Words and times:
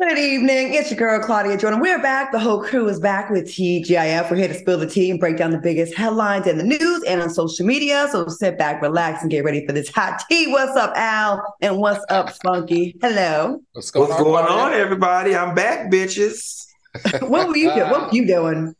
Good 0.00 0.18
evening. 0.18 0.72
It's 0.72 0.90
your 0.90 0.96
girl, 0.96 1.20
Claudia 1.20 1.58
Jordan. 1.58 1.78
We're 1.78 2.00
back. 2.00 2.32
The 2.32 2.38
whole 2.38 2.64
crew 2.64 2.88
is 2.88 2.98
back 2.98 3.28
with 3.28 3.44
TGIF. 3.44 4.30
We're 4.30 4.36
here 4.38 4.48
to 4.48 4.54
spill 4.54 4.78
the 4.78 4.86
tea 4.86 5.10
and 5.10 5.20
break 5.20 5.36
down 5.36 5.50
the 5.50 5.58
biggest 5.58 5.94
headlines 5.94 6.46
in 6.46 6.56
the 6.56 6.64
news 6.64 7.04
and 7.04 7.20
on 7.20 7.28
social 7.28 7.66
media. 7.66 8.08
So 8.10 8.26
sit 8.28 8.56
back, 8.56 8.80
relax, 8.80 9.20
and 9.20 9.30
get 9.30 9.44
ready 9.44 9.66
for 9.66 9.72
this 9.72 9.90
hot 9.90 10.22
tea. 10.26 10.50
What's 10.50 10.74
up, 10.74 10.96
Al? 10.96 11.54
And 11.60 11.76
what's 11.76 12.02
up, 12.08 12.30
Spunky? 12.30 12.96
Hello. 13.02 13.60
What's 13.72 13.90
going, 13.90 14.08
what's 14.08 14.18
on, 14.18 14.24
going 14.24 14.46
on, 14.46 14.72
everybody? 14.72 15.36
I'm 15.36 15.54
back, 15.54 15.92
bitches. 15.92 16.64
what 17.20 17.48
were 17.48 17.56
you 17.58 17.70
doing? 17.74 17.90
What 17.90 18.10
were 18.10 18.16
you 18.16 18.26
doing? 18.26 18.74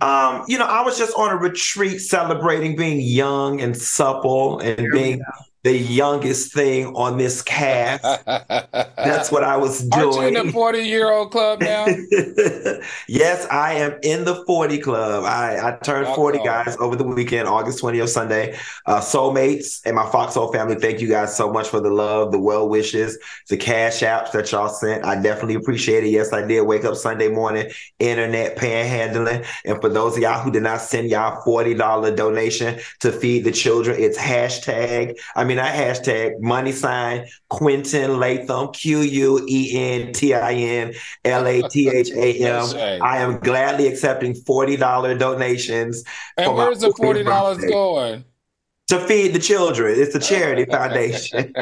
Um, 0.00 0.44
you 0.48 0.56
know, 0.56 0.64
I 0.64 0.80
was 0.80 0.96
just 0.96 1.14
on 1.16 1.32
a 1.32 1.36
retreat 1.36 2.00
celebrating 2.00 2.76
being 2.76 3.02
young 3.02 3.60
and 3.60 3.76
supple 3.76 4.58
and 4.60 4.80
Here 4.80 4.90
being 4.90 5.22
the 5.62 5.76
youngest 5.76 6.54
thing 6.54 6.86
on 6.96 7.18
this 7.18 7.42
cast. 7.42 8.02
That's 8.26 9.30
what 9.30 9.44
I 9.44 9.56
was 9.56 9.80
doing. 9.80 10.04
Aren't 10.04 10.32
you 10.32 10.40
in 10.40 10.46
the 10.46 10.52
40 10.52 10.78
year 10.78 11.10
old 11.10 11.30
club 11.30 11.60
now? 11.60 11.86
yes, 13.08 13.46
I 13.50 13.74
am 13.74 13.98
in 14.02 14.24
the 14.24 14.42
40 14.46 14.78
club. 14.78 15.24
I, 15.24 15.68
I 15.68 15.76
turned 15.82 16.06
40 16.14 16.38
guys 16.38 16.76
over 16.78 16.96
the 16.96 17.04
weekend, 17.04 17.46
August 17.46 17.82
20th, 17.82 18.08
Sunday. 18.08 18.58
Uh, 18.86 19.00
soulmates 19.00 19.82
and 19.84 19.96
my 19.96 20.10
Foxhole 20.10 20.52
family, 20.52 20.76
thank 20.76 21.00
you 21.00 21.08
guys 21.08 21.36
so 21.36 21.52
much 21.52 21.68
for 21.68 21.80
the 21.80 21.90
love, 21.90 22.32
the 22.32 22.38
well 22.38 22.68
wishes, 22.68 23.18
the 23.48 23.56
cash 23.56 24.00
apps 24.00 24.32
that 24.32 24.50
y'all 24.52 24.68
sent. 24.68 25.04
I 25.04 25.20
definitely 25.20 25.56
appreciate 25.56 26.04
it. 26.04 26.10
Yes, 26.10 26.32
I 26.32 26.46
did 26.46 26.62
wake 26.62 26.84
up 26.84 26.96
Sunday 26.96 27.28
morning, 27.28 27.70
internet 27.98 28.56
panhandling. 28.56 29.44
And 29.66 29.80
for 29.80 29.90
those 29.90 30.16
of 30.16 30.22
y'all 30.22 30.40
who 30.40 30.50
did 30.50 30.62
not 30.62 30.80
send 30.80 31.10
y'all 31.10 31.42
$40 31.42 32.16
donation 32.16 32.80
to 33.00 33.12
feed 33.12 33.44
the 33.44 33.52
children, 33.52 34.00
it's 34.00 34.18
hashtag. 34.18 35.18
I 35.36 35.44
mean, 35.44 35.49
mean, 35.50 35.58
I 35.58 35.70
hashtag 35.70 36.40
money 36.40 36.72
sign 36.72 37.26
Quentin 37.48 38.18
Latham, 38.18 38.72
Q 38.72 39.00
U 39.00 39.46
E 39.48 39.70
N 39.74 40.12
T 40.12 40.32
I 40.32 40.52
N 40.52 40.94
L 41.24 41.46
A 41.46 41.62
T 41.68 41.88
H 41.88 42.10
A 42.12 42.34
M. 42.44 43.00
I 43.02 43.18
am 43.18 43.38
gladly 43.40 43.88
accepting 43.88 44.34
$40 44.34 45.18
donations. 45.18 46.04
And 46.36 46.54
where's 46.54 46.80
the 46.80 46.90
$40 46.90 47.24
birthday. 47.24 47.68
going? 47.68 48.24
To 48.88 48.98
feed 49.06 49.34
the 49.34 49.38
children. 49.38 49.98
It's 49.98 50.14
a 50.14 50.20
charity 50.20 50.64
foundation. 50.70 51.52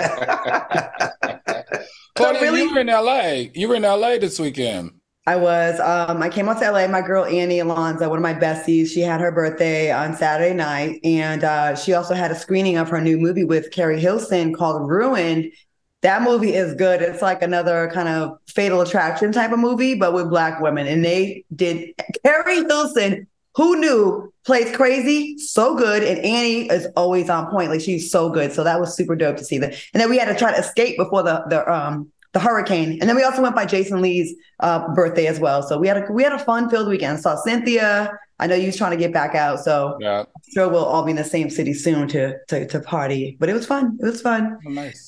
Claudia, 2.15 2.41
really? 2.43 2.63
you 2.63 2.75
were 2.75 2.81
in 2.81 2.87
LA. 2.87 3.51
You 3.55 3.69
were 3.69 3.75
in 3.75 3.83
LA 3.83 4.19
this 4.19 4.39
weekend. 4.39 4.93
I 5.29 5.37
was. 5.37 5.79
Um, 5.79 6.23
I 6.23 6.31
came 6.31 6.49
out 6.49 6.59
to 6.61 6.71
LA. 6.71 6.87
My 6.87 7.03
girl 7.03 7.27
Annie 7.27 7.59
Alonso, 7.59 8.09
one 8.09 8.17
of 8.17 8.23
my 8.23 8.33
besties, 8.33 8.89
she 8.89 9.01
had 9.01 9.21
her 9.21 9.31
birthday 9.31 9.93
on 9.93 10.17
Saturday 10.17 10.55
night, 10.55 11.01
and 11.05 11.45
uh, 11.45 11.77
she 11.77 11.93
also 11.93 12.15
had 12.15 12.31
a 12.31 12.35
screening 12.35 12.79
of 12.79 12.89
her 12.89 12.99
new 12.99 13.19
movie 13.19 13.45
with 13.45 13.71
Keri 13.71 14.01
Hilson 14.01 14.55
called 14.55 14.89
Ruined. 14.89 15.53
That 16.01 16.23
movie 16.23 16.55
is 16.55 16.73
good. 16.77 17.03
It's 17.03 17.21
like 17.21 17.43
another 17.43 17.91
kind 17.93 18.09
of 18.09 18.39
Fatal 18.47 18.81
Attraction 18.81 19.31
type 19.31 19.53
of 19.53 19.59
movie, 19.59 19.95
but 19.95 20.15
with 20.15 20.31
black 20.31 20.63
women. 20.63 20.87
And 20.87 21.05
they 21.05 21.45
did. 21.55 21.91
Keri 22.25 22.65
Hilson, 22.65 23.27
who 23.55 23.79
knew, 23.79 24.33
plays 24.47 24.75
crazy, 24.75 25.37
so 25.37 25.77
good, 25.77 26.05
and 26.05 26.21
Annie 26.21 26.71
is 26.71 26.89
always 26.97 27.29
on 27.29 27.51
point. 27.51 27.69
Like 27.69 27.83
she's 27.83 28.11
so 28.11 28.31
good. 28.31 28.51
So 28.55 28.65
that 28.65 28.81
was 28.81 28.97
super 28.97 29.15
dope 29.15 29.37
to 29.37 29.45
see 29.45 29.59
that. 29.59 29.75
And 29.93 30.01
then 30.01 30.09
we 30.09 30.17
had 30.17 30.33
to 30.33 30.35
try 30.35 30.53
to 30.53 30.59
escape 30.59 30.97
before 30.97 31.23
the 31.23 31.45
the 31.51 31.71
um 31.71 32.11
the 32.33 32.41
hurricane. 32.41 32.99
And 33.01 33.09
then 33.09 33.17
we 33.17 33.23
also 33.23 33.43
went 33.43 33.55
by 33.55 33.65
Jason 33.65 34.03
Lee's 34.03 34.35
uh, 34.61 34.93
birthday 34.95 35.27
as 35.27 35.41
well. 35.41 35.63
So 35.63 35.79
we 35.79 35.89
had 35.89 35.97
a 35.97 36.13
we 36.13 36.23
had 36.23 36.33
a 36.33 36.39
fun 36.39 36.69
filled 36.69 36.89
weekend. 36.89 37.21
Saw 37.21 37.37
Cynthia. 37.37 38.13
I 38.41 38.47
know 38.47 38.55
you 38.55 38.67
was 38.67 38.77
trying 38.77 38.93
to 38.93 38.97
get 38.97 39.13
back 39.13 39.35
out, 39.35 39.59
so 39.61 39.97
yeah. 40.01 40.21
I'm 40.21 40.53
sure 40.53 40.69
we'll 40.69 40.85
all 40.85 41.03
be 41.03 41.11
in 41.11 41.17
the 41.17 41.25
same 41.25 41.51
city 41.51 41.75
soon 41.75 42.07
to 42.09 42.35
to 42.49 42.67
to 42.67 42.81
party. 42.81 43.37
But 43.41 43.49
it 43.49 43.55
was 43.55 43.67
fun. 43.67 43.99
It 44.01 44.05
was 44.05 44.21
fun. 44.21 44.59
Oh, 44.67 44.71
nice. 44.71 45.08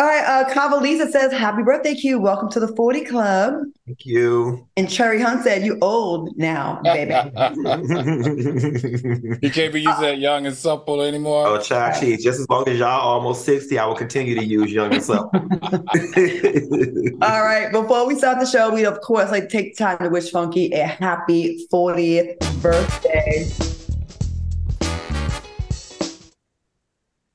All 0.00 0.06
right, 0.06 0.24
uh, 0.24 0.48
Kavalisa 0.48 1.10
says, 1.10 1.30
"Happy 1.30 1.62
birthday, 1.62 1.94
Q! 1.94 2.18
Welcome 2.18 2.48
to 2.52 2.60
the 2.60 2.68
Forty 2.68 3.04
Club." 3.04 3.64
Thank 3.86 4.06
you. 4.06 4.66
And 4.78 4.88
Cherry 4.88 5.20
Hunt 5.20 5.42
said, 5.44 5.62
"You 5.62 5.76
old 5.82 6.38
now, 6.38 6.80
baby." 6.82 7.10
you 9.42 9.50
can't 9.50 9.74
be 9.74 9.82
using 9.82 10.00
that 10.00 10.16
young 10.18 10.46
and 10.46 10.56
supple 10.56 11.02
anymore. 11.02 11.46
Oh, 11.46 11.60
child, 11.60 12.02
right. 12.02 12.18
just 12.18 12.40
as 12.40 12.48
long 12.48 12.66
as 12.66 12.78
y'all 12.78 12.98
almost 12.98 13.44
sixty, 13.44 13.78
I 13.78 13.84
will 13.84 13.94
continue 13.94 14.34
to 14.36 14.42
use 14.42 14.72
young 14.72 14.94
and 14.94 15.04
supple. 15.04 15.32
All 17.20 17.44
right. 17.44 17.68
Before 17.70 18.06
we 18.06 18.14
start 18.14 18.40
the 18.40 18.46
show, 18.46 18.72
we 18.72 18.86
of 18.86 19.02
course 19.02 19.30
like 19.30 19.50
take 19.50 19.76
time 19.76 19.98
to 19.98 20.08
wish 20.08 20.30
Funky 20.30 20.72
a 20.72 20.86
happy 20.86 21.66
fortieth 21.70 22.38
birthday. 22.62 23.46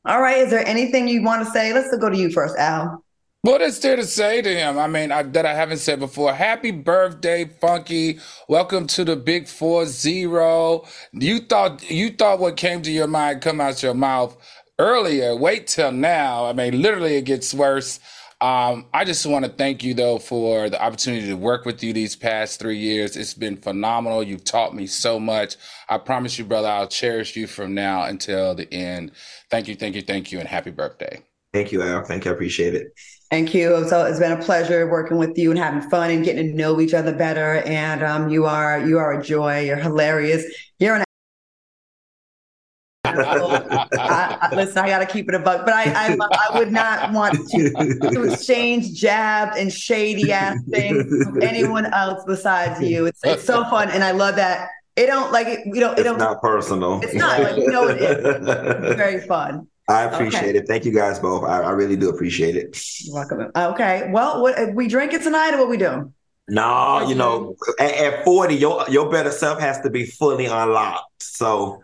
All 0.05 0.21
right. 0.21 0.37
Is 0.39 0.51
there 0.51 0.65
anything 0.67 1.07
you 1.07 1.23
want 1.23 1.45
to 1.45 1.51
say? 1.51 1.73
Let's 1.73 1.95
go 1.97 2.09
to 2.09 2.17
you 2.17 2.29
first, 2.29 2.55
Al. 2.57 3.03
What 3.41 3.61
is 3.61 3.79
there 3.79 3.95
to 3.95 4.05
say 4.05 4.41
to 4.41 4.49
him? 4.49 4.77
I 4.77 4.87
mean, 4.87 5.11
I, 5.11 5.21
that 5.21 5.45
I 5.45 5.53
haven't 5.53 5.77
said 5.77 5.99
before. 5.99 6.33
Happy 6.33 6.71
birthday, 6.71 7.45
Funky! 7.45 8.19
Welcome 8.47 8.87
to 8.87 9.03
the 9.03 9.15
Big 9.15 9.47
Four 9.47 9.85
Zero. 9.85 10.85
You 11.11 11.39
thought 11.39 11.89
you 11.89 12.09
thought 12.09 12.39
what 12.39 12.57
came 12.57 12.81
to 12.81 12.91
your 12.91 13.07
mind 13.07 13.41
come 13.41 13.61
out 13.61 13.83
your 13.83 13.93
mouth 13.93 14.35
earlier. 14.79 15.35
Wait 15.35 15.67
till 15.67 15.91
now. 15.91 16.45
I 16.45 16.53
mean, 16.53 16.81
literally, 16.81 17.15
it 17.17 17.25
gets 17.25 17.53
worse. 17.53 17.99
Um, 18.41 18.87
I 18.93 19.05
just 19.05 19.25
want 19.25 19.45
to 19.45 19.51
thank 19.51 19.81
you 19.81 19.93
though 19.93 20.19
for 20.19 20.69
the 20.69 20.81
opportunity 20.81 21.27
to 21.27 21.35
work 21.35 21.65
with 21.65 21.81
you 21.81 21.93
these 21.93 22.15
past 22.15 22.59
three 22.59 22.77
years. 22.77 23.15
It's 23.15 23.33
been 23.33 23.55
phenomenal. 23.55 24.21
You've 24.23 24.43
taught 24.43 24.75
me 24.75 24.87
so 24.87 25.19
much. 25.19 25.55
I 25.87 25.97
promise 25.97 26.37
you, 26.37 26.43
brother, 26.43 26.67
I'll 26.67 26.87
cherish 26.87 27.35
you 27.35 27.47
from 27.47 27.73
now 27.73 28.03
until 28.03 28.53
the 28.53 28.71
end. 28.73 29.11
Thank 29.49 29.67
you, 29.69 29.75
thank 29.75 29.95
you, 29.95 30.01
thank 30.01 30.31
you, 30.31 30.39
and 30.39 30.47
happy 30.47 30.71
birthday. 30.71 31.21
Thank 31.53 31.71
you, 31.71 31.81
Al. 31.81 32.03
Thank 32.03 32.25
you. 32.25 32.31
I 32.31 32.33
appreciate 32.33 32.75
it. 32.75 32.87
Thank 33.31 33.53
you. 33.53 33.87
So 33.87 34.05
it's 34.05 34.19
been 34.19 34.33
a 34.33 34.41
pleasure 34.41 34.89
working 34.91 35.17
with 35.17 35.37
you 35.37 35.49
and 35.49 35.57
having 35.57 35.89
fun 35.89 36.11
and 36.11 36.23
getting 36.23 36.51
to 36.51 36.53
know 36.53 36.81
each 36.81 36.93
other 36.93 37.13
better. 37.13 37.63
And 37.65 38.03
um, 38.03 38.29
you 38.29 38.45
are 38.45 38.85
you 38.85 38.99
are 38.99 39.19
a 39.19 39.23
joy. 39.23 39.61
You're 39.61 39.77
hilarious. 39.77 40.45
You're 40.77 40.97
an 40.97 41.03
I, 43.05 43.11
I, 43.13 43.37
listen, 44.53 44.79
I 44.79 44.87
got 44.87 44.99
to 44.99 45.05
keep 45.05 45.29
it 45.29 45.35
a 45.35 45.39
buck, 45.39 45.65
but 45.65 45.73
I, 45.73 45.83
I, 45.85 46.17
I 46.49 46.57
would 46.59 46.71
not 46.71 47.11
want 47.11 47.33
to, 47.49 47.69
to 48.11 48.23
exchange 48.31 48.93
jabs 48.93 49.57
and 49.57 49.71
shady 49.71 50.31
ass 50.31 50.57
things 50.69 51.05
with 51.31 51.43
anyone 51.43 51.85
else 51.87 52.23
besides 52.25 52.81
you. 52.81 53.05
It's, 53.05 53.19
it's 53.23 53.43
so 53.43 53.63
fun, 53.65 53.89
and 53.89 54.03
I 54.03 54.11
love 54.11 54.35
that. 54.35 54.69
It 54.95 55.07
don't 55.07 55.31
like 55.31 55.47
it, 55.47 55.65
you 55.65 55.81
know. 55.81 55.91
It 55.91 55.99
it's 55.99 56.03
don't. 56.03 56.17
Not 56.17 56.41
personal. 56.41 57.01
It's 57.03 57.13
not 57.13 57.41
like 57.41 57.57
you 57.57 57.67
know. 57.67 57.87
It 57.87 58.01
is. 58.01 58.25
It's 58.25 58.95
very 58.95 59.21
fun. 59.21 59.67
I 59.87 60.03
appreciate 60.03 60.49
okay. 60.49 60.57
it. 60.57 60.67
Thank 60.67 60.85
you 60.85 60.93
guys 60.93 61.19
both. 61.19 61.43
I, 61.43 61.61
I, 61.61 61.69
really 61.71 61.95
do 61.95 62.09
appreciate 62.09 62.55
it. 62.55 62.81
You're 63.01 63.13
welcome. 63.13 63.51
Okay. 63.55 64.09
Well, 64.11 64.41
what 64.41 64.73
we 64.73 64.87
drinking 64.87 65.21
tonight, 65.21 65.53
or 65.53 65.59
what 65.59 65.69
we 65.69 65.77
doing? 65.77 66.13
No, 66.47 67.07
you 67.07 67.15
know, 67.15 67.55
at, 67.79 67.93
at 67.93 68.23
40, 68.23 68.55
your 68.55 68.85
your 68.89 69.09
better 69.09 69.31
self 69.31 69.59
has 69.59 69.81
to 69.81 69.89
be 69.89 70.05
fully 70.05 70.45
unlocked. 70.45 71.21
So 71.21 71.83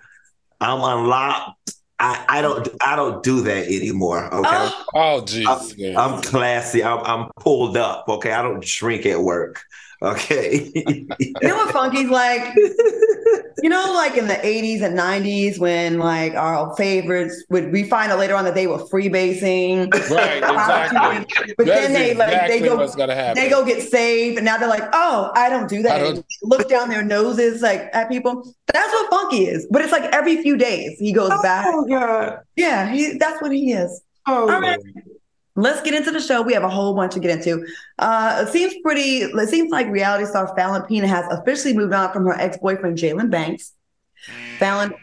I'm 0.59 0.83
unlocked. 0.83 1.73
I, 2.01 2.25
I 2.27 2.41
don't 2.41 2.67
I 2.81 2.95
don't 2.95 3.21
do 3.21 3.41
that 3.41 3.67
anymore. 3.67 4.25
Okay. 4.33 4.49
Oh, 4.49 4.85
oh 4.95 5.21
jeez. 5.23 5.95
I'm, 5.95 6.15
I'm, 6.15 6.21
classy. 6.21 6.83
I'm, 6.83 6.99
I'm 7.05 7.31
pulled 7.39 7.77
up. 7.77 8.09
Okay. 8.09 8.31
I 8.31 8.41
don't 8.41 8.63
drink 8.63 9.05
at 9.05 9.19
work. 9.19 9.63
Okay. 10.03 10.71
you 11.19 11.35
know 11.43 11.55
what 11.55 11.71
Funky's 11.71 12.09
like? 12.09 12.55
you 12.55 13.69
know, 13.69 13.93
like 13.93 14.17
in 14.17 14.27
the 14.27 14.33
80s 14.33 14.81
and 14.81 14.97
90s 14.97 15.59
when 15.59 15.99
like 15.99 16.33
our 16.33 16.75
favorites 16.75 17.43
would 17.49 17.71
we 17.71 17.83
find 17.83 18.11
out 18.11 18.17
later 18.17 18.35
on 18.35 18.43
that 18.45 18.55
they 18.55 18.65
were 18.65 18.79
freebasing. 18.79 19.93
Right, 20.11 20.37
exactly. 20.37 21.53
but 21.57 21.65
that 21.67 21.81
then 21.81 21.93
they 21.93 22.13
like 22.15 22.29
exactly 22.29 22.59
they 22.59 22.65
go 22.67 23.33
they 23.35 23.49
go 23.49 23.65
get 23.65 23.81
saved 23.87 24.37
and 24.37 24.45
now 24.45 24.57
they're 24.57 24.67
like, 24.67 24.89
oh, 24.93 25.31
I 25.35 25.49
don't 25.49 25.69
do 25.69 25.83
that. 25.83 25.99
Don't... 25.99 26.25
Look 26.41 26.67
down 26.67 26.89
their 26.89 27.03
noses 27.03 27.61
like 27.61 27.89
at 27.93 28.09
people. 28.09 28.53
That's 28.73 28.91
what 28.91 29.09
Funky 29.11 29.45
is. 29.45 29.67
But 29.69 29.83
it's 29.83 29.91
like 29.91 30.03
every 30.13 30.41
few 30.41 30.57
days 30.57 30.97
he 30.97 31.13
goes 31.13 31.31
oh, 31.31 31.41
back. 31.43 31.65
Oh 31.69 31.85
God. 31.85 32.39
Yeah, 32.55 32.91
he 32.91 33.17
that's 33.17 33.41
what 33.41 33.51
he 33.51 33.71
is. 33.71 34.01
Oh, 34.27 34.51
All 34.51 34.61
right. 34.61 34.79
Let's 35.55 35.81
get 35.81 35.93
into 35.93 36.11
the 36.11 36.21
show. 36.21 36.41
We 36.41 36.53
have 36.53 36.63
a 36.63 36.69
whole 36.69 36.93
bunch 36.95 37.13
to 37.13 37.19
get 37.19 37.37
into. 37.37 37.65
Uh, 37.99 38.45
it 38.47 38.51
seems 38.51 38.73
pretty. 38.83 39.23
It 39.23 39.49
seems 39.49 39.69
like 39.69 39.87
reality 39.87 40.25
star 40.25 40.55
Falynn 40.55 40.87
Pina 40.87 41.07
has 41.07 41.25
officially 41.29 41.75
moved 41.75 41.93
on 41.93 42.13
from 42.13 42.25
her 42.25 42.33
ex 42.33 42.57
boyfriend 42.57 42.97
Jalen 42.97 43.29
Banks. 43.29 43.73
Falynn. 44.59 44.93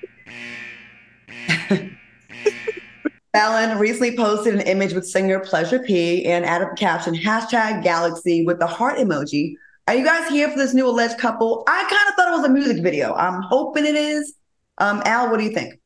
Fallon 3.32 3.78
recently 3.78 4.16
posted 4.16 4.54
an 4.54 4.60
image 4.62 4.94
with 4.94 5.06
singer 5.06 5.40
Pleasure 5.40 5.80
P 5.80 6.24
and 6.24 6.44
added 6.44 6.68
the 6.72 6.76
caption 6.76 7.14
hashtag 7.14 7.82
Galaxy 7.82 8.44
with 8.44 8.58
the 8.58 8.66
heart 8.66 8.96
emoji. 8.96 9.54
Are 9.86 9.94
you 9.94 10.04
guys 10.04 10.28
here 10.28 10.50
for 10.50 10.58
this 10.58 10.74
new 10.74 10.86
alleged 10.86 11.18
couple? 11.18 11.64
I 11.66 11.80
kind 11.82 12.08
of 12.08 12.14
thought 12.14 12.28
it 12.28 12.36
was 12.36 12.44
a 12.44 12.52
music 12.52 12.82
video. 12.82 13.14
I'm 13.14 13.42
hoping 13.42 13.86
it 13.86 13.94
is. 13.94 14.34
Um, 14.78 15.02
Al, 15.04 15.30
what 15.30 15.38
do 15.38 15.44
you 15.44 15.52
think? 15.52 15.80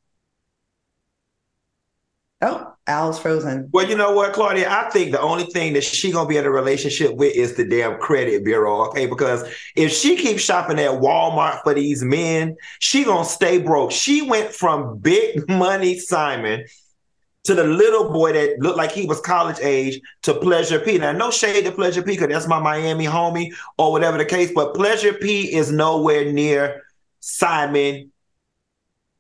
Oh, 2.41 2.72
Al's 2.89 3.19
frozen. 3.19 3.69
Well, 3.73 3.89
you 3.89 3.97
know 3.97 4.11
what, 4.13 4.33
Claudia? 4.33 4.69
I 4.69 4.91
think 4.91 5.13
the 5.13 5.21
only 5.21 5.45
thing 5.45 5.75
that 5.75 5.85
she 5.85 6.11
gonna 6.11 6.29
be 6.29 6.37
in 6.37 6.45
a 6.45 6.51
relationship 6.51 7.15
with 7.15 7.35
is 7.35 7.55
the 7.55 7.65
damn 7.65 7.99
credit 7.99 8.45
bureau, 8.45 8.89
okay? 8.89 9.07
Because 9.07 9.45
if 9.77 9.93
she 9.93 10.17
keeps 10.17 10.43
shopping 10.43 10.81
at 10.81 10.91
Walmart 10.91 11.63
for 11.63 11.75
these 11.75 12.03
men, 12.03 12.57
she 12.81 13.05
gonna 13.05 13.25
stay 13.25 13.59
broke. 13.59 13.93
She 13.93 14.23
went 14.23 14.53
from 14.53 14.99
big 14.99 15.49
money 15.49 15.97
Simon 15.99 16.65
to 17.45 17.55
the 17.55 17.65
little 17.65 18.11
boy 18.11 18.33
that 18.33 18.59
looked 18.61 18.79
like 18.79 18.93
he 18.93 19.07
was 19.07 19.21
college 19.21 19.59
age 19.61 20.01
to 20.23 20.35
Pleasure 20.35 20.81
P. 20.81 20.99
Now, 20.99 21.13
no 21.13 21.31
shade 21.31 21.65
to 21.65 21.73
Pleasure 21.73 22.03
P, 22.03 22.13
because 22.13 22.29
that's 22.29 22.49
my 22.49 22.61
Miami 22.61 23.07
homie 23.07 23.53
or 23.79 23.93
whatever 23.93 24.19
the 24.19 24.25
case, 24.25 24.51
but 24.55 24.75
Pleasure 24.75 25.13
P 25.13 25.55
is 25.55 25.71
nowhere 25.71 26.33
near 26.33 26.83
Simon. 27.21 28.11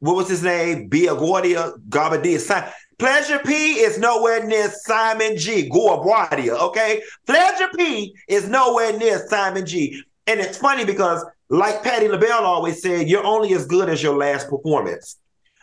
What 0.00 0.16
was 0.16 0.28
his 0.28 0.42
name? 0.42 0.90
Biaguardia 0.90 1.78
Gabadia. 1.88 2.40
Simon. 2.40 2.72
Pleasure 2.98 3.40
P 3.40 3.80
is 3.80 3.98
nowhere 3.98 4.44
near 4.44 4.70
Simon 4.70 5.36
G. 5.36 5.68
Guobadia, 5.68 6.58
okay? 6.60 7.02
Pleasure 7.26 7.68
P 7.76 8.14
is 8.28 8.48
nowhere 8.48 8.96
near 8.96 9.26
Simon 9.28 9.66
G. 9.66 10.02
And 10.26 10.40
it's 10.40 10.58
funny 10.58 10.84
because, 10.84 11.24
like 11.48 11.82
Patti 11.82 12.08
LaBelle 12.08 12.44
always 12.44 12.80
said, 12.80 13.08
you're 13.08 13.24
only 13.24 13.54
as 13.54 13.66
good 13.66 13.88
as 13.88 14.02
your 14.02 14.16
last 14.16 14.48
performance. 14.48 15.18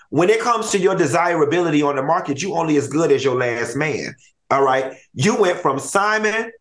When 0.10 0.30
it 0.30 0.42
comes 0.42 0.72
to 0.72 0.80
your 0.80 0.96
desirability 0.96 1.82
on 1.82 1.96
the 1.96 2.04
market, 2.04 2.42
you 2.42 2.56
only 2.56 2.78
as 2.78 2.88
good 2.88 3.12
as 3.12 3.24
your 3.24 3.36
last 3.36 3.76
man. 3.76 4.16
All 4.50 4.64
right. 4.64 4.98
You 5.14 5.40
went 5.40 5.60
from 5.60 5.80
Simon, 5.80 6.52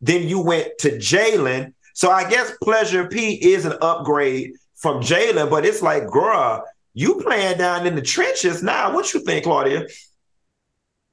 then 0.00 0.26
you 0.26 0.40
went 0.40 0.78
to 0.78 0.90
Jalen. 0.90 1.74
So 1.94 2.10
I 2.10 2.28
guess 2.28 2.52
Pleasure 2.62 3.06
P 3.06 3.34
is 3.52 3.66
an 3.66 3.74
upgrade 3.80 4.54
from 4.74 5.00
Jalen, 5.00 5.48
but 5.50 5.64
it's 5.64 5.82
like, 5.82 6.06
girl, 6.08 6.64
you 6.94 7.20
playing 7.20 7.58
down 7.58 7.86
in 7.86 7.94
the 7.94 8.02
trenches 8.02 8.62
now. 8.62 8.92
What 8.94 9.12
you 9.14 9.20
think, 9.20 9.44
Claudia? 9.44 9.86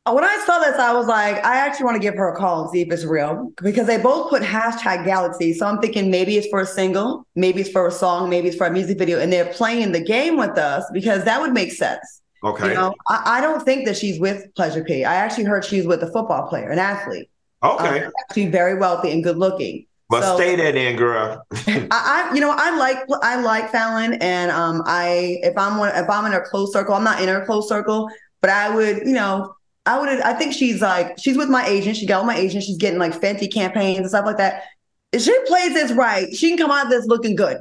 When 0.10 0.24
I 0.24 0.44
saw 0.48 0.58
this, 0.58 0.80
I 0.80 0.94
was 0.94 1.06
like, 1.06 1.46
I 1.46 1.58
actually 1.58 1.86
want 1.86 1.96
to 1.96 2.02
give 2.02 2.16
her 2.16 2.30
a 2.30 2.36
call 2.36 2.64
and 2.64 2.72
see 2.72 2.82
if 2.82 2.92
it's 2.92 3.06
real 3.06 3.52
because 3.62 3.86
they 3.86 3.98
both 3.98 4.32
put 4.32 4.42
hashtag 4.42 5.06
Galaxy. 5.06 5.54
So 5.54 5.68
I'm 5.68 5.78
thinking 5.78 6.10
maybe 6.10 6.38
it's 6.38 6.48
for 6.48 6.60
a 6.60 6.66
single, 6.66 7.28
maybe 7.36 7.62
it's 7.62 7.70
for 7.70 7.86
a 7.86 7.92
song, 7.92 8.28
maybe 8.28 8.48
it's 8.48 8.58
for 8.58 8.66
a 8.66 8.72
music 8.72 8.98
video, 8.98 9.20
and 9.20 9.32
they're 9.32 9.54
playing 9.54 9.92
the 9.92 10.04
game 10.04 10.38
with 10.38 10.58
us 10.58 10.84
because 10.92 11.24
that 11.26 11.40
would 11.40 11.54
make 11.54 11.72
sense. 11.72 12.22
Okay. 12.44 12.70
You 12.70 12.74
know, 12.74 12.96
I, 13.10 13.38
I 13.38 13.42
don't 13.42 13.64
think 13.64 13.86
that 13.86 13.96
she's 13.96 14.20
with 14.20 14.44
Pleasure 14.56 14.84
P. 14.84 15.06
I 15.06 15.14
actually 15.14 15.44
heard 15.44 15.64
she's 15.64 15.86
with 15.86 16.02
a 16.02 16.12
football 16.12 16.48
player, 16.48 16.72
an 16.72 16.80
athlete. 16.80 17.30
Okay. 17.64 18.06
Um, 18.06 18.12
actually, 18.22 18.48
very 18.48 18.80
wealthy 18.80 19.12
and 19.12 19.24
good 19.24 19.38
looking. 19.38 19.86
But 20.10 20.24
so, 20.24 20.36
stay 20.36 20.56
there, 20.56 20.72
then, 20.72 20.96
girl. 20.96 21.46
I, 21.54 21.88
I, 21.92 22.32
you 22.34 22.42
know, 22.42 22.56
I 22.58 22.76
like 22.76 22.98
I 23.22 23.40
like 23.40 23.72
Falynn, 23.72 24.18
and 24.20 24.50
um, 24.50 24.82
I 24.88 25.38
if 25.44 25.56
I'm 25.56 25.78
one, 25.78 25.96
if 25.96 26.10
I'm 26.10 26.26
in 26.26 26.32
her 26.32 26.46
close 26.50 26.74
circle, 26.74 26.96
I'm 26.96 27.04
not 27.04 27.22
in 27.22 27.30
her 27.30 27.46
close 27.46 27.70
circle, 27.70 28.10
but 28.42 28.50
I 28.50 28.76
would, 28.76 29.06
you 29.06 29.14
know, 29.14 29.56
I 29.86 30.00
would 30.00 30.10
I 30.10 30.34
think 30.34 30.54
she's 30.54 30.82
like 30.82 31.18
she's 31.18 31.38
with 31.38 31.50
my 31.50 31.66
agent. 31.66 31.98
She 31.98 32.06
got 32.06 32.22
with 32.22 32.28
my 32.28 32.40
agent. 32.40 32.64
She's 32.64 32.78
getting 32.78 33.00
like 33.00 33.20
fancy 33.20 33.48
campaigns 33.48 34.00
and 34.00 34.10
stuff 34.10 34.26
like 34.26 34.38
that. 34.38 34.64
If 35.12 35.24
she 35.24 35.38
plays 35.48 35.74
this 35.74 35.92
right, 35.92 36.34
she 36.34 36.50
can 36.50 36.58
come 36.58 36.72
out 36.72 36.86
of 36.86 36.92
this 36.92 37.06
looking 37.08 37.36
good. 37.36 37.58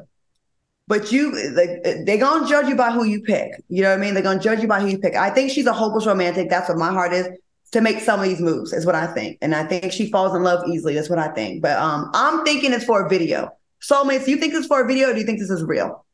But 0.87 1.13
you 1.13 1.33
like 1.53 2.05
they're 2.05 2.19
gonna 2.19 2.49
judge 2.49 2.69
you 2.69 2.77
by 2.77 2.91
who 2.91 3.05
you 3.05 3.23
pick. 3.23 3.53
You 3.69 3.83
know 3.83 3.91
what 3.91 3.99
I 3.99 4.01
mean? 4.01 4.15
They're 4.15 4.23
gonna 4.23 4.41
judge 4.41 4.61
you 4.61 4.69
by 4.69 4.81
who 4.81 4.89
you 4.89 4.99
pick. 4.99 5.15
I 5.15 5.31
think 5.31 5.51
she's 5.51 5.67
a 5.67 5.73
hopeless 5.73 6.07
romantic. 6.07 6.51
That's 6.51 6.69
what 6.69 6.79
my 6.79 6.91
heart 6.91 7.13
is 7.13 7.29
to 7.73 7.81
make 7.81 8.01
some 8.01 8.21
of 8.21 8.27
these 8.27 8.41
moves, 8.41 8.73
is 8.73 8.85
what 8.85 8.97
I 8.97 9.07
think. 9.07 9.39
And 9.41 9.55
I 9.55 9.65
think 9.65 9.93
she 9.93 10.11
falls 10.11 10.35
in 10.35 10.43
love 10.43 10.67
easily. 10.69 10.95
That's 10.95 11.09
what 11.09 11.21
I 11.21 11.29
think. 11.29 11.63
But 11.63 11.79
um 11.79 12.11
I'm 12.13 12.45
thinking 12.45 12.73
it's 12.73 12.85
for 12.85 13.07
a 13.07 13.09
video. 13.09 13.51
Soulmates, 13.81 14.27
do 14.27 14.33
you 14.33 14.37
think 14.37 14.53
this 14.53 14.63
is 14.63 14.67
for 14.67 14.83
a 14.83 14.87
video 14.87 15.11
or 15.11 15.15
do 15.15 15.21
you 15.21 15.27
think 15.27 15.39
this 15.39 15.49
is 15.51 15.63
real? 15.63 16.05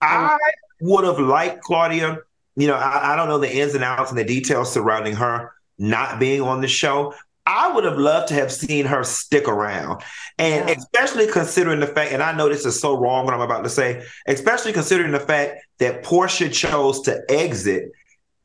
I 0.00 0.36
would 0.80 1.04
have 1.04 1.20
liked 1.20 1.62
Claudia 1.62 2.18
you 2.56 2.66
know, 2.66 2.74
I, 2.74 3.12
I 3.12 3.16
don't 3.16 3.28
know 3.28 3.38
the 3.38 3.54
ins 3.54 3.74
and 3.74 3.84
outs 3.84 4.10
and 4.10 4.18
the 4.18 4.24
details 4.24 4.72
surrounding 4.72 5.14
her 5.14 5.52
not 5.78 6.20
being 6.20 6.42
on 6.42 6.60
the 6.60 6.68
show. 6.68 7.14
I 7.44 7.72
would 7.74 7.84
have 7.84 7.98
loved 7.98 8.28
to 8.28 8.34
have 8.34 8.52
seen 8.52 8.86
her 8.86 9.02
stick 9.02 9.48
around. 9.48 10.02
And 10.38 10.68
yeah. 10.68 10.76
especially 10.76 11.26
considering 11.26 11.80
the 11.80 11.88
fact, 11.88 12.12
and 12.12 12.22
I 12.22 12.32
know 12.32 12.48
this 12.48 12.64
is 12.64 12.78
so 12.80 12.96
wrong 12.96 13.24
what 13.24 13.34
I'm 13.34 13.40
about 13.40 13.64
to 13.64 13.70
say, 13.70 14.04
especially 14.28 14.72
considering 14.72 15.10
the 15.10 15.20
fact 15.20 15.58
that 15.78 16.04
Porsha 16.04 16.52
chose 16.52 17.00
to 17.02 17.20
exit. 17.28 17.90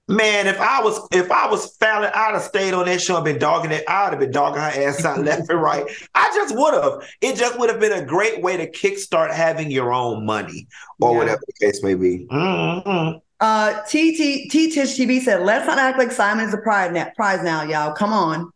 Man, 0.09 0.47
if 0.47 0.59
I 0.61 0.81
was 0.81 1.05
if 1.11 1.29
I 1.29 1.51
was 1.51 1.77
Falynn, 1.77 2.15
I'd 2.15 2.33
have 2.33 2.41
stayed 2.41 2.73
on 2.73 2.85
that 2.85 3.01
show 3.01 3.17
and 3.17 3.25
been 3.25 3.39
dogging 3.39 3.71
it. 3.71 3.83
I'd 3.89 4.11
have 4.11 4.19
been 4.19 4.31
dogging 4.31 4.61
her 4.61 4.69
ass 4.69 5.03
out 5.03 5.19
left 5.19 5.49
and 5.49 5.61
right. 5.61 5.85
I 6.15 6.31
just 6.33 6.55
would 6.55 6.73
have. 6.73 7.05
It 7.19 7.35
just 7.35 7.59
would 7.59 7.69
have 7.69 7.81
been 7.81 7.91
a 7.91 8.05
great 8.05 8.41
way 8.41 8.55
to 8.55 8.71
kickstart 8.71 9.33
having 9.33 9.69
your 9.69 9.91
own 9.91 10.25
money 10.25 10.67
or 11.01 11.11
yeah. 11.11 11.17
whatever 11.17 11.41
the 11.45 11.65
case 11.65 11.83
may 11.83 11.93
be. 11.93 12.25
Mm-hmm. 12.31 13.17
Uh, 13.39 13.83
T 13.87 14.15
T 14.49 14.71
Tish 14.71 14.97
TV 14.97 15.21
said, 15.21 15.41
"Let's 15.41 15.67
not 15.67 15.77
act 15.77 15.97
like 15.97 16.11
Simon 16.11 16.47
is 16.47 16.53
a 16.53 16.57
prize 16.57 16.91
now, 16.91 17.11
prize 17.15 17.43
now, 17.43 17.63
y'all. 17.63 17.93
Come 17.93 18.11
on." 18.11 18.51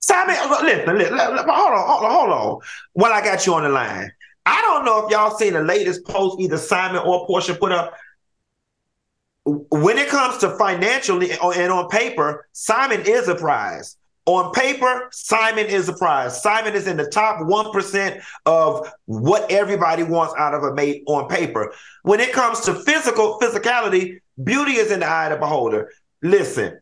Simon, 0.00 0.36
listen, 0.62 0.98
listen, 0.98 1.18
hold 1.18 1.38
on, 1.38 1.46
hold 1.46 2.04
on, 2.04 2.10
hold 2.10 2.30
on. 2.30 2.60
While 2.94 3.12
I 3.12 3.22
got 3.22 3.46
you 3.46 3.54
on 3.54 3.62
the 3.62 3.68
line, 3.68 4.10
I 4.44 4.60
don't 4.62 4.84
know 4.84 5.06
if 5.06 5.10
y'all 5.10 5.36
seen 5.36 5.52
the 5.52 5.62
latest 5.62 6.04
post 6.04 6.40
either 6.40 6.58
Simon 6.58 7.02
or 7.04 7.26
Porsha 7.28 7.58
put 7.58 7.72
up. 7.72 7.94
When 9.44 9.98
it 9.98 10.08
comes 10.08 10.38
to 10.38 10.50
financially 10.58 11.30
and 11.32 11.72
on 11.72 11.88
paper, 11.88 12.48
Simon 12.52 13.02
is 13.02 13.28
a 13.28 13.34
prize. 13.34 13.96
On 14.30 14.52
paper, 14.52 15.08
Simon 15.10 15.66
is 15.66 15.88
a 15.88 15.92
prize. 15.92 16.40
Simon 16.40 16.74
is 16.74 16.86
in 16.86 16.96
the 16.96 17.08
top 17.08 17.40
1% 17.40 18.22
of 18.46 18.88
what 19.06 19.50
everybody 19.50 20.04
wants 20.04 20.34
out 20.38 20.54
of 20.54 20.62
a 20.62 20.72
mate 20.72 21.02
on 21.08 21.28
paper. 21.28 21.74
When 22.04 22.20
it 22.20 22.32
comes 22.32 22.60
to 22.60 22.74
physical 22.74 23.40
physicality, 23.40 24.20
beauty 24.44 24.74
is 24.74 24.92
in 24.92 25.00
the 25.00 25.06
eye 25.06 25.26
of 25.26 25.32
the 25.32 25.38
beholder. 25.38 25.90
Listen, 26.22 26.78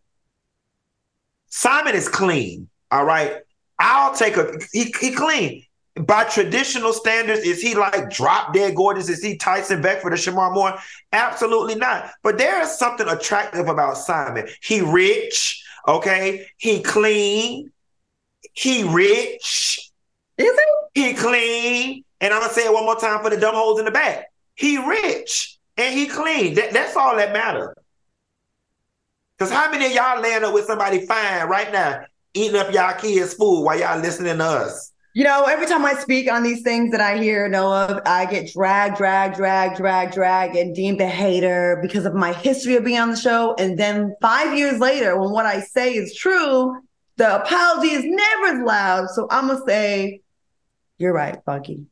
Simon 1.48 1.94
is 1.94 2.06
clean. 2.06 2.68
All 2.90 3.06
right. 3.06 3.38
I'll 3.78 4.14
take 4.14 4.36
a 4.36 4.52
he, 4.74 4.92
he 5.00 5.12
clean. 5.12 5.64
By 5.94 6.24
traditional 6.24 6.92
standards, 6.92 7.40
is 7.40 7.62
he 7.62 7.74
like 7.74 8.10
drop 8.10 8.52
dead 8.52 8.76
gorgeous? 8.76 9.08
Is 9.08 9.22
he 9.22 9.38
Tyson 9.38 9.80
Beckford 9.80 10.12
or 10.12 10.16
Shemar 10.16 10.52
Moore? 10.52 10.76
Absolutely 11.12 11.76
not. 11.76 12.10
But 12.22 12.36
there 12.36 12.60
is 12.60 12.78
something 12.78 13.08
attractive 13.08 13.68
about 13.68 13.96
Simon. 13.96 14.48
He 14.60 14.82
rich. 14.82 15.64
Okay, 15.88 16.46
he 16.58 16.82
clean, 16.82 17.72
he 18.52 18.84
rich, 18.84 19.90
is 20.36 20.58
he? 20.92 21.02
He 21.02 21.14
clean, 21.14 22.04
and 22.20 22.34
I'm 22.34 22.42
gonna 22.42 22.52
say 22.52 22.66
it 22.66 22.72
one 22.74 22.84
more 22.84 23.00
time 23.00 23.22
for 23.22 23.30
the 23.30 23.38
dumb 23.38 23.54
holes 23.54 23.78
in 23.78 23.86
the 23.86 23.90
back. 23.90 24.26
He 24.54 24.76
rich 24.76 25.58
and 25.78 25.98
he 25.98 26.06
clean. 26.06 26.54
That, 26.56 26.72
that's 26.72 26.94
all 26.94 27.16
that 27.16 27.32
matters. 27.32 27.74
Cause 29.38 29.50
how 29.50 29.70
many 29.70 29.86
of 29.86 29.92
y'all 29.92 30.20
land 30.20 30.44
up 30.44 30.52
with 30.52 30.66
somebody 30.66 31.06
fine 31.06 31.48
right 31.48 31.72
now, 31.72 32.04
eating 32.34 32.56
up 32.56 32.70
y'all 32.70 32.98
kids' 32.98 33.32
food 33.32 33.62
while 33.62 33.78
y'all 33.78 33.98
listening 33.98 34.36
to 34.36 34.44
us? 34.44 34.92
You 35.18 35.24
know, 35.24 35.46
every 35.46 35.66
time 35.66 35.84
I 35.84 35.94
speak 35.94 36.30
on 36.30 36.44
these 36.44 36.62
things 36.62 36.92
that 36.92 37.00
I 37.00 37.18
hear 37.18 37.48
know 37.48 37.72
of, 37.72 38.00
I 38.06 38.24
get 38.24 38.52
dragged, 38.52 38.98
dragged, 38.98 39.34
dragged, 39.34 39.76
dragged, 39.76 40.14
dragged, 40.14 40.54
and 40.54 40.72
deemed 40.72 41.00
a 41.00 41.08
hater 41.08 41.80
because 41.82 42.06
of 42.06 42.14
my 42.14 42.32
history 42.32 42.76
of 42.76 42.84
being 42.84 43.00
on 43.00 43.10
the 43.10 43.16
show. 43.16 43.56
And 43.58 43.76
then 43.76 44.14
five 44.22 44.56
years 44.56 44.78
later, 44.78 45.18
when 45.18 45.32
what 45.32 45.44
I 45.44 45.58
say 45.58 45.92
is 45.94 46.14
true, 46.14 46.80
the 47.16 47.42
apology 47.42 47.88
is 47.88 48.04
never 48.04 48.60
as 48.60 48.64
loud. 48.64 49.10
So 49.10 49.26
I'm 49.28 49.48
gonna 49.48 49.60
say, 49.66 50.20
"You're 50.98 51.14
right, 51.14 51.36
Funky." 51.44 51.84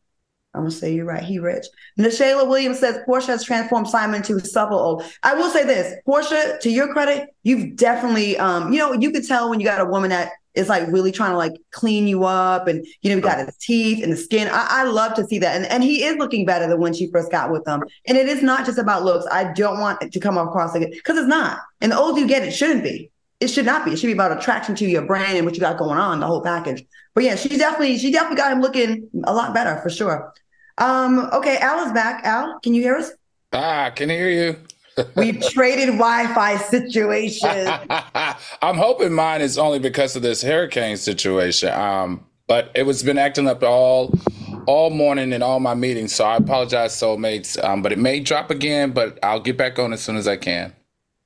I'm 0.55 0.61
gonna 0.61 0.71
say 0.71 0.95
you're 0.95 1.05
right. 1.05 1.25
He 1.25 1.41
rich. 1.41 1.67
Nashayla 1.99 2.49
Williams 2.49 2.79
says 2.79 3.01
Porsha 3.09 3.27
has 3.27 3.43
transformed 3.43 3.89
Simon 3.89 4.19
into 4.21 4.39
supple 4.39 4.79
old. 4.79 5.03
I 5.25 5.35
will 5.35 5.51
say 5.51 5.65
this, 5.65 5.97
Porsha, 6.07 6.61
to 6.61 6.71
your 6.71 6.93
credit, 6.93 7.35
you've 7.43 7.75
definitely, 7.75 8.39
um, 8.39 8.73
you 8.73 8.79
know, 8.79 8.93
you 8.93 9.11
could 9.11 9.27
tell 9.27 9.51
when 9.51 9.59
you 9.59 9.67
got 9.67 9.81
a 9.81 9.85
woman 9.85 10.11
that 10.11 10.31
is 10.57 10.69
like 10.69 10.89
really 10.89 11.13
trying 11.13 11.31
to 11.31 11.37
like 11.37 11.53
clean 11.71 12.09
you 12.09 12.25
up 12.25 12.67
and 12.67 12.85
you 13.03 13.11
know, 13.11 13.17
you 13.17 13.23
got 13.23 13.45
his 13.45 13.57
teeth 13.59 14.03
and 14.03 14.13
the 14.13 14.17
skin. 14.17 14.49
I, 14.49 14.67
I 14.71 14.85
love 14.85 15.15
to 15.15 15.25
see 15.27 15.39
that. 15.39 15.57
And 15.57 15.67
and 15.67 15.83
he 15.83 16.03
is 16.03 16.17
looking 16.17 16.45
better 16.45 16.67
than 16.67 16.81
when 16.81 16.95
she 16.95 17.11
first 17.11 17.31
got 17.31 17.51
with 17.51 17.67
him. 17.67 17.85
And 18.07 18.17
it 18.17 18.29
is 18.29 18.43
not 18.43 18.67
just 18.67 18.79
about 18.79 19.05
looks. 19.05 19.27
I 19.31 19.53
don't 19.53 19.81
want 19.81 20.03
it 20.03 20.13
to 20.13 20.21
come 20.21 20.39
across 20.39 20.75
like 20.75 20.83
it 20.83 20.93
because 20.93 21.19
it's 21.19 21.29
not. 21.29 21.61
And 21.81 21.93
the 21.93 21.99
older 21.99 22.21
you 22.21 22.27
get, 22.27 22.43
it 22.43 22.53
shouldn't 22.53 22.83
be. 22.83 23.11
It 23.39 23.49
should 23.49 23.67
not 23.67 23.85
be. 23.85 23.93
It 23.93 23.99
should 23.99 24.07
be 24.07 24.15
about 24.15 24.37
attraction 24.37 24.75
to 24.77 24.87
your 24.87 25.03
brand 25.03 25.37
and 25.37 25.45
what 25.45 25.55
you 25.55 25.61
got 25.61 25.77
going 25.77 25.99
on, 25.99 26.21
the 26.21 26.27
whole 26.27 26.41
package. 26.41 26.85
But 27.15 27.25
yeah, 27.25 27.37
she 27.37 27.49
definitely, 27.51 27.99
she 27.99 28.11
definitely 28.11 28.37
got 28.37 28.53
him 28.53 28.63
looking 28.63 29.09
a 29.25 29.35
lot 29.35 29.53
better 29.53 29.79
for 29.83 29.91
sure. 29.91 30.33
Um, 30.79 31.29
okay, 31.33 31.59
Al 31.59 31.87
is 31.87 31.93
back. 31.93 32.25
Al, 32.25 32.59
can 32.61 32.73
you 32.73 32.83
hear 32.83 32.97
us? 32.97 33.11
Ah, 33.53 33.91
can 33.95 34.09
hear 34.09 34.29
you. 34.29 34.57
We've 35.17 35.41
traded 35.41 35.89
Wi-Fi 35.89 36.57
situation. 36.57 37.49
I'm 38.63 38.77
hoping 38.77 39.13
mine 39.13 39.43
is 39.43 39.59
only 39.59 39.79
because 39.79 40.17
of 40.17 40.23
this 40.23 40.43
hurricane 40.43 40.97
situation. 40.97 41.73
Um, 41.73 42.25
but 42.47 42.71
it 42.75 42.85
was 42.85 43.03
been 43.03 43.19
acting 43.19 43.49
up 43.49 43.63
all 43.63 44.15
all 44.67 44.91
morning 44.91 45.33
in 45.33 45.43
all 45.43 45.61
my 45.61 45.75
meetings. 45.75 46.15
So 46.15 46.25
I 46.25 46.37
apologize, 46.37 46.93
soulmates. 46.93 47.63
Um, 47.63 47.83
but 47.83 47.93
it 47.93 47.99
may 47.99 48.21
drop 48.21 48.51
again, 48.51 48.93
but 48.93 49.19
I'll 49.23 49.41
get 49.41 49.57
back 49.57 49.79
on 49.79 49.93
as 49.93 50.03
soon 50.03 50.17
as 50.17 50.27
I 50.27 50.37
can. 50.37 50.75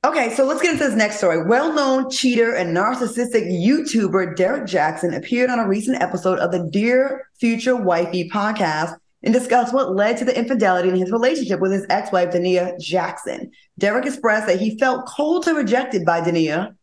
Okay, 0.04 0.30
so 0.30 0.46
let's 0.46 0.62
get 0.62 0.72
into 0.72 0.84
this 0.84 0.96
next 0.96 1.18
story. 1.18 1.44
Well 1.44 1.74
known 1.74 2.10
cheater 2.10 2.54
and 2.54 2.74
narcissistic 2.74 3.50
YouTuber 3.50 4.34
Derek 4.34 4.66
Jackson 4.66 5.12
appeared 5.12 5.50
on 5.50 5.58
a 5.58 5.68
recent 5.68 6.00
episode 6.00 6.38
of 6.38 6.52
the 6.52 6.68
Dear 6.70 7.28
Future 7.38 7.76
Wifey 7.76 8.28
podcast 8.30 8.96
and 9.22 9.34
discussed 9.34 9.74
what 9.74 9.94
led 9.94 10.16
to 10.16 10.24
the 10.24 10.36
infidelity 10.36 10.88
in 10.88 10.96
his 10.96 11.12
relationship 11.12 11.60
with 11.60 11.72
his 11.72 11.86
ex 11.90 12.10
wife, 12.12 12.30
Dania 12.30 12.78
Jackson. 12.80 13.50
Derek 13.78 14.06
expressed 14.06 14.46
that 14.46 14.60
he 14.60 14.78
felt 14.78 15.06
cold 15.06 15.46
and 15.46 15.56
rejected 15.56 16.04
by 16.04 16.20
Dania. 16.20 16.74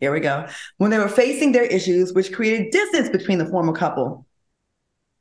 Here 0.00 0.12
we 0.12 0.20
go. 0.20 0.46
When 0.78 0.90
they 0.90 0.98
were 0.98 1.08
facing 1.08 1.52
their 1.52 1.64
issues, 1.64 2.12
which 2.12 2.32
created 2.32 2.72
distance 2.72 3.08
between 3.08 3.38
the 3.38 3.46
former 3.46 3.72
couple. 3.72 4.26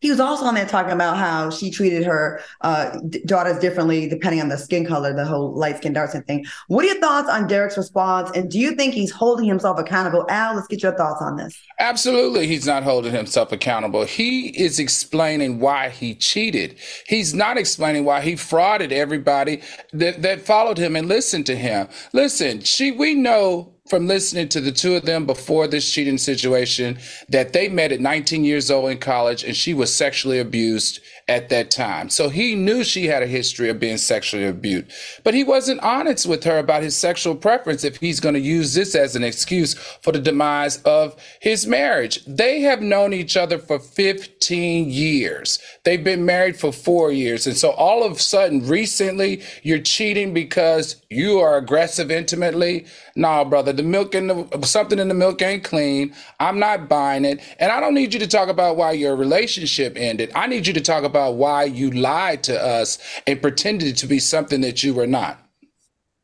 He 0.04 0.10
was 0.10 0.20
also 0.20 0.44
on 0.44 0.56
there 0.56 0.66
talking 0.66 0.92
about 0.92 1.16
how 1.16 1.50
she 1.50 1.72
treated 1.72 2.04
her 2.04 2.42
uh, 2.60 3.00
d- 3.08 3.24
daughters 3.26 3.58
differently 3.58 4.06
depending 4.06 4.42
on 4.42 4.50
the 4.50 4.58
skin 4.58 4.86
color, 4.86 5.14
the 5.14 5.24
whole 5.24 5.54
light 5.54 5.78
skin, 5.78 5.94
dark 5.94 6.10
skin 6.10 6.24
thing. 6.24 6.46
What 6.68 6.84
are 6.84 6.90
your 6.90 7.00
thoughts 7.00 7.30
on 7.30 7.48
Derek's 7.48 7.78
response? 7.78 8.30
And 8.36 8.52
do 8.52 8.60
you 8.60 8.76
think 8.76 8.94
he's 8.94 9.12
holding 9.12 9.46
himself 9.46 9.80
accountable? 9.80 10.26
Al, 10.30 10.56
let's 10.56 10.68
get 10.68 10.84
your 10.84 10.94
thoughts 10.98 11.22
on 11.22 11.38
this. 11.38 11.58
Absolutely, 11.80 12.48
he's 12.48 12.68
not 12.68 12.84
holding 12.84 13.14
himself 13.14 13.54
accountable. 13.54 14.04
He 14.04 14.50
is 14.50 14.78
explaining 14.78 15.62
why 15.62 15.88
he 15.88 16.16
cheated. 16.16 16.78
He's 17.08 17.34
not 17.34 17.56
explaining 17.56 18.04
why 18.04 18.20
he 18.20 18.34
frauded 18.34 18.92
everybody 18.92 19.62
that, 19.94 20.22
that 20.22 20.42
followed 20.42 20.78
him 20.78 20.98
and 20.98 21.08
listened 21.08 21.46
to 21.46 21.56
him. 21.56 21.88
Listen, 22.12 22.60
she 22.60 22.92
we 22.92 23.14
know 23.14 23.73
from 23.88 24.08
listening 24.08 24.48
to 24.48 24.62
the 24.62 24.72
two 24.72 24.96
of 24.96 25.04
them 25.04 25.26
before 25.26 25.68
this 25.68 25.92
cheating 25.92 26.18
situation 26.18 26.98
that 27.28 27.52
they 27.52 27.68
met 27.68 27.92
at 27.92 28.00
19 28.00 28.46
years 28.46 28.72
old 28.72 28.90
in 28.90 28.98
college 28.98 29.44
and 29.44 29.56
she 29.56 29.74
was 29.74 29.94
sexually 29.94 30.40
abused 30.40 31.02
at 31.28 31.50
that 31.50 31.72
time. 31.72 32.10
So 32.10 32.28
he 32.28 32.54
knew 32.56 32.84
she 32.84 33.06
had 33.06 33.24
a 33.24 33.28
history 33.28 33.70
of 33.70 33.80
being 33.80 33.98
sexually 33.98 34.46
abused, 34.46 34.92
but 35.24 35.34
he 35.34 35.44
wasn't 35.44 35.80
honest 35.82 36.28
with 36.28 36.44
her 36.44 36.58
about 36.58 36.84
his 36.84 36.98
sexual 36.98 37.36
preference 37.36 37.86
if 37.86 37.98
he's 37.98 38.20
going 38.20 38.36
to 38.36 38.42
use 38.42 38.74
this 38.74 38.94
as 38.94 39.16
an 39.16 39.24
excuse 39.24 39.74
for 40.02 40.12
the 40.12 40.20
demise 40.20 40.82
of 40.84 41.16
his 41.40 41.66
marriage. 41.66 42.24
They 42.26 42.62
have 42.62 42.82
known 42.82 43.14
each 43.14 43.38
other 43.38 43.58
for 43.58 43.80
15 43.80 44.90
years. 44.90 45.60
They've 45.86 46.04
been 46.04 46.26
married 46.26 46.60
for 46.60 46.74
four 46.74 47.12
years. 47.12 47.48
And 47.48 47.56
so 47.56 47.72
all 47.72 48.04
of 48.04 48.14
a 48.14 48.20
sudden, 48.20 48.68
recently, 48.68 49.42
you're 49.64 49.80
cheating 49.80 50.34
because 50.34 51.02
you 51.10 51.40
are 51.40 51.58
aggressive 51.58 52.12
intimately. 52.12 52.86
No, 53.16 53.46
brother, 53.46 53.72
the 53.72 53.84
milk 53.84 54.14
and 54.14 54.30
the 54.30 54.66
something 54.66 55.00
in 55.00 55.08
the 55.08 55.14
milk 55.14 55.42
ain't 55.42 55.64
clean. 55.64 56.14
I'm 56.40 56.60
not 56.60 56.90
buying 56.90 57.24
it. 57.24 57.40
And 57.60 57.72
I 57.72 57.80
don't 57.80 57.94
need 57.94 58.14
you 58.14 58.20
to 58.20 58.28
talk 58.28 58.50
about 58.50 58.76
why 58.76 58.92
your 58.92 59.16
relationship 59.16 59.96
ended. 59.96 60.32
I 60.36 60.48
need 60.48 60.68
you 60.68 60.74
to 60.74 60.82
talk 60.82 61.04
about 61.04 61.13
why 61.14 61.64
you 61.64 61.92
lied 61.92 62.44
to 62.44 62.62
us 62.62 63.00
and 63.28 63.42
pretended 63.42 63.98
to 63.98 64.08
be 64.08 64.20
something 64.20 64.62
that 64.62 64.84
you 64.84 64.94
were 64.94 65.08
not. 65.08 65.40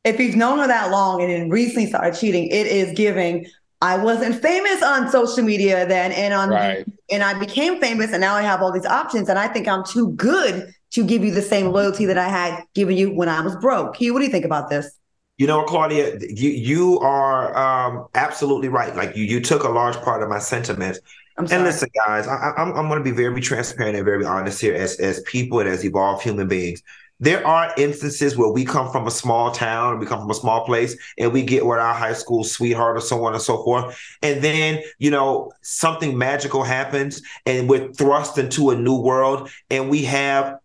If 0.03 0.17
he's 0.17 0.35
known 0.35 0.59
her 0.59 0.67
that 0.67 0.91
long 0.91 1.21
and 1.21 1.29
then 1.29 1.49
recently 1.49 1.87
started 1.87 2.17
cheating, 2.19 2.47
it 2.47 2.67
is 2.67 2.93
giving. 2.97 3.45
I 3.81 3.97
wasn't 3.97 4.41
famous 4.41 4.83
on 4.83 5.09
social 5.09 5.43
media 5.43 5.85
then, 5.87 6.11
and 6.11 6.33
on 6.33 6.49
Right. 6.49 6.85
and 7.09 7.23
I 7.23 7.37
became 7.39 7.79
famous, 7.79 8.11
and 8.11 8.19
now 8.19 8.35
I 8.35 8.41
have 8.41 8.61
all 8.61 8.71
these 8.71 8.85
options, 8.85 9.29
and 9.29 9.39
I 9.39 9.47
think 9.47 9.67
I'm 9.67 9.83
too 9.85 10.11
good 10.13 10.73
to 10.91 11.03
give 11.03 11.23
you 11.23 11.31
the 11.31 11.41
same 11.41 11.67
loyalty 11.71 12.05
that 12.05 12.17
I 12.17 12.27
had 12.27 12.63
given 12.75 12.97
you 12.97 13.13
when 13.13 13.29
I 13.29 13.41
was 13.41 13.55
broke. 13.57 13.95
Hugh, 13.95 14.13
what 14.13 14.19
do 14.19 14.25
you 14.25 14.31
think 14.31 14.45
about 14.45 14.69
this? 14.69 14.91
You 15.37 15.47
know, 15.47 15.63
Claudia, 15.63 16.17
you 16.19 16.49
you 16.49 16.99
are 16.99 17.55
um, 17.57 18.07
absolutely 18.15 18.67
right. 18.67 18.93
Like 18.95 19.15
you, 19.15 19.23
you 19.23 19.39
took 19.39 19.63
a 19.63 19.69
large 19.69 19.95
part 19.97 20.21
of 20.21 20.27
my 20.27 20.39
sentiments. 20.39 20.99
I'm 21.39 21.47
sorry. 21.47 21.57
And 21.57 21.63
listen, 21.63 21.89
guys, 22.05 22.27
I, 22.27 22.35
I- 22.35 22.53
I'm 22.61 22.73
I'm 22.75 22.87
going 22.89 22.99
to 22.99 23.03
be 23.03 23.15
very 23.15 23.41
transparent 23.41 23.95
and 23.97 24.05
very 24.05 24.25
honest 24.25 24.61
here 24.61 24.75
as 24.75 24.99
as 24.99 25.21
people 25.23 25.59
and 25.61 25.69
as 25.69 25.85
evolved 25.85 26.23
human 26.23 26.47
beings. 26.47 26.83
There 27.21 27.45
are 27.45 27.73
instances 27.77 28.37
where 28.37 28.49
we 28.49 28.65
come 28.65 28.91
from 28.91 29.07
a 29.07 29.11
small 29.11 29.51
town, 29.51 29.99
we 29.99 30.05
come 30.05 30.19
from 30.21 30.31
a 30.31 30.35
small 30.35 30.65
place, 30.65 30.97
and 31.17 31.33
we 31.33 31.43
get 31.43 31.65
with 31.65 31.79
our 31.79 31.93
high 31.93 32.13
school 32.13 32.45
sweetheart 32.45 32.97
or 32.97 33.01
so 33.01 33.25
on 33.25 33.33
and 33.33 33.41
so 33.41 33.63
forth. 33.63 33.97
And 34.21 34.41
then, 34.41 34.83
you 34.99 35.11
know, 35.11 35.51
something 35.61 36.17
magical 36.17 36.63
happens 36.63 37.21
and 37.45 37.69
we're 37.69 37.91
thrust 37.93 38.37
into 38.37 38.71
a 38.71 38.77
new 38.77 38.97
world 38.99 39.49
and 39.71 39.89
we 39.89 40.05
have 40.05 40.59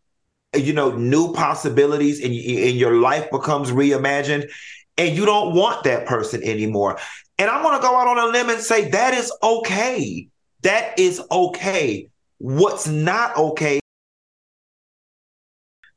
you 0.56 0.72
know 0.74 0.96
new 0.96 1.32
possibilities 1.34 2.20
and, 2.20 2.32
and 2.34 2.76
your 2.78 2.96
life 2.98 3.30
becomes 3.30 3.70
reimagined 3.72 4.50
and 4.98 5.16
you 5.16 5.26
don't 5.26 5.54
want 5.54 5.84
that 5.84 6.06
person 6.06 6.42
anymore 6.44 6.98
and 7.38 7.50
i'm 7.50 7.62
going 7.62 7.76
to 7.76 7.82
go 7.82 7.96
out 7.96 8.08
on 8.08 8.18
a 8.18 8.32
limb 8.32 8.50
and 8.50 8.60
say 8.60 8.88
that 8.90 9.14
is 9.14 9.32
okay 9.42 10.28
that 10.64 10.99
is 10.99 11.23
okay. 11.30 12.11
What's 12.38 12.87
not 12.87 13.37
okay 13.37 13.80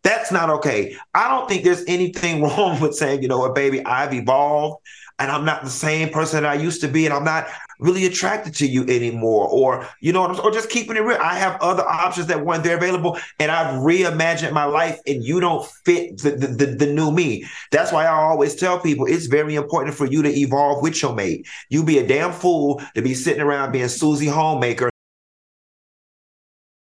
that's 0.08 0.32
not 0.32 0.50
okay. 0.50 0.96
I 1.14 1.28
don't 1.28 1.50
think 1.50 1.66
there's 1.66 1.84
anything 1.86 2.42
wrong 2.44 2.80
with 2.80 2.96
saying 2.96 3.22
you 3.24 3.28
know 3.28 3.40
what 3.40 3.54
baby 3.54 3.86
i've 3.86 4.14
evolved 4.14 4.78
and 5.20 5.32
i'm 5.32 5.46
not 5.46 5.64
the 5.64 5.70
same 5.70 6.10
person 6.10 6.44
that 6.44 6.50
i 6.50 6.56
used 6.56 6.82
to 6.82 6.88
be 6.88 7.06
and 7.06 7.14
i'm 7.14 7.24
not 7.24 7.48
really 7.80 8.06
attracted 8.06 8.56
to 8.56 8.68
you 8.68 8.84
anymore 8.84 9.48
or 9.48 9.88
you 10.00 10.12
know 10.12 10.36
or 10.40 10.52
just 10.52 10.70
keeping 10.70 10.96
it 10.98 11.02
real. 11.02 11.18
I 11.22 11.38
have 11.38 11.62
other 11.62 11.84
options 11.84 12.28
that 12.28 12.44
weren't 12.44 12.64
there 12.64 12.78
available 12.78 13.20
and 13.40 13.52
i've 13.52 13.82
reimagined 13.82 14.52
my 14.52 14.66
life 14.66 15.00
and 15.06 15.24
you 15.24 15.40
don't 15.40 15.66
fit 15.86 16.18
the, 16.18 16.32
the, 16.32 16.48
the, 16.48 16.66
the 16.66 16.94
new 16.94 17.12
me. 17.12 17.46
That's 17.72 17.92
why 17.92 18.06
i 18.06 18.12
always 18.12 18.56
tell 18.56 18.80
people 18.80 19.06
it's 19.06 19.28
very 19.28 19.56
important 19.56 19.96
for 19.96 20.06
you 20.06 20.24
to 20.24 20.30
evolve 20.30 20.82
with 20.82 21.02
your 21.02 21.14
mate. 21.14 21.48
You'd 21.70 21.86
be 21.86 22.00
a 22.00 22.08
damn 22.08 22.32
fool 22.32 22.82
to 22.96 23.02
be 23.02 23.14
sitting 23.14 23.42
around 23.42 23.72
being 23.72 23.88
susie 23.88 24.28
homemaker 24.28 24.90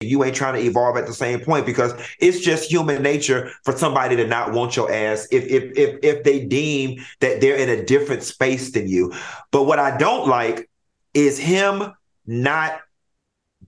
you 0.03 0.23
ain't 0.23 0.35
trying 0.35 0.55
to 0.55 0.61
evolve 0.61 0.97
at 0.97 1.05
the 1.05 1.13
same 1.13 1.39
point 1.39 1.65
because 1.65 1.93
it's 2.19 2.39
just 2.39 2.71
human 2.71 3.01
nature 3.01 3.51
for 3.63 3.77
somebody 3.77 4.15
to 4.15 4.27
not 4.27 4.51
want 4.51 4.75
your 4.75 4.91
ass 4.91 5.27
if 5.31 5.45
if 5.45 5.77
if 5.77 5.99
if 6.03 6.23
they 6.23 6.45
deem 6.45 7.03
that 7.19 7.41
they're 7.41 7.55
in 7.55 7.69
a 7.69 7.85
different 7.85 8.23
space 8.23 8.71
than 8.71 8.87
you. 8.87 9.13
But 9.51 9.63
what 9.63 9.79
I 9.79 9.97
don't 9.97 10.27
like 10.27 10.69
is 11.13 11.37
him 11.37 11.93
not 12.25 12.79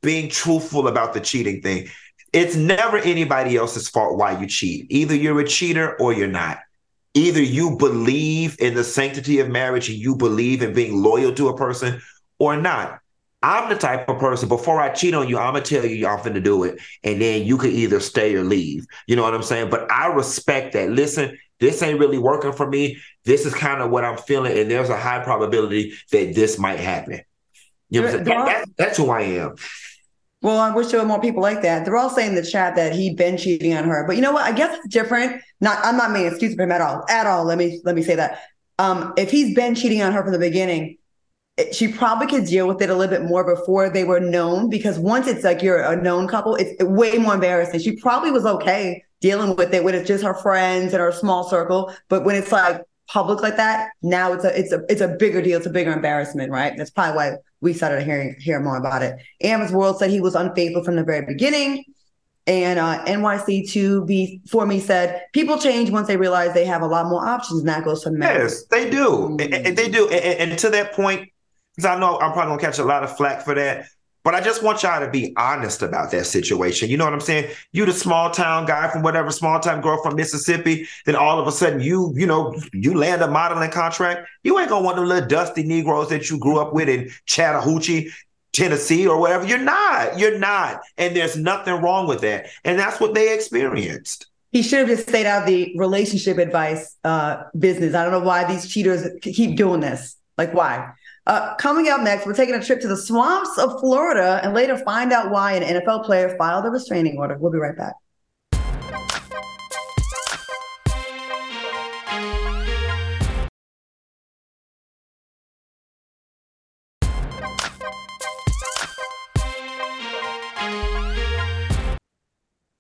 being 0.01 0.29
truthful 0.29 0.87
about 0.87 1.13
the 1.13 1.19
cheating 1.19 1.61
thing. 1.61 1.87
It's 2.31 2.55
never 2.55 2.97
anybody 2.97 3.55
else's 3.55 3.89
fault 3.89 4.17
why 4.17 4.39
you 4.39 4.47
cheat. 4.47 4.87
Either 4.89 5.15
you're 5.15 5.39
a 5.39 5.47
cheater 5.47 5.95
or 5.99 6.13
you're 6.13 6.27
not. 6.27 6.59
Either 7.13 7.41
you 7.41 7.77
believe 7.77 8.59
in 8.59 8.73
the 8.73 8.83
sanctity 8.83 9.39
of 9.39 9.49
marriage 9.49 9.87
and 9.87 9.97
you 9.97 10.15
believe 10.15 10.63
in 10.63 10.73
being 10.73 11.01
loyal 11.01 11.33
to 11.35 11.49
a 11.49 11.57
person 11.57 12.01
or 12.39 12.57
not. 12.57 12.99
I'm 13.43 13.69
the 13.69 13.75
type 13.75 14.07
of 14.09 14.19
person, 14.19 14.47
before 14.49 14.79
I 14.81 14.89
cheat 14.89 15.13
on 15.13 15.27
you, 15.27 15.37
I'm 15.37 15.53
to 15.53 15.61
tell 15.61 15.85
you 15.85 16.07
I'm 16.07 16.19
finna 16.19 16.41
do 16.41 16.63
it. 16.63 16.79
And 17.03 17.21
then 17.21 17.45
you 17.45 17.57
can 17.57 17.71
either 17.71 17.99
stay 17.99 18.33
or 18.35 18.43
leave. 18.43 18.85
You 19.05 19.15
know 19.17 19.21
what 19.23 19.33
I'm 19.35 19.43
saying? 19.43 19.69
But 19.69 19.91
I 19.91 20.07
respect 20.07 20.73
that. 20.73 20.89
Listen, 20.89 21.37
this 21.59 21.81
ain't 21.83 21.99
really 21.99 22.17
working 22.17 22.53
for 22.53 22.67
me. 22.67 22.97
This 23.25 23.45
is 23.45 23.53
kind 23.53 23.81
of 23.81 23.91
what 23.91 24.05
I'm 24.05 24.17
feeling. 24.17 24.57
And 24.57 24.71
there's 24.71 24.89
a 24.89 24.97
high 24.97 25.23
probability 25.23 25.93
that 26.11 26.33
this 26.33 26.57
might 26.57 26.79
happen. 26.79 27.21
You 27.89 28.01
know 28.01 28.07
what 28.07 28.19
I'm 28.21 28.25
saying? 28.25 28.37
That- 28.37 28.45
that- 28.47 28.77
that's 28.77 28.97
who 28.97 29.09
I 29.09 29.21
am. 29.21 29.55
Well, 30.41 30.59
I 30.59 30.71
wish 30.75 30.87
there 30.87 30.99
were 30.99 31.05
more 31.05 31.21
people 31.21 31.41
like 31.41 31.61
that. 31.61 31.85
They're 31.85 31.95
all 31.95 32.09
saying 32.09 32.29
in 32.29 32.35
the 32.35 32.43
chat 32.43 32.75
that 32.75 32.93
he'd 32.93 33.15
been 33.15 33.37
cheating 33.37 33.73
on 33.73 33.85
her. 33.85 34.03
But 34.05 34.17
you 34.17 34.21
know 34.21 34.33
what? 34.33 34.43
I 34.43 34.51
guess 34.51 34.77
it's 34.77 34.93
different. 34.93 35.41
Not 35.61 35.79
I'm 35.83 35.95
not 35.95 36.11
making 36.11 36.27
excuses 36.27 36.55
for 36.55 36.63
him 36.63 36.71
at 36.71 36.81
all. 36.81 37.05
At 37.09 37.27
all. 37.27 37.45
Let 37.45 37.57
me 37.57 37.79
let 37.85 37.95
me 37.95 38.03
say 38.03 38.15
that. 38.15 38.39
Um, 38.77 39.13
if 39.15 39.31
he's 39.31 39.55
been 39.55 39.73
cheating 39.75 40.01
on 40.01 40.11
her 40.11 40.21
from 40.21 40.33
the 40.33 40.39
beginning, 40.39 40.97
she 41.71 41.87
probably 41.87 42.27
could 42.27 42.45
deal 42.45 42.67
with 42.67 42.81
it 42.81 42.89
a 42.89 42.95
little 42.95 43.15
bit 43.15 43.27
more 43.27 43.43
before 43.43 43.89
they 43.89 44.03
were 44.03 44.19
known. 44.19 44.69
Because 44.69 44.97
once 44.97 45.27
it's 45.27 45.43
like 45.43 45.61
you're 45.61 45.81
a 45.81 45.95
known 46.01 46.27
couple, 46.27 46.55
it's 46.55 46.81
way 46.83 47.17
more 47.17 47.35
embarrassing. 47.35 47.79
She 47.79 47.95
probably 47.97 48.31
was 48.31 48.45
okay 48.45 49.03
dealing 49.21 49.55
with 49.55 49.73
it 49.73 49.83
when 49.83 49.95
it's 49.95 50.07
just 50.07 50.23
her 50.23 50.33
friends 50.33 50.93
and 50.93 51.01
her 51.01 51.11
small 51.11 51.43
circle. 51.47 51.93
But 52.09 52.23
when 52.25 52.35
it's 52.35 52.51
like 52.51 52.81
public 53.07 53.41
like 53.41 53.57
that, 53.57 53.91
now 54.01 54.33
it's 54.33 54.43
a 54.43 54.59
it's 54.59 54.71
a 54.71 54.81
it's 54.89 55.01
a 55.01 55.09
bigger 55.09 55.41
deal. 55.41 55.57
It's 55.57 55.67
a 55.67 55.71
bigger 55.71 55.91
embarrassment, 55.93 56.51
right? 56.51 56.73
That's 56.75 56.89
probably 56.89 57.15
why 57.17 57.31
we 57.61 57.73
started 57.73 58.03
hearing 58.03 58.35
hear 58.39 58.59
more 58.59 58.77
about 58.77 59.03
it. 59.03 59.15
Amber's 59.41 59.71
World 59.71 59.99
said 59.99 60.09
he 60.09 60.21
was 60.21 60.35
unfaithful 60.35 60.83
from 60.83 60.95
the 60.95 61.03
very 61.03 61.25
beginning. 61.25 61.83
And 62.45 62.77
uh, 62.77 63.05
NYC2 63.05 64.49
for 64.49 64.65
me 64.65 64.81
said 64.81 65.21
people 65.33 65.57
change 65.57 65.89
once 65.91 66.07
they 66.07 66.17
realize 66.17 66.53
they 66.53 66.65
have 66.65 66.81
a 66.81 66.87
lot 66.87 67.07
more 67.07 67.25
options, 67.25 67.61
and 67.61 67.69
that 67.69 67.85
goes 67.85 68.03
to 68.03 68.11
men. 68.11 68.41
Yes, 68.41 68.65
they 68.65 68.89
do. 68.89 69.37
And, 69.39 69.53
and 69.53 69.77
they 69.77 69.87
do. 69.87 70.09
And- 70.09 70.51
and 70.51 70.59
to 70.59 70.69
that 70.71 70.91
point, 70.91 71.29
because 71.75 71.89
I 71.89 71.99
know 71.99 72.19
I'm 72.19 72.33
probably 72.33 72.51
gonna 72.51 72.61
catch 72.61 72.79
a 72.79 72.83
lot 72.83 73.03
of 73.03 73.15
flack 73.15 73.43
for 73.43 73.55
that. 73.55 73.87
But 74.23 74.35
I 74.35 74.41
just 74.41 74.63
want 74.63 74.83
y'all 74.83 75.01
to 75.01 75.11
be 75.11 75.33
honest 75.35 75.81
about 75.81 76.11
that 76.11 76.25
situation. 76.25 76.89
You 76.89 76.95
know 76.95 77.03
what 77.03 77.13
I'm 77.13 77.19
saying? 77.19 77.51
You 77.73 77.85
the 77.85 77.91
small 77.91 78.31
town 78.31 78.65
guy 78.65 78.89
from 78.89 79.01
whatever 79.01 79.31
small 79.31 79.59
town 79.59 79.81
girl 79.81 80.01
from 80.01 80.15
Mississippi, 80.15 80.87
then 81.05 81.15
all 81.15 81.41
of 81.41 81.47
a 81.47 81.51
sudden 81.51 81.81
you, 81.81 82.13
you 82.15 82.25
know, 82.25 82.55
you 82.71 82.95
land 82.95 83.21
a 83.21 83.27
modeling 83.27 83.69
contract. 83.69 84.29
You 84.43 84.57
ain't 84.59 84.69
gonna 84.69 84.85
want 84.85 84.95
them 84.95 85.07
little 85.07 85.27
dusty 85.27 85.63
Negroes 85.63 86.07
that 86.09 86.29
you 86.29 86.39
grew 86.39 86.57
up 86.57 86.73
with 86.73 86.87
in 86.87 87.11
Chattahoochee, 87.25 88.11
Tennessee, 88.53 89.05
or 89.05 89.19
whatever. 89.19 89.45
You're 89.45 89.57
not. 89.57 90.17
You're 90.17 90.39
not. 90.39 90.81
And 90.97 91.13
there's 91.13 91.35
nothing 91.35 91.81
wrong 91.81 92.07
with 92.07 92.21
that. 92.21 92.47
And 92.63 92.79
that's 92.79 93.01
what 93.01 93.13
they 93.13 93.33
experienced. 93.33 94.27
He 94.53 94.61
should 94.61 94.79
have 94.79 94.87
just 94.87 95.09
stayed 95.09 95.25
out 95.25 95.41
of 95.41 95.47
the 95.47 95.73
relationship 95.77 96.37
advice 96.37 96.95
uh, 97.03 97.43
business. 97.57 97.93
I 97.93 98.03
don't 98.03 98.11
know 98.11 98.25
why 98.25 98.45
these 98.45 98.71
cheaters 98.71 99.05
keep 99.21 99.57
doing 99.57 99.81
this. 99.81 100.15
Like, 100.37 100.53
why? 100.53 100.93
Uh, 101.25 101.55
coming 101.55 101.87
up 101.87 102.01
next, 102.01 102.25
we're 102.25 102.33
taking 102.33 102.53
a 102.53 102.61
trip 102.61 102.81
to 102.81 102.87
the 102.87 102.97
swamps 102.97 103.57
of 103.57 103.79
Florida 103.79 104.41
and 104.43 104.53
later 104.53 104.77
find 104.77 105.13
out 105.13 105.31
why 105.31 105.53
an 105.53 105.63
NFL 105.63 106.03
player 106.03 106.35
filed 106.37 106.65
a 106.65 106.69
restraining 106.69 107.17
order. 107.17 107.37
We'll 107.37 107.51
be 107.51 107.59
right 107.59 107.77
back. 107.77 107.93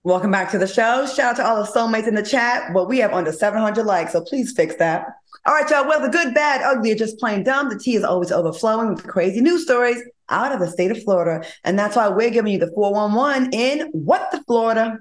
Welcome 0.05 0.31
back 0.31 0.51
to 0.51 0.57
the 0.57 0.67
show. 0.67 1.05
Shout 1.05 1.19
out 1.19 1.35
to 1.37 1.45
all 1.45 1.63
the 1.63 1.71
soulmates 1.71 2.09
in 2.09 2.15
the 2.15 2.23
chat. 2.23 2.73
Well, 2.73 2.85
we 2.85 2.97
have 2.97 3.13
under 3.13 3.31
700 3.31 3.85
likes, 3.85 4.11
so 4.11 4.19
please 4.19 4.51
fix 4.51 4.75
that. 4.75 5.05
All 5.45 5.53
right, 5.53 5.69
y'all. 5.69 5.85
Well, 5.85 5.99
the 5.99 6.07
good, 6.07 6.33
bad, 6.33 6.61
ugly, 6.61 6.93
or 6.93 6.95
just 6.95 7.19
plain 7.19 7.43
dumb. 7.43 7.67
The 7.67 7.77
tea 7.77 7.95
is 7.95 8.05
always 8.05 8.31
overflowing 8.31 8.93
with 8.93 9.05
crazy 9.05 9.41
news 9.41 9.63
stories 9.63 10.01
out 10.29 10.53
of 10.53 10.61
the 10.61 10.69
state 10.69 10.89
of 10.89 11.03
Florida. 11.03 11.45
And 11.65 11.77
that's 11.77 11.97
why 11.97 12.07
we're 12.07 12.29
giving 12.29 12.53
you 12.53 12.59
the 12.59 12.71
411 12.73 13.49
in 13.51 13.89
What 13.91 14.31
the 14.31 14.41
Florida. 14.43 14.99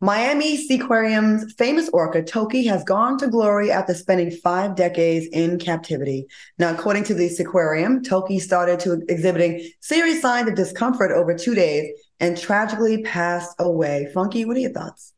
Miami 0.00 0.66
Seaquarium's 0.66 1.52
famous 1.58 1.90
orca 1.90 2.22
Toki 2.22 2.64
has 2.64 2.82
gone 2.84 3.18
to 3.18 3.28
glory 3.28 3.70
after 3.70 3.92
spending 3.92 4.30
five 4.30 4.76
decades 4.76 5.26
in 5.32 5.58
captivity. 5.58 6.24
Now, 6.58 6.72
according 6.72 7.04
to 7.04 7.14
the 7.14 7.28
Seaquarium, 7.28 8.02
Toki 8.02 8.38
started 8.38 8.80
to 8.80 9.02
exhibiting 9.10 9.68
serious 9.80 10.22
signs 10.22 10.48
of 10.48 10.54
discomfort 10.54 11.12
over 11.12 11.36
two 11.36 11.54
days 11.54 11.92
and 12.18 12.38
tragically 12.38 13.02
passed 13.02 13.54
away. 13.58 14.08
Funky, 14.14 14.46
what 14.46 14.56
are 14.56 14.60
your 14.60 14.72
thoughts? 14.72 15.12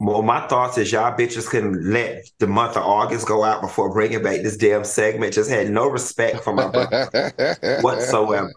Well, 0.00 0.22
my 0.22 0.46
thoughts 0.48 0.76
is 0.76 0.90
y'all 0.90 1.16
bitches 1.16 1.48
can 1.48 1.92
let 1.92 2.24
the 2.38 2.46
month 2.46 2.76
of 2.76 2.82
August 2.82 3.28
go 3.28 3.44
out 3.44 3.62
before 3.62 3.92
bringing 3.92 4.22
back 4.22 4.42
this 4.42 4.56
damn 4.56 4.84
segment. 4.84 5.34
Just 5.34 5.50
had 5.50 5.70
no 5.70 5.88
respect 5.88 6.42
for 6.42 6.52
my 6.52 6.68
brother 6.68 7.56
whatsoever. 7.80 8.52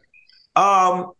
Um, 0.55 1.11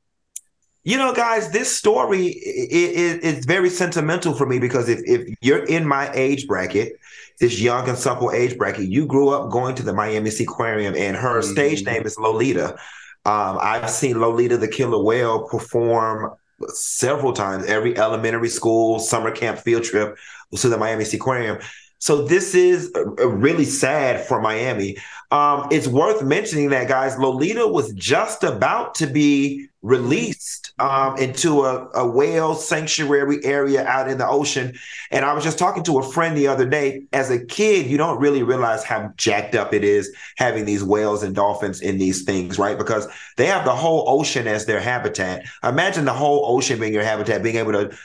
you 0.84 0.98
know, 0.98 1.14
guys, 1.14 1.52
this 1.52 1.76
story 1.76 2.28
is, 2.28 3.18
is 3.18 3.46
very 3.46 3.70
sentimental 3.70 4.34
for 4.34 4.46
me 4.48 4.58
because 4.58 4.90
if, 4.90 5.02
if 5.06 5.36
you're 5.42 5.66
in 5.66 5.86
my 5.86 6.10
age 6.14 6.48
bracket, 6.48 6.94
this 7.40 7.60
young 7.60 7.88
and 7.88 7.98
supple 7.98 8.32
age 8.32 8.58
bracket, 8.58 8.88
you 8.88 9.06
grew 9.06 9.30
up 9.30 9.52
going 9.52 9.76
to 9.76 9.84
the 9.84 9.94
Miami 9.94 10.30
Seaquarium, 10.30 10.98
and 10.98 11.16
her 11.16 11.42
mm-hmm. 11.42 11.52
stage 11.52 11.86
name 11.86 12.04
is 12.04 12.18
Lolita. 12.18 12.78
Um, 13.26 13.60
I've 13.62 13.90
seen 13.90 14.20
Lolita 14.20 14.58
the 14.58 14.68
Killer 14.68 15.04
Whale 15.04 15.48
perform 15.48 16.36
several 16.70 17.34
times, 17.34 17.66
every 17.66 17.98
elementary 17.98 18.50
school, 18.50 19.00
summer 19.00 19.32
camp, 19.32 19.60
field 19.60 19.84
trip 19.84 20.18
to 20.56 20.70
the 20.70 20.78
Miami 20.78 21.04
Seaquarium. 21.04 21.64
So 22.00 22.22
this 22.22 22.54
is 22.54 22.92
really 23.18 23.66
sad 23.66 24.26
for 24.26 24.40
Miami. 24.40 24.98
Um, 25.32 25.68
it's 25.72 25.88
worth 25.88 26.24
mentioning 26.24 26.70
that, 26.70 26.88
guys, 26.88 27.18
Lolita 27.18 27.68
was 27.68 27.92
just 27.94 28.44
about 28.44 28.96
to 28.96 29.08
be 29.08 29.68
released 29.88 30.74
um, 30.80 31.18
into 31.18 31.64
a, 31.64 31.90
a, 31.94 32.06
whale 32.06 32.56
sanctuary 32.56 33.44
area 33.44 33.86
out 33.86 34.10
in 34.10 34.18
the 34.18 34.28
ocean. 34.28 34.78
And 35.12 35.24
I 35.24 35.34
was 35.34 35.44
just 35.44 35.58
talking 35.58 35.84
to 35.84 35.98
a 35.98 36.04
friend 36.04 36.36
the 36.36 36.48
other 36.48 36.68
day. 36.68 37.04
As 37.14 37.32
a 37.32 37.44
kid, 37.44 37.88
you 37.88 37.98
don't 37.98 38.20
really 38.20 38.44
realize 38.44 38.84
how 38.84 39.14
jacked 39.16 39.56
up 39.56 39.74
it 39.74 39.84
is 39.86 40.14
having 40.36 40.66
these 40.66 40.84
whales 40.84 41.24
and 41.24 41.34
dolphins 41.34 41.82
in 41.82 41.98
these 41.98 42.24
things, 42.24 42.60
right? 42.60 42.78
Because 42.78 43.08
they 43.38 43.46
have 43.46 43.64
the 43.64 43.76
whole 43.76 44.04
ocean 44.08 44.46
as 44.46 44.66
their 44.66 44.82
habitat. 44.82 45.46
Imagine 45.64 46.04
the 46.04 46.14
whole 46.14 46.44
ocean 46.46 46.80
being 46.80 46.94
your 46.94 47.04
habitat, 47.04 47.42
being 47.42 47.56
able 47.56 47.72
to 47.72 47.98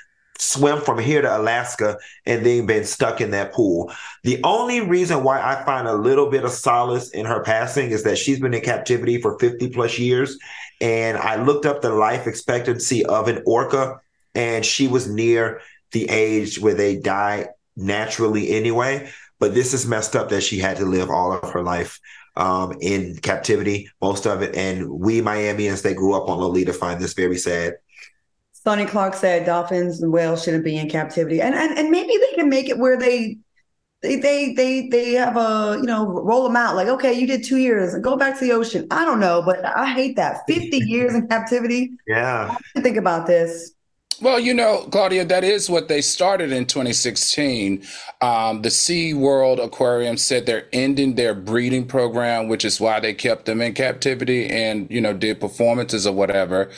swim 0.42 0.80
from 0.80 0.98
here 0.98 1.22
to 1.22 1.38
Alaska 1.38 1.96
and 2.26 2.44
then 2.44 2.66
been 2.66 2.84
stuck 2.84 3.20
in 3.20 3.30
that 3.30 3.52
pool. 3.52 3.92
The 4.24 4.40
only 4.42 4.80
reason 4.80 5.22
why 5.22 5.40
I 5.40 5.64
find 5.64 5.86
a 5.86 5.94
little 5.94 6.30
bit 6.30 6.44
of 6.44 6.50
solace 6.50 7.10
in 7.10 7.26
her 7.26 7.42
passing 7.42 7.90
is 7.90 8.02
that 8.02 8.18
she's 8.18 8.40
been 8.40 8.54
in 8.54 8.62
captivity 8.62 9.20
for 9.20 9.38
50 9.38 9.70
plus 9.70 9.98
years. 9.98 10.36
And 10.80 11.16
I 11.16 11.42
looked 11.42 11.64
up 11.64 11.80
the 11.80 11.90
life 11.90 12.26
expectancy 12.26 13.06
of 13.06 13.28
an 13.28 13.42
orca, 13.46 14.00
and 14.34 14.66
she 14.66 14.88
was 14.88 15.08
near 15.08 15.60
the 15.92 16.08
age 16.10 16.58
where 16.58 16.74
they 16.74 16.96
die 16.96 17.48
naturally 17.76 18.50
anyway. 18.50 19.10
But 19.38 19.54
this 19.54 19.72
is 19.74 19.86
messed 19.86 20.16
up 20.16 20.28
that 20.30 20.42
she 20.42 20.58
had 20.58 20.78
to 20.78 20.84
live 20.84 21.08
all 21.08 21.32
of 21.32 21.50
her 21.50 21.62
life 21.62 22.00
um, 22.36 22.76
in 22.80 23.16
captivity, 23.16 23.90
most 24.00 24.26
of 24.26 24.42
it. 24.42 24.56
And 24.56 24.90
we 24.90 25.20
Miamians 25.20 25.82
that 25.82 25.94
grew 25.94 26.14
up 26.14 26.28
on 26.28 26.38
Lolita 26.38 26.72
find 26.72 27.00
this 27.00 27.14
very 27.14 27.38
sad. 27.38 27.74
Sonny 28.64 28.86
Clark 28.86 29.14
said 29.14 29.44
dolphins 29.44 30.00
and 30.02 30.12
whales 30.12 30.44
shouldn't 30.44 30.64
be 30.64 30.76
in 30.76 30.88
captivity, 30.88 31.40
and 31.40 31.54
and 31.54 31.76
and 31.76 31.90
maybe 31.90 32.12
they 32.16 32.36
can 32.36 32.48
make 32.48 32.68
it 32.68 32.78
where 32.78 32.98
they. 32.98 33.38
They, 34.04 34.16
they 34.16 34.52
they 34.52 34.88
they 34.88 35.12
have 35.12 35.36
a 35.36 35.78
you 35.80 35.86
know 35.86 36.04
roll 36.04 36.42
them 36.42 36.56
out. 36.56 36.74
Like 36.74 36.88
okay 36.88 37.12
you 37.12 37.24
did 37.24 37.44
two 37.44 37.58
years. 37.58 37.94
And 37.94 38.02
go 38.02 38.16
back 38.16 38.36
to 38.36 38.44
the 38.44 38.50
ocean. 38.50 38.88
I 38.90 39.04
don't 39.04 39.20
know 39.20 39.42
but 39.46 39.64
I 39.64 39.92
hate 39.94 40.16
that. 40.16 40.38
Fifty 40.48 40.78
years 40.86 41.14
in 41.14 41.28
captivity? 41.28 41.92
Yeah. 42.08 42.56
Think 42.78 42.96
about 42.96 43.28
this. 43.28 43.72
Well, 44.22 44.38
you 44.38 44.54
know, 44.54 44.86
Claudia, 44.92 45.24
that 45.24 45.42
is 45.42 45.68
what 45.68 45.88
they 45.88 46.00
started 46.00 46.52
in 46.52 46.66
2016. 46.66 47.82
Um, 48.20 48.62
the 48.62 48.70
Sea 48.70 49.14
World 49.14 49.58
Aquarium 49.58 50.16
said 50.16 50.46
they're 50.46 50.68
ending 50.72 51.16
their 51.16 51.34
breeding 51.34 51.86
program, 51.86 52.46
which 52.46 52.64
is 52.64 52.80
why 52.80 53.00
they 53.00 53.14
kept 53.14 53.46
them 53.46 53.60
in 53.60 53.74
captivity 53.74 54.48
and, 54.48 54.88
you 54.90 55.00
know, 55.00 55.12
did 55.12 55.40
performances 55.40 56.06
or 56.06 56.14
whatever. 56.14 56.70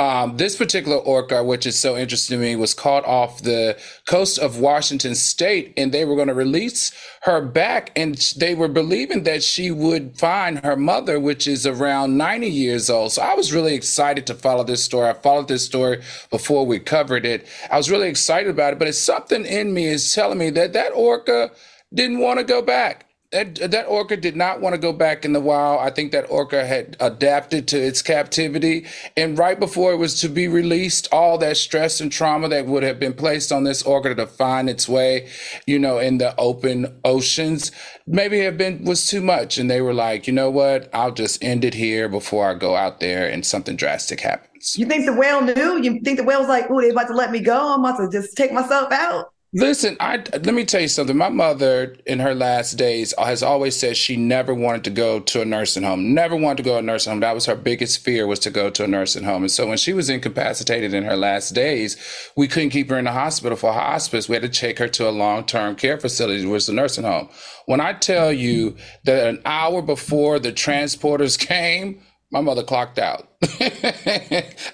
Um, 0.00 0.38
this 0.38 0.56
particular 0.56 0.96
orca, 0.96 1.44
which 1.44 1.66
is 1.66 1.78
so 1.78 1.94
interesting 1.94 2.38
to 2.38 2.42
me, 2.42 2.56
was 2.56 2.72
caught 2.72 3.04
off 3.04 3.42
the 3.42 3.78
coast 4.06 4.38
of 4.38 4.58
Washington 4.58 5.14
State, 5.14 5.74
and 5.76 5.92
they 5.92 6.06
were 6.06 6.16
going 6.16 6.28
to 6.28 6.34
release 6.34 6.90
her 7.24 7.42
back, 7.42 7.92
and 7.94 8.14
they 8.38 8.54
were 8.54 8.66
believing 8.66 9.24
that 9.24 9.42
she 9.42 9.70
would 9.70 10.16
find 10.16 10.60
her 10.60 10.74
mother, 10.74 11.20
which 11.20 11.46
is 11.46 11.66
around 11.66 12.16
90 12.16 12.48
years 12.48 12.88
old. 12.88 13.12
So 13.12 13.20
I 13.20 13.34
was 13.34 13.52
really 13.52 13.74
excited 13.74 14.26
to 14.28 14.34
follow 14.34 14.64
this 14.64 14.82
story. 14.82 15.10
I 15.10 15.12
followed 15.12 15.48
this 15.48 15.66
story 15.66 16.00
before 16.30 16.64
we 16.64 16.78
covered 16.78 17.26
it. 17.26 17.46
I 17.70 17.76
was 17.76 17.90
really 17.90 18.08
excited 18.08 18.48
about 18.48 18.72
it, 18.72 18.78
but 18.78 18.88
it's 18.88 18.96
something 18.96 19.44
in 19.44 19.74
me 19.74 19.84
is 19.84 20.14
telling 20.14 20.38
me 20.38 20.48
that 20.48 20.72
that 20.72 20.92
orca 20.94 21.50
didn't 21.92 22.20
want 22.20 22.38
to 22.38 22.44
go 22.44 22.62
back 22.62 23.09
that 23.32 23.54
that 23.70 23.86
orca 23.86 24.16
did 24.16 24.34
not 24.34 24.60
want 24.60 24.74
to 24.74 24.80
go 24.80 24.92
back 24.92 25.24
in 25.24 25.32
the 25.32 25.40
wild. 25.40 25.80
I 25.80 25.90
think 25.90 26.10
that 26.12 26.28
orca 26.30 26.66
had 26.66 26.96
adapted 26.98 27.68
to 27.68 27.78
its 27.78 28.02
captivity, 28.02 28.86
and 29.16 29.38
right 29.38 29.58
before 29.58 29.92
it 29.92 29.98
was 29.98 30.20
to 30.20 30.28
be 30.28 30.48
released, 30.48 31.08
all 31.12 31.38
that 31.38 31.56
stress 31.56 32.00
and 32.00 32.10
trauma 32.10 32.48
that 32.48 32.66
would 32.66 32.82
have 32.82 32.98
been 32.98 33.14
placed 33.14 33.52
on 33.52 33.62
this 33.62 33.82
orca 33.84 34.14
to 34.14 34.26
find 34.26 34.68
its 34.68 34.88
way, 34.88 35.28
you 35.66 35.78
know, 35.78 35.98
in 35.98 36.18
the 36.18 36.34
open 36.38 36.98
oceans, 37.04 37.70
maybe 38.06 38.40
have 38.40 38.58
been 38.58 38.84
was 38.84 39.06
too 39.06 39.20
much, 39.20 39.58
and 39.58 39.70
they 39.70 39.80
were 39.80 39.94
like, 39.94 40.26
you 40.26 40.32
know 40.32 40.50
what, 40.50 40.90
I'll 40.92 41.12
just 41.12 41.42
end 41.44 41.64
it 41.64 41.74
here 41.74 42.08
before 42.08 42.50
I 42.50 42.54
go 42.54 42.74
out 42.74 42.98
there 42.98 43.28
and 43.28 43.46
something 43.46 43.76
drastic 43.76 44.20
happens. 44.20 44.76
You 44.76 44.86
think 44.86 45.06
the 45.06 45.12
whale 45.12 45.40
knew? 45.40 45.80
You 45.80 46.00
think 46.00 46.18
the 46.18 46.24
whale 46.24 46.40
was 46.40 46.48
like, 46.48 46.66
oh, 46.68 46.80
they 46.80 46.90
about 46.90 47.06
to 47.06 47.14
let 47.14 47.30
me 47.30 47.40
go? 47.40 47.74
I'm 47.74 47.84
about 47.84 47.98
to 47.98 48.10
just 48.10 48.36
take 48.36 48.52
myself 48.52 48.90
out. 48.92 49.32
Listen, 49.52 49.96
I 49.98 50.18
let 50.18 50.54
me 50.54 50.64
tell 50.64 50.80
you 50.80 50.86
something. 50.86 51.16
My 51.16 51.28
mother, 51.28 51.96
in 52.06 52.20
her 52.20 52.36
last 52.36 52.74
days, 52.74 53.12
has 53.18 53.42
always 53.42 53.74
said 53.74 53.96
she 53.96 54.16
never 54.16 54.54
wanted 54.54 54.84
to 54.84 54.90
go 54.90 55.18
to 55.18 55.40
a 55.40 55.44
nursing 55.44 55.82
home. 55.82 56.14
Never 56.14 56.36
wanted 56.36 56.58
to 56.58 56.62
go 56.62 56.74
to 56.74 56.78
a 56.78 56.82
nursing 56.82 57.10
home. 57.10 57.18
That 57.18 57.34
was 57.34 57.46
her 57.46 57.56
biggest 57.56 58.04
fear 58.04 58.28
was 58.28 58.38
to 58.40 58.50
go 58.50 58.70
to 58.70 58.84
a 58.84 58.86
nursing 58.86 59.24
home. 59.24 59.42
And 59.42 59.50
so 59.50 59.66
when 59.66 59.76
she 59.76 59.92
was 59.92 60.08
incapacitated 60.08 60.94
in 60.94 61.02
her 61.02 61.16
last 61.16 61.50
days, 61.50 61.96
we 62.36 62.46
couldn't 62.46 62.70
keep 62.70 62.90
her 62.90 62.98
in 62.98 63.06
the 63.06 63.12
hospital 63.12 63.58
for 63.58 63.72
hospice. 63.72 64.28
We 64.28 64.36
had 64.36 64.42
to 64.42 64.48
take 64.48 64.78
her 64.78 64.86
to 64.86 65.08
a 65.08 65.10
long-term 65.10 65.74
care 65.74 65.98
facility, 65.98 66.44
which 66.44 66.52
was 66.52 66.68
a 66.68 66.74
nursing 66.74 67.02
home. 67.02 67.28
When 67.66 67.80
I 67.80 67.94
tell 67.94 68.32
you 68.32 68.76
that 69.02 69.26
an 69.26 69.42
hour 69.44 69.82
before 69.82 70.38
the 70.38 70.52
transporters 70.52 71.36
came, 71.48 72.00
my 72.30 72.40
mother 72.40 72.62
clocked 72.62 72.98
out. 72.98 73.28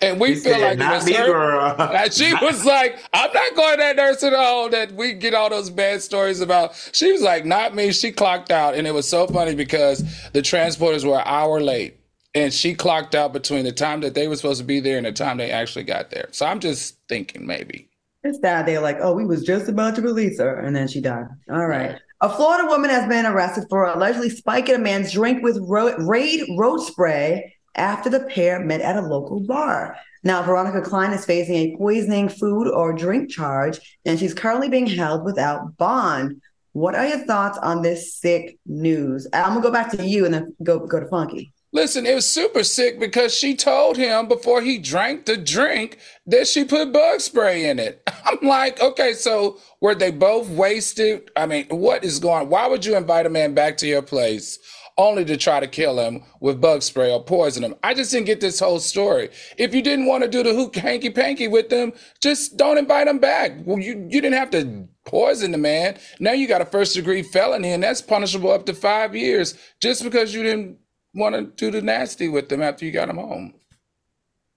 and 0.03 0.21
we 0.21 0.35
feel 0.35 0.61
like 0.61 0.79
it 0.79 0.91
was 0.91 1.09
her. 1.09 1.61
And 1.95 2.13
she 2.13 2.35
was 2.43 2.65
like, 2.65 2.99
I'm 3.13 3.33
not 3.33 3.57
going 3.57 3.77
to 3.77 3.83
that 3.83 3.97
nursing 3.97 4.35
home 4.35 4.71
that 4.73 4.93
we 4.93 5.15
get 5.15 5.35
all 5.35 5.49
those 5.49 5.71
bad 5.71 6.03
stories 6.03 6.41
about. 6.41 6.75
She 6.93 7.11
was 7.13 7.23
like, 7.23 7.47
not 7.47 7.75
me. 7.75 7.93
She 7.93 8.13
clocked 8.13 8.51
out. 8.51 8.75
And 8.75 8.87
it 8.87 8.93
was 8.93 9.09
so 9.09 9.27
funny 9.27 9.55
because 9.55 10.05
the 10.33 10.43
transporters 10.43 11.05
were 11.05 11.17
an 11.17 11.25
hour 11.25 11.61
late. 11.61 12.01
And 12.35 12.53
she 12.53 12.75
clocked 12.75 13.15
out 13.15 13.33
between 13.33 13.65
the 13.65 13.73
time 13.73 14.03
that 14.03 14.15
they 14.15 14.29
were 14.29 14.37
supposed 14.37 14.61
to 14.61 14.67
be 14.67 14.81
there 14.81 14.99
and 14.99 15.07
the 15.07 15.13
time 15.13 15.39
they 15.39 15.51
actually 15.51 15.85
got 15.85 16.11
there. 16.11 16.29
So 16.33 16.45
I'm 16.45 16.61
just 16.61 16.97
thinking 17.09 17.47
maybe. 17.47 17.89
It's 18.23 18.41
that 18.41 18.67
they're 18.67 18.81
like, 18.81 18.99
oh, 19.01 19.15
we 19.15 19.25
was 19.25 19.43
just 19.43 19.69
about 19.69 19.95
to 19.95 20.03
release 20.03 20.39
her. 20.39 20.59
And 20.59 20.77
then 20.77 20.89
she 20.89 21.01
died. 21.01 21.29
All 21.51 21.67
right. 21.67 21.97
A 22.23 22.31
Florida 22.31 22.67
woman 22.67 22.89
has 22.89 23.07
been 23.07 23.27
arrested 23.27 23.65
for 23.69 23.85
allegedly 23.85 24.31
spiking 24.31 24.75
a 24.75 24.79
man's 24.79 25.13
drink 25.13 25.43
with 25.43 25.59
ro- 25.61 25.95
Raid 25.99 26.49
road 26.57 26.79
spray 26.79 27.55
after 27.75 28.09
the 28.09 28.21
pair 28.21 28.59
met 28.59 28.81
at 28.81 28.97
a 28.97 29.03
local 29.03 29.41
bar. 29.41 29.97
Now, 30.25 30.43
Veronica 30.43 30.81
Klein 30.81 31.13
is 31.13 31.27
facing 31.27 31.55
a 31.57 31.77
poisoning 31.77 32.31
food 32.31 32.69
or 32.69 32.95
drink 32.95 33.31
charge, 33.31 33.99
and 34.07 34.19
she's 34.19 34.33
currently 34.33 34.71
being 34.71 34.87
held 34.87 35.27
without 35.27 35.77
bond. 35.77 36.41
What 36.73 36.95
are 36.95 37.07
your 37.07 37.27
thoughts 37.27 37.59
on 37.59 37.83
this 37.83 38.15
sick 38.15 38.59
news? 38.65 39.27
I'm 39.35 39.51
gonna 39.51 39.61
go 39.61 39.71
back 39.71 39.91
to 39.93 40.07
you 40.07 40.25
and 40.25 40.33
then 40.33 40.57
go 40.63 40.87
go 40.87 41.01
to 41.01 41.07
Funky. 41.09 41.53
Listen, 41.77 42.07
it 42.07 42.15
was 42.15 42.27
super 42.27 42.65
sick 42.65 42.99
because 42.99 43.37
she 43.37 43.55
told 43.55 43.99
him 43.99 44.29
before 44.29 44.63
he 44.63 44.79
drank 44.79 45.27
the 45.27 45.37
drink 45.37 45.99
that 46.27 46.49
she 46.49 46.65
put 46.65 46.91
bug 46.91 47.21
spray 47.21 47.69
in 47.69 47.79
it. 47.79 48.03
I'm 48.25 48.39
like, 48.49 48.81
okay, 48.81 49.13
so 49.13 49.59
were 49.83 49.95
they 49.95 50.11
both 50.11 50.49
wasted? 50.49 51.31
I 51.37 51.45
mean, 51.45 51.67
what 51.69 52.03
is 52.03 52.19
going 52.19 52.49
Why 52.49 52.67
would 52.67 52.87
you 52.87 52.97
invite 52.97 53.27
a 53.27 53.29
man 53.29 53.53
back 53.53 53.77
to 53.77 53.87
your 53.87 54.01
place 54.01 54.59
only 54.97 55.23
to 55.27 55.37
try 55.37 55.61
to 55.61 55.67
kill 55.67 56.01
him 56.01 56.23
with 56.41 56.63
bug 56.63 56.81
spray 56.81 57.13
or 57.13 57.23
poison 57.23 57.63
him? 57.63 57.75
I 57.83 57.93
just 57.93 58.11
didn't 58.11 58.25
get 58.25 58.41
this 58.41 58.59
whole 58.59 58.81
story. 58.81 59.29
If 59.59 59.75
you 59.75 59.83
didn't 59.83 60.07
want 60.07 60.25
to 60.25 60.31
do 60.31 60.43
the 60.43 60.55
hook 60.55 60.77
hanky 60.77 61.11
panky 61.11 61.47
with 61.47 61.69
them, 61.69 61.93
just 62.23 62.57
don't 62.57 62.79
invite 62.79 63.07
him 63.07 63.19
back. 63.19 63.53
Well, 63.67 63.81
you, 63.81 64.09
you 64.09 64.23
didn't 64.23 64.39
have 64.39 64.51
to 64.53 64.89
poison 65.05 65.53
the 65.53 65.59
man. 65.59 65.99
Now 66.21 66.33
you 66.33 66.49
got 66.49 66.63
a 66.63 66.65
first 66.65 66.95
degree 66.95 67.23
felony, 67.23 67.73
and 67.73 67.83
that's 67.83 68.01
punishable 68.01 68.51
up 68.51 68.65
to 68.65 68.73
five 68.73 69.15
years 69.15 69.59
just 69.79 70.03
because 70.03 70.33
you 70.33 70.43
didn't 70.43 70.79
want 71.17 71.35
to 71.35 71.43
do 71.43 71.71
the 71.71 71.83
nasty 71.83 72.29
with 72.29 72.49
them 72.49 72.63
after 72.63 72.85
you 72.85 72.93
got 72.93 73.09
them 73.09 73.17
home. 73.17 73.55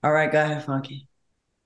All 0.03 0.11
right, 0.11 0.31
go 0.31 0.41
ahead, 0.41 0.63
Funky. 0.63 1.07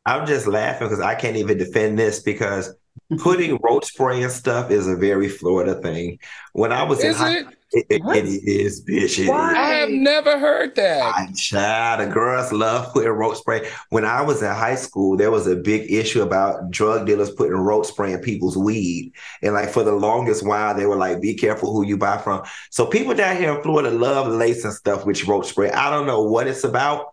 I'm 0.05 0.25
just 0.25 0.47
laughing 0.47 0.87
because 0.87 1.01
I 1.01 1.15
can't 1.15 1.37
even 1.37 1.57
defend 1.57 1.97
this 1.97 2.21
because 2.21 2.75
putting 3.19 3.57
roach 3.63 3.85
spray 3.85 4.21
and 4.21 4.31
stuff 4.31 4.69
is 4.71 4.87
a 4.87 4.95
very 4.95 5.29
Florida 5.29 5.75
thing. 5.75 6.19
When 6.53 6.71
I 6.71 6.83
was 6.83 6.99
is 6.99 7.05
in 7.05 7.13
high, 7.15 7.37
it? 7.39 7.45
It, 7.73 7.85
it, 7.89 8.01
it 8.05 8.47
is, 8.47 8.83
bitch. 8.83 9.19
It 9.19 9.29
Why? 9.29 9.51
is. 9.51 9.57
I 9.57 9.69
have 9.75 9.89
never 9.89 10.39
heard 10.39 10.75
that. 10.75 11.01
I 11.03 11.31
child, 11.33 12.01
the 12.01 12.13
girls 12.13 12.51
love 12.51 12.93
putting 12.93 13.09
rope 13.09 13.35
spray. 13.35 13.69
When 13.89 14.05
I 14.05 14.21
was 14.21 14.41
in 14.41 14.49
high 14.49 14.75
school, 14.75 15.17
there 15.17 15.31
was 15.31 15.47
a 15.47 15.55
big 15.55 15.91
issue 15.91 16.21
about 16.21 16.71
drug 16.71 17.05
dealers 17.05 17.31
putting 17.31 17.57
rope 17.57 17.85
spray 17.85 18.13
in 18.13 18.19
people's 18.19 18.57
weed. 18.57 19.13
And 19.41 19.53
like 19.53 19.69
for 19.69 19.83
the 19.83 19.93
longest 19.93 20.45
while, 20.45 20.75
they 20.75 20.85
were 20.85 20.95
like, 20.95 21.21
be 21.21 21.33
careful 21.33 21.73
who 21.73 21.83
you 21.85 21.97
buy 21.97 22.17
from. 22.17 22.43
So 22.69 22.85
people 22.85 23.13
down 23.13 23.37
here 23.37 23.55
in 23.55 23.61
Florida 23.63 23.89
love 23.89 24.27
lacing 24.27 24.71
stuff 24.71 25.05
with 25.05 25.25
rope 25.27 25.45
spray. 25.45 25.71
I 25.71 25.89
don't 25.89 26.05
know 26.05 26.23
what 26.23 26.47
it's 26.47 26.63
about 26.63 27.07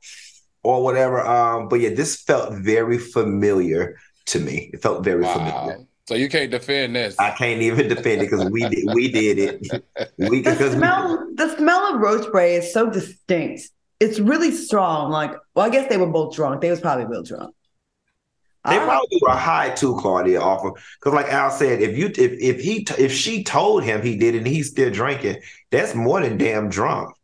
or 0.62 0.82
whatever. 0.82 1.20
Um, 1.26 1.68
but 1.68 1.80
yeah, 1.80 1.90
this 1.90 2.20
felt 2.22 2.52
very 2.54 2.98
familiar 2.98 3.98
to 4.26 4.40
me. 4.40 4.70
It 4.72 4.82
felt 4.82 5.04
very 5.04 5.24
familiar. 5.24 5.86
Wow. 6.10 6.16
So 6.16 6.16
you 6.16 6.28
can't 6.28 6.50
defend 6.50 6.96
this. 6.96 7.16
I 7.18 7.30
can't 7.30 7.62
even 7.62 7.88
defend 7.88 8.22
it 8.22 8.26
because 8.30 8.44
we 8.46 8.68
did 8.68 8.84
we 8.94 9.10
did 9.10 9.38
it. 9.38 9.84
We 10.18 10.42
The 10.44 10.56
because 10.56 10.76
we, 10.76 10.88
smell, 10.88 11.26
the 11.34 11.56
smell 11.56 11.94
of 11.94 12.00
roach 12.00 12.26
spray 12.26 12.56
is 12.56 12.72
so 12.72 12.90
distinct. 12.90 13.70
It's 14.00 14.18
really 14.20 14.52
strong. 14.52 15.10
Like, 15.10 15.32
well, 15.54 15.66
I 15.66 15.70
guess 15.70 15.88
they 15.88 15.98
were 15.98 16.06
both 16.10 16.34
drunk. 16.34 16.60
They 16.62 16.70
was 16.70 16.80
probably 16.80 17.06
real 17.06 17.22
drunk. 17.22 17.54
They 18.68 18.78
All 18.78 18.86
right. 18.86 19.00
probably 19.00 19.18
were 19.22 19.30
high 19.30 19.70
too, 19.70 19.96
Claudia. 19.96 20.40
Off 20.40 20.64
of 20.64 20.74
because, 20.98 21.14
like 21.14 21.32
Al 21.32 21.50
said, 21.50 21.80
if 21.82 21.96
you 21.96 22.06
if 22.08 22.32
if 22.40 22.60
he 22.60 22.86
if 22.98 23.12
she 23.12 23.44
told 23.44 23.84
him 23.84 24.02
he 24.02 24.16
did 24.16 24.34
it 24.34 24.38
and 24.38 24.46
he's 24.46 24.70
still 24.70 24.90
drinking, 24.90 25.40
that's 25.70 25.94
more 25.94 26.20
than 26.20 26.38
damn 26.38 26.68
drunk. 26.68 27.14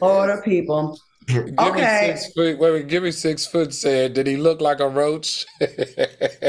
Order 0.00 0.42
people. 0.44 0.98
Give 1.28 1.46
Okay. 1.58 2.10
me 2.10 2.16
six 2.16 2.32
foot. 2.32 2.58
Wait, 2.58 2.72
wait, 2.72 2.88
give 2.88 3.02
me 3.02 3.10
six 3.10 3.46
foot. 3.46 3.74
Said, 3.74 4.14
did 4.14 4.26
he 4.26 4.36
look 4.36 4.60
like 4.60 4.80
a 4.80 4.88
roach? 4.88 5.44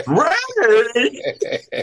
Right. 0.08 0.36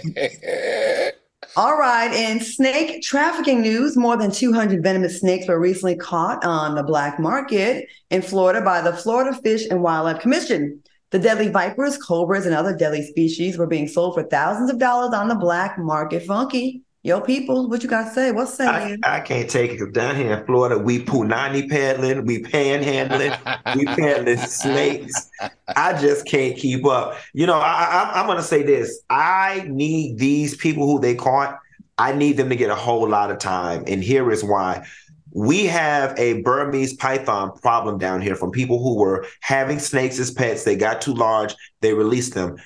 All 1.56 1.76
right. 1.78 2.12
In 2.12 2.40
snake 2.40 3.02
trafficking 3.02 3.60
news, 3.62 3.96
more 3.96 4.16
than 4.16 4.30
200 4.30 4.82
venomous 4.82 5.20
snakes 5.20 5.46
were 5.48 5.58
recently 5.60 5.96
caught 5.96 6.44
on 6.44 6.74
the 6.74 6.82
black 6.82 7.18
market 7.18 7.86
in 8.10 8.22
Florida 8.22 8.60
by 8.62 8.80
the 8.80 8.92
Florida 8.92 9.38
Fish 9.42 9.66
and 9.70 9.82
Wildlife 9.82 10.20
Commission. 10.20 10.82
The 11.10 11.18
deadly 11.18 11.48
vipers, 11.48 11.96
cobras, 11.98 12.46
and 12.46 12.54
other 12.54 12.76
deadly 12.76 13.02
species 13.06 13.56
were 13.56 13.66
being 13.66 13.88
sold 13.88 14.14
for 14.14 14.24
thousands 14.24 14.70
of 14.70 14.78
dollars 14.78 15.14
on 15.14 15.28
the 15.28 15.34
black 15.36 15.78
market. 15.78 16.24
Funky. 16.24 16.82
Yo, 17.06 17.20
people, 17.20 17.68
what 17.68 17.84
you 17.84 17.88
got 17.88 18.08
to 18.08 18.10
say? 18.10 18.32
What's 18.32 18.58
I, 18.58 18.80
saying? 18.88 18.98
I 19.04 19.20
can't 19.20 19.48
take 19.48 19.70
it 19.70 19.78
'cause 19.78 19.92
down 19.92 20.16
here 20.16 20.38
in 20.38 20.44
Florida, 20.44 20.76
we 20.76 21.04
punani 21.04 21.70
paddling, 21.70 22.26
we 22.26 22.42
panhandling, 22.42 23.76
we 23.76 23.84
peddling 23.84 24.36
snakes. 24.48 25.30
I 25.76 25.96
just 26.00 26.26
can't 26.26 26.56
keep 26.56 26.84
up. 26.84 27.16
You 27.32 27.46
know, 27.46 27.60
I, 27.60 27.84
I, 27.84 28.12
I'm 28.20 28.26
going 28.26 28.38
to 28.38 28.42
say 28.42 28.64
this: 28.64 29.02
I 29.08 29.66
need 29.68 30.18
these 30.18 30.56
people 30.56 30.84
who 30.84 30.98
they 30.98 31.14
caught. 31.14 31.56
I 31.96 32.12
need 32.12 32.38
them 32.38 32.48
to 32.48 32.56
get 32.56 32.70
a 32.70 32.74
whole 32.74 33.08
lot 33.08 33.30
of 33.30 33.38
time, 33.38 33.84
and 33.86 34.02
here 34.02 34.28
is 34.32 34.42
why. 34.42 34.84
We 35.32 35.66
have 35.66 36.18
a 36.18 36.42
Burmese 36.42 36.94
python 36.96 37.52
problem 37.62 37.98
down 37.98 38.20
here 38.20 38.34
from 38.34 38.50
people 38.50 38.82
who 38.82 38.96
were 38.98 39.26
having 39.42 39.78
snakes 39.78 40.18
as 40.18 40.32
pets. 40.32 40.64
They 40.64 40.74
got 40.74 41.02
too 41.02 41.14
large, 41.14 41.54
they 41.82 41.94
released 41.94 42.34
them. 42.34 42.56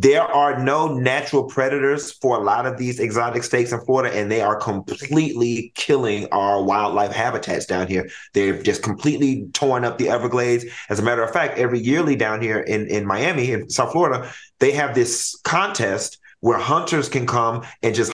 There 0.00 0.22
are 0.22 0.58
no 0.58 0.94
natural 0.94 1.44
predators 1.44 2.10
for 2.10 2.38
a 2.38 2.42
lot 2.42 2.64
of 2.64 2.78
these 2.78 2.98
exotic 2.98 3.44
snakes 3.44 3.70
in 3.70 3.80
Florida, 3.82 4.16
and 4.16 4.32
they 4.32 4.40
are 4.40 4.56
completely 4.56 5.72
killing 5.74 6.26
our 6.32 6.62
wildlife 6.62 7.12
habitats 7.12 7.66
down 7.66 7.86
here. 7.86 8.08
They've 8.32 8.62
just 8.62 8.82
completely 8.82 9.48
torn 9.52 9.84
up 9.84 9.98
the 9.98 10.08
Everglades. 10.08 10.64
As 10.88 11.00
a 11.00 11.02
matter 11.02 11.22
of 11.22 11.30
fact, 11.34 11.58
every 11.58 11.80
yearly 11.80 12.16
down 12.16 12.40
here 12.40 12.60
in, 12.60 12.86
in 12.86 13.04
Miami, 13.04 13.52
in 13.52 13.68
South 13.68 13.92
Florida, 13.92 14.32
they 14.58 14.72
have 14.72 14.94
this 14.94 15.38
contest 15.44 16.16
where 16.40 16.58
hunters 16.58 17.10
can 17.10 17.26
come 17.26 17.62
and 17.82 17.94
just 17.94 18.10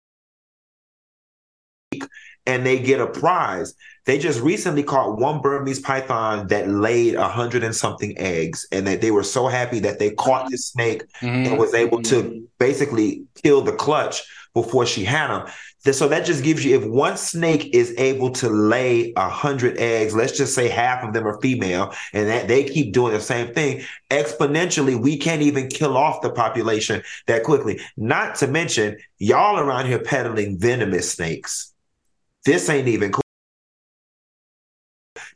and 2.47 2.65
they 2.65 2.79
get 2.79 3.01
a 3.01 3.07
prize. 3.07 3.75
They 4.07 4.19
just 4.19 4.41
recently 4.41 4.83
caught 4.83 5.19
one 5.19 5.41
Burmese 5.41 5.81
python 5.81 6.49
that 6.49 6.69
laid 6.69 7.15
a 7.15 7.29
hundred 7.29 7.65
and 7.65 7.75
something 7.75 8.17
eggs, 8.19 8.67
and 8.71 8.87
that 8.87 9.01
they 9.01 9.11
were 9.11 9.23
so 9.23 9.47
happy 9.49 9.81
that 9.81 9.99
they 9.99 10.11
caught 10.11 10.51
this 10.51 10.67
snake 10.67 11.03
and 11.23 11.47
Mhm. 11.47 11.59
was 11.59 11.73
able 11.75 12.03
to 12.03 12.43
basically 12.59 13.23
kill 13.43 13.63
the 13.63 13.73
clutch 13.73 14.23
before 14.53 14.85
she 14.87 15.05
had 15.05 15.29
them. 15.29 15.47
Th- 15.85 15.97
So 15.97 16.09
that 16.09 16.25
just 16.25 16.43
gives 16.43 16.65
you, 16.65 16.79
if 16.79 16.85
one 16.85 17.17
snake 17.17 17.75
is 17.75 17.93
able 17.99 18.31
to 18.33 18.49
lay 18.49 19.13
a 19.17 19.29
hundred 19.29 19.79
eggs, 19.79 20.15
let's 20.15 20.37
just 20.37 20.55
say 20.55 20.69
half 20.69 21.03
of 21.05 21.13
them 21.13 21.27
are 21.27 21.41
female, 21.41 21.93
and 22.13 22.29
that 22.29 22.47
they 22.49 22.65
keep 22.65 22.93
doing 22.93 23.13
the 23.13 23.21
same 23.21 23.53
thing, 23.55 23.83
exponentially, 24.11 25.01
we 25.01 25.17
can't 25.17 25.43
even 25.43 25.69
kill 25.69 25.97
off 25.97 26.23
the 26.23 26.31
population 26.31 27.03
that 27.27 27.43
quickly. 27.43 27.81
Not 27.97 28.37
to 28.37 28.47
mention, 28.47 28.97
y'all 29.19 29.59
around 29.59 29.87
here 29.87 29.99
peddling 29.99 30.59
venomous 30.59 31.11
snakes. 31.13 31.73
This 32.45 32.69
ain't 32.69 32.89
even 32.89 33.13
cool. 33.13 33.23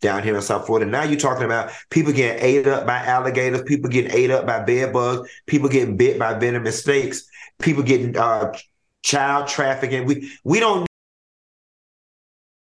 Down 0.00 0.22
here 0.22 0.36
in 0.36 0.42
South 0.42 0.66
Florida. 0.66 0.88
Now 0.88 1.02
you're 1.02 1.18
talking 1.18 1.44
about 1.44 1.72
people 1.90 2.12
getting 2.12 2.42
ate 2.42 2.66
up 2.66 2.86
by 2.86 2.98
alligators, 2.98 3.62
people 3.62 3.90
getting 3.90 4.12
ate 4.12 4.30
up 4.30 4.46
by 4.46 4.60
bed 4.60 4.92
bugs, 4.92 5.28
people 5.46 5.68
getting 5.68 5.96
bit 5.96 6.18
by 6.18 6.34
venomous 6.34 6.84
snakes, 6.84 7.28
people 7.58 7.82
getting 7.82 8.16
uh, 8.16 8.54
child 9.02 9.48
trafficking. 9.48 10.06
We 10.06 10.30
we 10.44 10.60
don't 10.60 10.87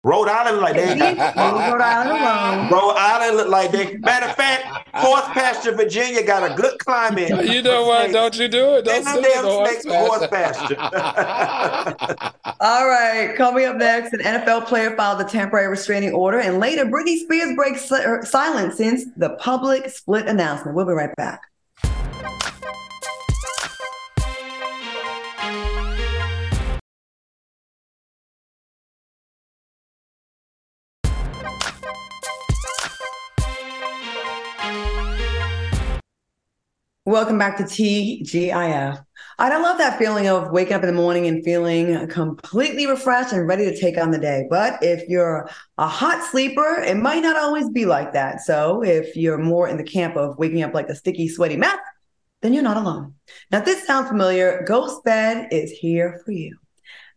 Rhode 0.07 0.29
Island 0.29 0.59
like 0.59 0.77
Leave 0.77 0.99
that. 0.99 1.35
Rhode 1.35 1.81
Island. 1.81 2.71
Rhode 2.71 2.95
Island 2.97 3.37
look 3.39 3.49
like 3.49 3.73
that. 3.73 4.01
Matter 4.03 4.27
of 4.27 4.37
fact, 4.37 4.89
Horse 4.95 5.25
Pasture, 5.33 5.73
Virginia 5.73 6.25
got 6.25 6.49
a 6.49 6.55
good 6.55 6.79
climate. 6.79 7.29
You 7.45 7.61
know 7.61 7.85
what? 7.85 8.13
Don't 8.13 8.39
you 8.39 8.47
do 8.47 8.75
it? 8.75 8.85
Don't 8.85 8.95
Ain't 8.95 9.05
no 9.05 9.21
damn 9.21 9.43
to 9.43 9.51
horse 9.51 9.71
snakes 9.83 9.97
horse 9.97 10.27
pasture. 10.29 10.77
pasture. 10.77 12.33
All 12.61 12.87
right, 12.87 13.35
coming 13.37 13.65
up 13.65 13.75
next, 13.75 14.13
an 14.13 14.21
NFL 14.21 14.67
player 14.67 14.95
filed 14.97 15.21
a 15.21 15.25
temporary 15.25 15.67
restraining 15.67 16.13
order, 16.13 16.39
and 16.39 16.61
later, 16.61 16.85
Britney 16.85 17.19
Spears 17.19 17.57
breaks 17.57 17.91
er, 17.91 18.25
silence 18.25 18.77
since 18.77 19.07
the 19.17 19.31
public 19.41 19.91
split 19.91 20.29
announcement. 20.29 20.77
We'll 20.77 20.87
be 20.87 20.93
right 20.93 21.15
back. 21.17 21.41
Welcome 37.07 37.39
back 37.39 37.57
to 37.59 37.63
TGIF. 37.63 39.05
I 39.39 39.49
don't 39.49 39.63
love 39.63 39.79
that 39.79 39.97
feeling 39.97 40.27
of 40.27 40.51
waking 40.51 40.73
up 40.73 40.83
in 40.83 40.89
the 40.89 40.93
morning 40.93 41.29
and 41.29 41.45
feeling 41.45 42.09
completely 42.09 42.89
refreshed 42.89 43.33
and 43.33 43.47
ready 43.47 43.65
to 43.65 43.81
take 43.81 43.97
on 43.97 44.11
the 44.11 44.19
day. 44.19 44.49
But 44.51 44.83
if 44.83 45.09
you're 45.09 45.49
a 45.79 45.87
hot 45.87 46.29
sleeper, 46.29 46.83
it 46.85 46.97
might 46.97 47.23
not 47.23 47.37
always 47.37 47.71
be 47.71 47.87
like 47.87 48.13
that. 48.15 48.41
So 48.41 48.83
if 48.83 49.15
you're 49.15 49.39
more 49.39 49.69
in 49.69 49.77
the 49.77 49.85
camp 49.85 50.17
of 50.17 50.37
waking 50.37 50.65
up 50.65 50.75
like 50.75 50.89
a 50.89 50.97
sticky, 50.97 51.29
sweaty 51.29 51.57
mess, 51.57 51.79
then 52.43 52.53
you're 52.53 52.65
not 52.65 52.77
alone. 52.77 53.15
Now, 53.53 53.59
if 53.59 53.67
this 53.67 53.87
sounds 53.87 54.09
familiar, 54.09 54.65
Ghost 54.67 55.05
Bed 55.05 55.47
is 55.53 55.71
here 55.71 56.21
for 56.25 56.33
you. 56.33 56.59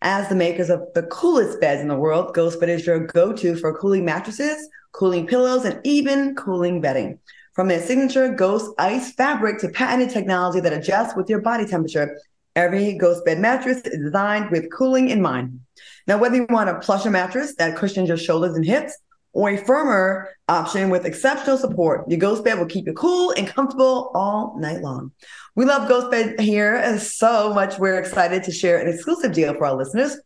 As 0.04 0.30
the 0.30 0.36
makers 0.36 0.69
of 0.69 0.82
the 0.93 1.08
coolest 1.08 1.60
beds 1.60 1.82
in 1.82 1.88
the 1.88 1.97
world, 1.97 2.36
Ghost 2.36 2.60
Bed 2.60 2.69
is 2.69 2.86
your 2.86 3.08
go 3.08 3.34
to 3.34 3.56
for 3.56 3.75
cooling 3.75 4.06
mattresses, 4.06 4.69
cooling 4.91 5.25
pillows, 5.25 5.65
and 5.65 5.82
even 5.84 6.36
cooling 6.36 6.80
bedding. 6.80 7.17
From 7.53 7.67
their 7.67 7.81
signature 7.81 8.29
Ghost 8.29 8.71
Ice 8.77 9.13
fabric 9.13 9.59
to 9.59 9.69
patented 9.69 10.12
technology 10.12 10.59
that 10.59 10.73
adjusts 10.73 11.15
with 11.15 11.29
your 11.29 11.41
body 11.41 11.65
temperature, 11.65 12.17
every 12.55 12.93
Ghost 12.97 13.25
Bed 13.25 13.39
mattress 13.39 13.81
is 13.85 13.99
designed 14.05 14.51
with 14.51 14.71
cooling 14.71 15.09
in 15.09 15.21
mind. 15.21 15.59
Now, 16.07 16.17
whether 16.17 16.35
you 16.35 16.47
want 16.49 16.69
a 16.69 16.79
plusher 16.79 17.09
mattress 17.09 17.55
that 17.55 17.75
cushions 17.75 18.07
your 18.07 18.17
shoulders 18.17 18.55
and 18.55 18.65
hips, 18.65 18.97
or 19.33 19.51
a 19.51 19.57
firmer 19.57 20.29
option 20.47 20.89
with 20.89 21.05
exceptional 21.05 21.57
support, 21.57 22.09
your 22.09 22.19
Ghost 22.19 22.43
Bed 22.43 22.57
will 22.57 22.65
keep 22.65 22.88
you 22.88 22.93
cool 22.93 23.31
and 23.31 23.47
comfortable 23.47 24.12
all 24.15 24.57
night 24.59 24.81
long. 24.81 25.12
We 25.55 25.65
love 25.65 25.88
Ghost 25.88 26.09
Bed 26.09 26.39
here 26.39 26.97
so 26.97 27.53
much. 27.53 27.77
We're 27.77 27.99
excited 27.99 28.43
to 28.43 28.51
share 28.51 28.79
an 28.79 28.91
exclusive 28.91 29.33
deal 29.33 29.53
for 29.53 29.65
our 29.65 29.75
listeners. 29.75 30.17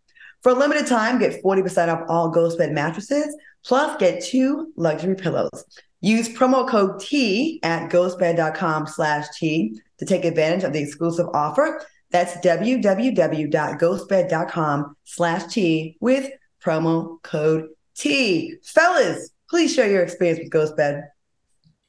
For 0.41 0.51
a 0.51 0.55
limited 0.55 0.88
time, 0.88 1.19
get 1.19 1.43
40% 1.43 1.93
off 1.93 2.05
all 2.07 2.29
Ghost 2.29 2.57
Bed 2.57 2.71
mattresses, 2.71 3.36
plus 3.65 3.97
get 3.97 4.23
two 4.23 4.71
luxury 4.75 5.15
pillows. 5.15 5.65
Use 6.03 6.27
promo 6.27 6.67
code 6.67 6.99
T 6.99 7.61
at 7.63 7.89
ghostbed.com 7.89 8.87
slash 8.87 9.27
T 9.39 9.79
to 9.99 10.05
take 10.05 10.25
advantage 10.25 10.65
of 10.65 10.73
the 10.73 10.81
exclusive 10.81 11.27
offer. 11.33 11.81
That's 12.11 12.33
www.ghostbed.com 12.45 14.97
slash 15.05 15.53
T 15.53 15.95
with 16.01 16.29
promo 16.61 17.21
code 17.23 17.69
T. 17.95 18.55
Fellas, 18.65 19.29
please 19.49 19.73
share 19.73 19.89
your 19.89 20.03
experience 20.03 20.39
with 20.39 20.51
Ghostbed. 20.51 21.03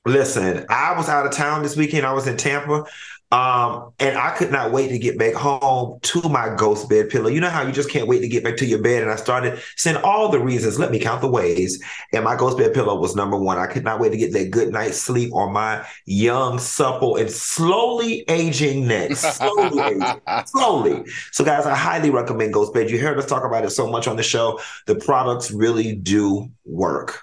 Listen, 0.06 0.64
I 0.68 0.96
was 0.96 1.08
out 1.08 1.26
of 1.26 1.32
town 1.32 1.64
this 1.64 1.76
weekend. 1.76 2.06
I 2.06 2.12
was 2.12 2.28
in 2.28 2.36
Tampa. 2.36 2.84
Um, 3.30 3.92
and 3.98 4.16
I 4.16 4.30
could 4.30 4.52
not 4.52 4.70
wait 4.70 4.88
to 4.88 4.98
get 4.98 5.18
back 5.18 5.34
home 5.34 5.98
to 6.02 6.28
my 6.28 6.54
ghost 6.54 6.88
bed 6.88 7.08
pillow. 7.08 7.28
You 7.28 7.40
know 7.40 7.50
how 7.50 7.62
you 7.62 7.72
just 7.72 7.90
can't 7.90 8.06
wait 8.06 8.20
to 8.20 8.28
get 8.28 8.44
back 8.44 8.56
to 8.58 8.66
your 8.66 8.80
bed. 8.80 9.02
And 9.02 9.10
I 9.10 9.16
started 9.16 9.60
saying 9.76 9.96
all 10.04 10.28
the 10.28 10.38
reasons. 10.38 10.78
Let 10.78 10.92
me 10.92 11.00
count 11.00 11.20
the 11.20 11.28
ways. 11.28 11.82
And 12.12 12.22
my 12.22 12.36
ghost 12.36 12.58
bed 12.58 12.74
pillow 12.74 12.94
was 12.94 13.16
number 13.16 13.36
one. 13.36 13.58
I 13.58 13.66
could 13.66 13.82
not 13.82 13.98
wait 13.98 14.10
to 14.10 14.16
get 14.16 14.32
that 14.34 14.50
good 14.50 14.72
night's 14.72 15.00
sleep 15.00 15.34
on 15.34 15.52
my 15.52 15.84
young, 16.06 16.60
supple, 16.60 17.16
and 17.16 17.30
slowly 17.30 18.24
aging 18.28 18.86
neck. 18.86 19.16
Slowly 19.16 19.82
aging. 19.82 20.20
Slowly. 20.46 21.04
So, 21.32 21.44
guys, 21.44 21.66
I 21.66 21.74
highly 21.74 22.10
recommend 22.10 22.52
Ghost 22.52 22.72
Bed. 22.72 22.90
You 22.90 22.98
heard 22.98 23.18
us 23.18 23.26
talk 23.26 23.44
about 23.44 23.64
it 23.64 23.70
so 23.70 23.90
much 23.90 24.06
on 24.06 24.16
the 24.16 24.22
show. 24.22 24.60
The 24.86 24.94
products 24.94 25.50
really 25.50 25.94
do 25.94 26.50
work. 26.64 27.20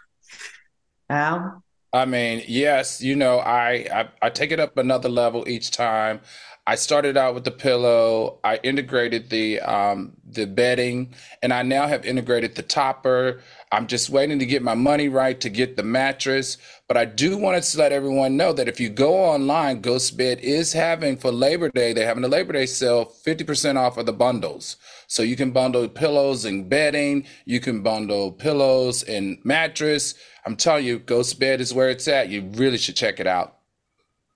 Al? 1.09 1.60
I 1.93 2.05
mean, 2.05 2.43
yes, 2.47 3.01
you 3.01 3.15
know, 3.15 3.39
I, 3.39 3.85
I, 3.93 4.09
I 4.21 4.29
take 4.29 4.51
it 4.51 4.59
up 4.59 4.77
another 4.77 5.09
level 5.09 5.47
each 5.47 5.71
time. 5.71 6.21
I 6.67 6.75
started 6.75 7.17
out 7.17 7.33
with 7.33 7.43
the 7.43 7.51
pillow. 7.51 8.39
I 8.43 8.57
integrated 8.57 9.29
the 9.29 9.59
um, 9.61 10.13
the 10.29 10.45
bedding, 10.45 11.13
and 11.41 11.51
I 11.51 11.63
now 11.63 11.87
have 11.87 12.05
integrated 12.05 12.55
the 12.55 12.61
topper. 12.61 13.41
I'm 13.71 13.87
just 13.87 14.09
waiting 14.09 14.37
to 14.39 14.45
get 14.45 14.61
my 14.61 14.75
money 14.75 15.09
right 15.09 15.41
to 15.41 15.49
get 15.49 15.75
the 15.75 15.83
mattress. 15.83 16.57
But 16.87 16.97
I 16.97 17.05
do 17.05 17.35
want 17.35 17.61
to 17.61 17.77
let 17.77 17.91
everyone 17.91 18.37
know 18.37 18.53
that 18.53 18.67
if 18.67 18.79
you 18.79 18.89
go 18.89 19.15
online, 19.15 19.81
Ghost 19.81 20.15
Bed 20.15 20.39
is 20.39 20.71
having 20.71 21.17
for 21.17 21.31
Labor 21.31 21.69
Day. 21.69 21.93
They're 21.93 22.07
having 22.07 22.23
a 22.23 22.29
Labor 22.29 22.53
Day 22.53 22.67
sale, 22.67 23.05
fifty 23.05 23.43
percent 23.43 23.77
off 23.79 23.97
of 23.97 24.05
the 24.05 24.13
bundles. 24.13 24.77
So 25.11 25.23
you 25.23 25.35
can 25.35 25.51
bundle 25.51 25.89
pillows 25.89 26.45
and 26.45 26.69
bedding. 26.69 27.25
You 27.43 27.59
can 27.59 27.83
bundle 27.83 28.31
pillows 28.31 29.03
and 29.03 29.39
mattress. 29.43 30.15
I'm 30.45 30.55
telling 30.55 30.85
you, 30.85 30.99
Ghost 30.99 31.37
Bed 31.37 31.59
is 31.59 31.73
where 31.73 31.89
it's 31.89 32.07
at. 32.07 32.29
You 32.29 32.49
really 32.53 32.77
should 32.77 32.95
check 32.95 33.19
it 33.19 33.27
out. 33.27 33.57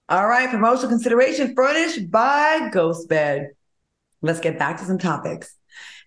All 0.10 0.28
right, 0.28 0.50
promotional 0.50 0.90
consideration 0.90 1.56
furnished 1.56 2.12
by 2.12 2.68
Ghost 2.74 3.08
Bed. 3.08 3.52
Let's 4.22 4.42
get 4.42 4.60
back 4.60 4.78
to 4.80 4.84
some 4.84 4.98
topics. 4.98 5.56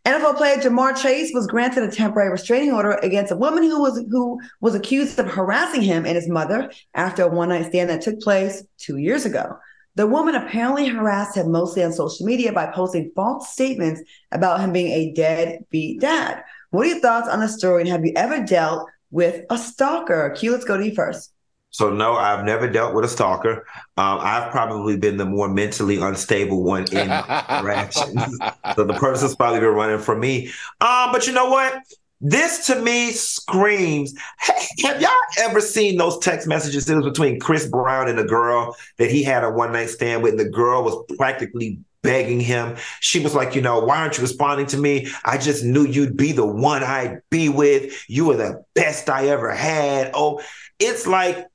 NFL 0.04 0.37
player 0.37 0.59
Ja'Marr 0.59 1.00
Chase 1.00 1.31
was 1.33 1.46
granted 1.46 1.85
a 1.85 1.90
temporary 1.90 2.31
restraining 2.31 2.72
order 2.72 2.92
against 3.02 3.33
a 3.33 3.37
woman 3.37 3.62
who 3.62 3.81
was 3.81 4.04
who 4.11 4.38
was 4.61 4.74
accused 4.74 5.18
of 5.18 5.28
harassing 5.28 5.81
him 5.81 6.04
and 6.04 6.14
his 6.14 6.28
mother 6.28 6.70
after 6.92 7.22
a 7.22 7.28
one 7.28 7.48
night 7.48 7.68
stand 7.68 7.88
that 7.88 8.02
took 8.02 8.20
place 8.20 8.64
two 8.76 8.98
years 8.98 9.24
ago. 9.24 9.57
The 9.98 10.06
woman 10.06 10.37
apparently 10.37 10.87
harassed 10.87 11.37
him 11.37 11.50
mostly 11.50 11.82
on 11.82 11.92
social 11.92 12.24
media 12.24 12.52
by 12.52 12.66
posting 12.66 13.11
false 13.16 13.52
statements 13.52 14.00
about 14.30 14.61
him 14.61 14.72
being 14.72 14.92
a 14.92 15.12
deadbeat 15.12 16.00
dad. 16.00 16.44
What 16.70 16.87
are 16.87 16.90
your 16.90 17.00
thoughts 17.00 17.28
on 17.28 17.40
the 17.40 17.48
story? 17.48 17.80
And 17.80 17.90
have 17.90 18.04
you 18.04 18.12
ever 18.14 18.44
dealt 18.44 18.88
with 19.11 19.44
a 19.50 19.58
stalker? 19.58 20.30
Q, 20.37 20.52
let's 20.52 20.64
go 20.64 20.76
to 20.76 20.87
you 20.87 20.94
first. 20.94 21.32
So 21.70 21.90
no, 21.90 22.12
I've 22.12 22.44
never 22.44 22.70
dealt 22.70 22.94
with 22.94 23.06
a 23.06 23.08
stalker. 23.08 23.66
Um, 23.96 24.20
I've 24.20 24.52
probably 24.52 24.96
been 24.96 25.16
the 25.16 25.24
more 25.24 25.48
mentally 25.48 26.00
unstable 26.00 26.62
one 26.62 26.84
in 26.92 26.98
interactions. 27.00 28.38
so 28.76 28.84
the 28.84 28.94
person's 29.00 29.34
probably 29.34 29.58
been 29.58 29.70
running 29.70 29.98
from 29.98 30.20
me. 30.20 30.46
Um, 30.80 31.11
but 31.11 31.26
you 31.26 31.32
know 31.32 31.50
what? 31.50 31.76
This 32.20 32.66
to 32.66 32.81
me 32.81 33.12
screams. 33.12 34.14
Have 34.38 35.00
y'all 35.00 35.11
ever 35.38 35.61
seen 35.61 35.96
those 35.96 36.18
text 36.18 36.48
messages? 36.48 36.88
It 36.88 36.96
was 36.96 37.04
between 37.04 37.38
Chris 37.38 37.66
Brown 37.66 38.09
and 38.09 38.18
a 38.18 38.24
girl 38.24 38.76
that 38.96 39.11
he 39.11 39.22
had 39.22 39.44
a 39.44 39.50
one 39.50 39.72
night 39.72 39.90
stand 39.90 40.22
with, 40.22 40.33
and 40.33 40.40
the 40.40 40.48
girl 40.50 40.83
was 40.83 41.16
practically 41.16 41.78
begging 42.02 42.40
him. 42.40 42.76
She 43.00 43.20
was 43.20 43.35
like, 43.35 43.54
you 43.54 43.61
know, 43.61 43.81
why 43.81 43.98
aren't 43.98 44.16
you 44.16 44.22
responding 44.22 44.66
to 44.66 44.76
me? 44.76 45.09
I 45.24 45.38
just 45.38 45.64
knew 45.64 45.85
you'd 45.85 46.16
be 46.16 46.33
the 46.33 46.46
one 46.46 46.83
I'd 46.83 47.22
be 47.31 47.48
with. 47.48 48.09
You 48.09 48.26
were 48.26 48.37
the 48.37 48.64
best 48.74 49.09
I 49.09 49.28
ever 49.28 49.52
had. 49.52 50.11
Oh, 50.14 50.40
it's 50.81 51.07
like 51.07 51.46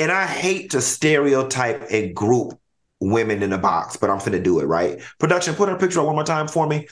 and 0.00 0.10
I 0.10 0.24
hate 0.24 0.70
to 0.70 0.80
stereotype 0.80 1.90
and 1.90 2.16
group 2.16 2.58
women 3.00 3.42
in 3.42 3.52
a 3.52 3.58
box, 3.58 3.98
but 3.98 4.08
I'm 4.08 4.18
finna 4.18 4.42
do 4.42 4.60
it, 4.60 4.64
right? 4.64 4.98
Production, 5.18 5.54
put 5.54 5.68
her 5.68 5.76
picture 5.76 6.00
up 6.00 6.06
one 6.06 6.14
more 6.14 6.24
time 6.24 6.48
for 6.48 6.66
me. 6.66 6.88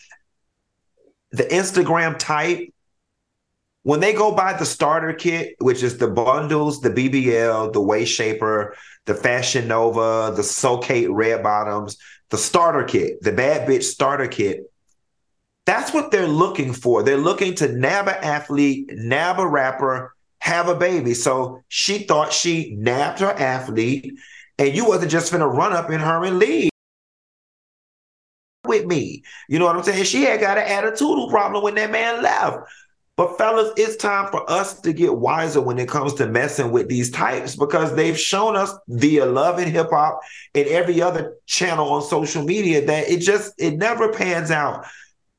The 1.32 1.44
Instagram 1.44 2.18
type, 2.18 2.72
when 3.82 4.00
they 4.00 4.12
go 4.12 4.34
buy 4.34 4.54
the 4.54 4.66
starter 4.66 5.12
kit, 5.12 5.56
which 5.60 5.82
is 5.82 5.98
the 5.98 6.08
bundles, 6.08 6.80
the 6.80 6.90
BBL, 6.90 7.72
the 7.72 7.80
Waist 7.80 8.12
Shaper, 8.12 8.76
the 9.06 9.14
Fashion 9.14 9.68
Nova, 9.68 10.34
the 10.34 10.42
So 10.42 10.78
Kate 10.78 11.10
Red 11.10 11.42
Bottoms, 11.42 11.96
the 12.30 12.38
starter 12.38 12.84
kit, 12.84 13.22
the 13.22 13.32
bad 13.32 13.68
bitch 13.68 13.84
starter 13.84 14.28
kit, 14.28 14.70
that's 15.64 15.92
what 15.92 16.10
they're 16.10 16.26
looking 16.26 16.72
for. 16.72 17.02
They're 17.02 17.18
looking 17.18 17.54
to 17.56 17.68
nab 17.68 18.08
an 18.08 18.16
athlete, 18.22 18.90
nab 18.94 19.38
a 19.38 19.46
rapper, 19.46 20.14
have 20.38 20.68
a 20.68 20.74
baby. 20.74 21.14
So 21.14 21.62
she 21.68 21.98
thought 21.98 22.32
she 22.32 22.74
nabbed 22.74 23.20
her 23.20 23.32
athlete, 23.32 24.14
and 24.58 24.74
you 24.74 24.86
wasn't 24.86 25.10
just 25.10 25.30
gonna 25.30 25.46
run 25.46 25.74
up 25.74 25.90
in 25.90 26.00
her 26.00 26.24
and 26.24 26.38
leave 26.38 26.70
with 28.68 28.86
me. 28.86 29.24
You 29.48 29.58
know 29.58 29.64
what 29.64 29.76
I'm 29.76 29.82
saying? 29.82 30.04
She 30.04 30.22
had 30.22 30.40
got 30.40 30.58
an 30.58 30.66
attitudinal 30.66 31.30
problem 31.30 31.64
when 31.64 31.74
that 31.74 31.90
man 31.90 32.22
left. 32.22 32.58
But 33.16 33.36
fellas, 33.36 33.72
it's 33.76 33.96
time 33.96 34.30
for 34.30 34.48
us 34.48 34.80
to 34.82 34.92
get 34.92 35.16
wiser 35.16 35.60
when 35.60 35.80
it 35.80 35.88
comes 35.88 36.14
to 36.14 36.28
messing 36.28 36.70
with 36.70 36.88
these 36.88 37.10
types 37.10 37.56
because 37.56 37.96
they've 37.96 38.18
shown 38.18 38.54
us 38.54 38.72
via 38.86 39.26
love 39.26 39.58
and 39.58 39.68
hip 39.68 39.90
hop 39.90 40.20
and 40.54 40.68
every 40.68 41.02
other 41.02 41.34
channel 41.44 41.90
on 41.90 42.02
social 42.02 42.44
media 42.44 42.86
that 42.86 43.08
it 43.10 43.18
just 43.18 43.54
it 43.58 43.76
never 43.76 44.12
pans 44.12 44.52
out 44.52 44.86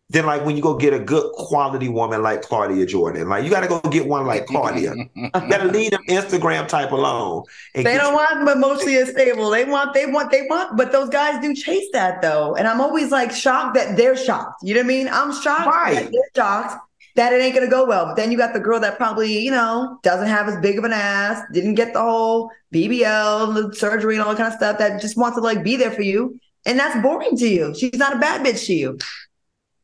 than 0.09 0.25
like 0.25 0.43
when 0.43 0.55
you 0.55 0.61
go 0.61 0.75
get 0.75 0.93
a 0.93 0.99
good 0.99 1.31
quality 1.33 1.87
woman 1.87 2.23
like 2.23 2.41
Claudia 2.41 2.85
Jordan. 2.85 3.29
Like 3.29 3.43
you 3.43 3.49
got 3.49 3.61
to 3.61 3.67
go 3.67 3.79
get 3.81 4.07
one 4.07 4.25
like 4.25 4.47
Claudia. 4.47 4.93
you 5.15 5.29
got 5.31 5.57
to 5.59 5.65
leave 5.71 5.91
them 5.91 6.01
Instagram 6.09 6.67
type 6.67 6.91
alone. 6.91 7.43
They 7.75 7.83
don't 7.83 8.13
want 8.13 8.45
but 8.45 8.57
mostly 8.57 9.03
stable. 9.05 9.49
They 9.49 9.65
want, 9.65 9.93
they 9.93 10.07
want, 10.07 10.31
they 10.31 10.47
want, 10.49 10.77
but 10.77 10.91
those 10.91 11.09
guys 11.09 11.39
do 11.41 11.53
chase 11.53 11.87
that 11.93 12.21
though. 12.21 12.55
And 12.55 12.67
I'm 12.67 12.81
always 12.81 13.11
like 13.11 13.31
shocked 13.31 13.75
that 13.75 13.97
they're 13.97 14.17
shocked. 14.17 14.63
You 14.63 14.73
know 14.73 14.81
what 14.81 14.85
I 14.85 14.87
mean? 14.87 15.09
I'm 15.09 15.31
shocked 15.31 15.67
right. 15.67 15.93
that 15.95 16.11
they're 16.11 16.31
shocked 16.35 16.85
that 17.15 17.33
it 17.33 17.41
ain't 17.41 17.53
gonna 17.53 17.67
go 17.67 17.85
well. 17.85 18.05
But 18.05 18.15
then 18.15 18.31
you 18.31 18.37
got 18.37 18.53
the 18.53 18.59
girl 18.59 18.79
that 18.79 18.97
probably, 18.97 19.39
you 19.39 19.51
know, 19.51 19.99
doesn't 20.03 20.27
have 20.27 20.47
as 20.47 20.57
big 20.61 20.77
of 20.77 20.85
an 20.85 20.93
ass, 20.93 21.43
didn't 21.53 21.75
get 21.75 21.93
the 21.93 22.01
whole 22.01 22.49
BBL 22.73 23.53
the 23.53 23.75
surgery 23.75 24.15
and 24.15 24.23
all 24.23 24.29
that 24.29 24.37
kind 24.37 24.53
of 24.53 24.57
stuff 24.57 24.77
that 24.77 25.01
just 25.01 25.17
wants 25.17 25.37
to 25.37 25.43
like 25.43 25.63
be 25.63 25.75
there 25.75 25.91
for 25.91 26.01
you. 26.01 26.39
And 26.65 26.79
that's 26.79 27.01
boring 27.01 27.37
to 27.37 27.47
you. 27.47 27.75
She's 27.75 27.95
not 27.95 28.15
a 28.15 28.19
bad 28.19 28.45
bitch 28.45 28.65
to 28.67 28.73
you. 28.73 28.97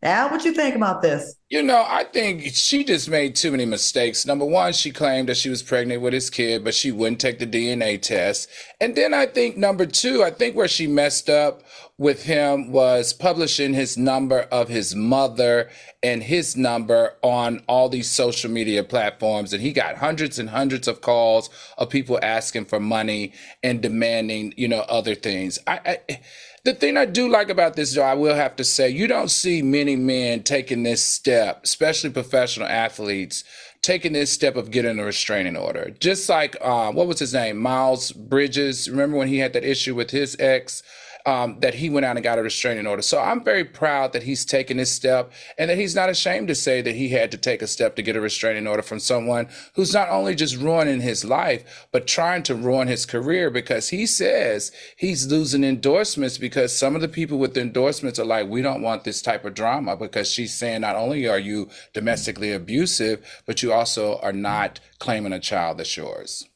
Al, 0.06 0.30
what 0.30 0.44
do 0.44 0.50
you 0.50 0.54
think 0.54 0.76
about 0.76 1.02
this? 1.02 1.36
You 1.50 1.64
know, 1.64 1.84
I 1.88 2.04
think 2.04 2.44
she 2.54 2.84
just 2.84 3.10
made 3.10 3.36
too 3.36 3.50
many 3.50 3.66
mistakes. 3.66 4.24
Number 4.24 4.46
one, 4.46 4.72
she 4.72 4.92
claimed 4.92 5.30
that 5.30 5.38
she 5.38 5.50
was 5.50 5.64
pregnant 5.64 6.04
with 6.04 6.14
his 6.14 6.30
kid, 6.30 6.64
but 6.64 6.76
she 6.76 6.92
wouldn't 6.92 7.20
take 7.20 7.40
the 7.40 7.48
DNA 7.48 8.00
test. 8.00 8.48
And 8.80 8.96
then 8.96 9.16
I 9.16 9.26
think 9.26 9.58
number 9.58 9.88
two, 9.88 10.24
I 10.24 10.30
think 10.30 10.56
where 10.56 10.68
she 10.68 10.86
messed 10.86 11.28
up 11.28 11.64
with 11.98 12.24
him 12.24 12.72
was 12.72 13.14
publishing 13.14 13.74
his 13.74 13.98
number 13.98 14.42
of 14.52 14.68
his 14.68 14.94
mother 14.94 15.72
and 16.04 16.22
his 16.22 16.56
number 16.56 17.16
on 17.24 17.64
all 17.68 17.90
these 17.90 18.12
social 18.12 18.52
media 18.52 18.84
platforms. 18.84 19.54
And 19.54 19.62
he 19.64 19.74
got 19.74 19.98
hundreds 19.98 20.38
and 20.38 20.52
hundreds 20.52 20.88
of 20.88 21.02
calls 21.02 21.50
of 21.80 21.90
people 21.90 22.20
asking 22.22 22.66
for 22.66 22.80
money 22.80 23.34
and 23.64 23.82
demanding, 23.82 24.54
you 24.56 24.68
know, 24.68 24.82
other 24.82 25.16
things. 25.16 25.58
I, 25.66 25.98
I 26.10 26.20
the 26.66 26.74
thing 26.74 26.98
I 26.98 27.06
do 27.06 27.30
like 27.30 27.50
about 27.50 27.76
this, 27.76 27.94
though, 27.94 28.02
I 28.02 28.16
will 28.16 28.34
have 28.34 28.56
to 28.56 28.64
say, 28.64 28.90
you 28.90 29.06
don't 29.06 29.30
see 29.30 29.62
many 29.62 29.96
men 29.96 30.42
taking 30.42 30.82
this 30.82 31.06
step, 31.06 31.62
especially 31.64 32.10
professional 32.10 32.68
athletes, 32.68 33.44
taking 33.84 34.14
this 34.14 34.32
step 34.32 34.56
of 34.56 34.72
getting 34.72 34.98
a 34.98 35.06
restraining 35.06 35.56
order. 35.56 35.92
Just 36.00 36.28
like, 36.28 36.58
uh, 36.62 36.92
what 36.92 37.06
was 37.06 37.20
his 37.20 37.36
name? 37.36 37.58
Miles 37.58 38.12
Bridges. 38.12 38.90
Remember 38.90 39.16
when 39.16 39.28
he 39.28 39.38
had 39.38 39.54
that 39.54 39.64
issue 39.64 39.94
with 39.94 40.10
his 40.10 40.36
ex? 40.40 40.82
Um, 41.26 41.60
that 41.62 41.74
he 41.74 41.90
went 41.90 42.06
out 42.06 42.16
and 42.16 42.24
got 42.24 42.38
a 42.38 42.44
restraining 42.44 42.86
order. 42.86 43.02
So 43.02 43.20
I'm 43.20 43.44
very 43.44 43.64
proud 43.64 44.14
that 44.14 44.24
he's 44.24 44.46
taken 44.46 44.78
this 44.78 44.92
step 44.92 45.32
and 45.58 45.70
that 45.70 45.78
he's 45.78 45.96
not 45.96 46.10
ashamed 46.10 46.48
to 46.50 46.56
say 46.56 46.82
that 46.82 46.96
he 46.96 47.10
had 47.10 47.32
to 47.32 47.38
take 47.38 47.62
a 47.62 47.68
step 47.68 47.96
to 47.96 48.04
get 48.04 48.16
a 48.16 48.22
restraining 48.22 48.68
order 48.68 48.84
from 48.84 49.00
someone 49.00 49.48
who's 49.74 49.94
not 49.94 50.10
only 50.10 50.36
just 50.36 50.56
ruining 50.56 51.02
his 51.02 51.26
life, 51.26 51.88
but 51.92 52.06
trying 52.06 52.44
to 52.44 52.56
ruin 52.56 52.88
his 52.88 53.06
career 53.06 53.50
because 53.50 53.90
he 53.90 54.06
says 54.06 54.72
he's 54.98 55.28
losing 55.28 55.64
endorsements 55.64 56.38
because 56.38 56.78
some 56.78 56.96
of 56.96 57.02
the 57.02 57.08
people 57.08 57.40
with 57.40 57.56
the 57.56 57.62
endorsements 57.62 58.20
are 58.20 58.26
like, 58.26 58.48
we 58.48 58.62
don't 58.62 58.82
want 58.82 59.04
this 59.04 59.22
type 59.22 59.46
of 59.46 59.56
drama 59.56 59.98
because 59.98 60.30
she's 60.30 60.54
saying 60.54 60.82
not 60.82 60.96
only 60.96 61.28
are 61.28 61.40
you 61.40 61.70
domestically 61.94 62.52
abusive, 62.52 63.26
but 63.46 63.64
you 63.64 63.74
also 63.74 64.20
are 64.20 64.34
not 64.34 64.80
claiming 65.00 65.34
a 65.34 65.40
child 65.40 65.80
that's 65.80 65.98
yours. 65.98 66.48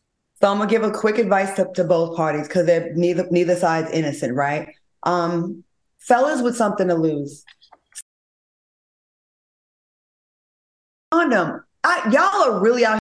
So 0.42 0.50
I'm 0.50 0.58
gonna 0.58 0.70
give 0.70 0.84
a 0.84 0.92
quick 0.92 1.18
advice 1.18 1.54
to, 1.56 1.70
to 1.76 1.84
both 1.84 2.16
parties 2.16 2.48
because 2.48 2.66
they're 2.66 2.94
neither 2.96 3.28
neither 3.30 3.56
side's 3.56 3.92
innocent, 3.92 4.36
right? 4.36 4.70
Um, 5.04 5.64
fellas 5.98 6.42
with 6.42 6.56
something 6.56 6.88
to 6.88 6.96
lose, 6.96 7.44
condom. 11.12 11.64
I, 11.84 12.10
y'all 12.12 12.54
are 12.54 12.60
really 12.62 12.86
out 12.86 13.00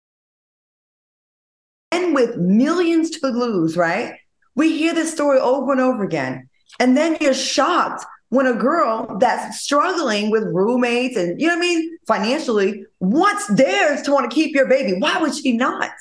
and 1.92 2.14
with 2.14 2.38
millions 2.38 3.12
to 3.12 3.28
lose, 3.28 3.78
right? 3.78 4.14
We 4.56 4.78
hear 4.78 4.94
this 4.94 5.12
story 5.12 5.40
over 5.40 5.72
and 5.72 5.82
over 5.82 6.04
again. 6.04 6.50
And 6.80 6.98
then 6.98 7.18
you're 7.22 7.34
shocked 7.34 8.06
when 8.30 8.46
a 8.46 8.54
girl 8.54 9.18
that's 9.20 9.62
struggling 9.62 10.30
with 10.32 10.44
roommates 10.44 11.16
and, 11.16 11.40
you 11.40 11.48
know 11.48 11.54
what 11.54 11.60
I 11.60 11.62
mean, 11.62 11.98
financially, 12.08 12.84
wants 13.00 13.48
theirs 13.48 14.02
to 14.04 14.12
want 14.12 14.30
to 14.30 14.36
keep 14.36 14.56
your 14.56 14.68
baby. 14.68 15.00
Why 15.00 15.20
would 15.20 15.36
she 15.36 15.56
not? 15.56 15.92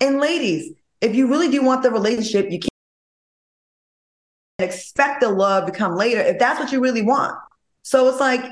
And 0.00 0.18
ladies, 0.18 0.72
if 1.00 1.14
you 1.14 1.28
really 1.28 1.50
do 1.50 1.62
want 1.62 1.82
the 1.82 1.90
relationship, 1.90 2.50
you 2.50 2.58
can't 2.58 2.70
expect 4.58 5.20
the 5.20 5.28
love 5.28 5.66
to 5.66 5.72
come 5.72 5.94
later 5.94 6.20
if 6.20 6.38
that's 6.38 6.58
what 6.58 6.72
you 6.72 6.80
really 6.80 7.02
want. 7.02 7.36
So 7.82 8.08
it's 8.08 8.20
like 8.20 8.44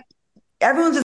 everyone's 0.61 0.97
just 0.97 1.05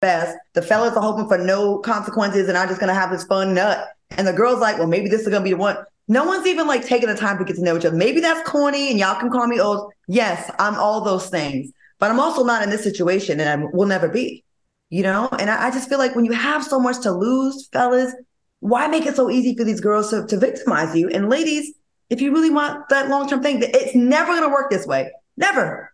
best. 0.00 0.36
The 0.54 0.62
fellas 0.62 0.96
are 0.96 1.02
hoping 1.02 1.28
for 1.28 1.38
no 1.38 1.78
consequences 1.78 2.48
and 2.48 2.56
I'm 2.56 2.68
just 2.68 2.80
gonna 2.80 2.94
have 2.94 3.10
this 3.10 3.24
fun 3.24 3.54
nut. 3.54 3.88
And 4.10 4.26
the 4.26 4.32
girl's 4.32 4.60
like, 4.60 4.78
well, 4.78 4.86
maybe 4.86 5.08
this 5.08 5.22
is 5.22 5.28
gonna 5.28 5.44
be 5.44 5.50
the 5.50 5.56
one. 5.56 5.76
No 6.08 6.24
one's 6.24 6.46
even 6.46 6.66
like 6.66 6.86
taking 6.86 7.08
the 7.08 7.16
time 7.16 7.38
to 7.38 7.44
get 7.44 7.56
to 7.56 7.62
know 7.62 7.76
each 7.76 7.84
other. 7.84 7.96
Maybe 7.96 8.20
that's 8.20 8.48
corny 8.48 8.90
and 8.90 8.98
y'all 8.98 9.18
can 9.18 9.30
call 9.30 9.46
me 9.46 9.58
old. 9.58 9.92
Yes, 10.06 10.50
I'm 10.58 10.76
all 10.76 11.00
those 11.00 11.28
things. 11.28 11.72
But 11.98 12.10
I'm 12.10 12.20
also 12.20 12.44
not 12.44 12.62
in 12.62 12.70
this 12.70 12.84
situation 12.84 13.40
and 13.40 13.64
I 13.64 13.66
will 13.72 13.86
never 13.86 14.08
be. 14.08 14.44
You 14.90 15.02
know? 15.02 15.28
And 15.40 15.50
I, 15.50 15.66
I 15.66 15.70
just 15.72 15.88
feel 15.88 15.98
like 15.98 16.14
when 16.14 16.24
you 16.24 16.32
have 16.32 16.62
so 16.62 16.78
much 16.78 17.00
to 17.02 17.10
lose, 17.10 17.68
fellas, 17.72 18.14
why 18.60 18.86
make 18.88 19.06
it 19.06 19.16
so 19.16 19.30
easy 19.30 19.56
for 19.56 19.64
these 19.64 19.80
girls 19.80 20.10
to, 20.10 20.26
to 20.26 20.38
victimize 20.38 20.94
you? 20.96 21.08
And 21.08 21.28
ladies, 21.28 21.74
if 22.10 22.20
you 22.20 22.32
really 22.32 22.50
want 22.50 22.88
that 22.88 23.08
long-term 23.08 23.42
thing, 23.42 23.60
it's 23.62 23.94
never 23.94 24.34
gonna 24.34 24.48
work 24.48 24.70
this 24.70 24.86
way. 24.86 25.10
Never. 25.36 25.92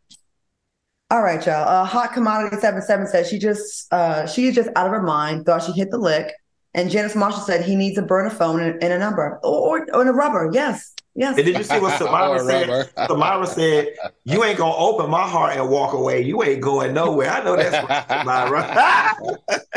All 1.11 1.23
right, 1.23 1.45
y'all. 1.45 1.69
Uh, 1.69 1.85
Hot 1.85 2.13
Commodity 2.13 2.57
77 2.57 3.07
says 3.07 3.29
she 3.29 3.39
just 3.39 3.93
uh, 3.93 4.27
she 4.27 4.47
is 4.47 4.55
just 4.55 4.71
out 4.77 4.87
of 4.87 4.93
her 4.93 5.03
mind, 5.03 5.45
thought 5.45 5.63
she 5.63 5.73
hit 5.73 5.91
the 5.91 5.99
lick. 5.99 6.33
And 6.75 6.91
Janice 6.91 7.15
Marshall 7.15 7.43
said 7.43 7.65
he 7.65 7.77
needs 7.77 7.97
to 7.97 8.03
burn 8.03 8.27
a 8.27 8.31
phone 8.31 8.61
and, 8.61 8.83
and 8.83 8.95
a 8.95 8.99
number 8.99 9.39
or, 9.43 9.81
or, 9.81 9.95
or 9.95 10.09
a 10.09 10.13
rubber. 10.13 10.51
Yes. 10.55 10.95
Yes. 11.15 11.37
And 11.37 11.45
did 11.45 11.59
you 11.59 11.65
see 11.65 11.79
what 11.79 11.99
Samara 11.99 12.41
said? 12.41 12.89
Samara 13.07 13.47
said, 13.47 13.89
You 14.25 14.43
ain't 14.45 14.57
gonna 14.57 14.75
open 14.75 15.11
my 15.11 15.29
heart 15.29 15.57
and 15.57 15.69
walk 15.69 15.93
away. 15.93 16.23
You 16.23 16.43
ain't 16.43 16.63
going 16.63 16.95
nowhere. 16.95 17.31
I 17.31 17.45
know 17.45 17.57
that's 17.57 17.89
right, 17.89 18.09
Samara. 18.09 19.15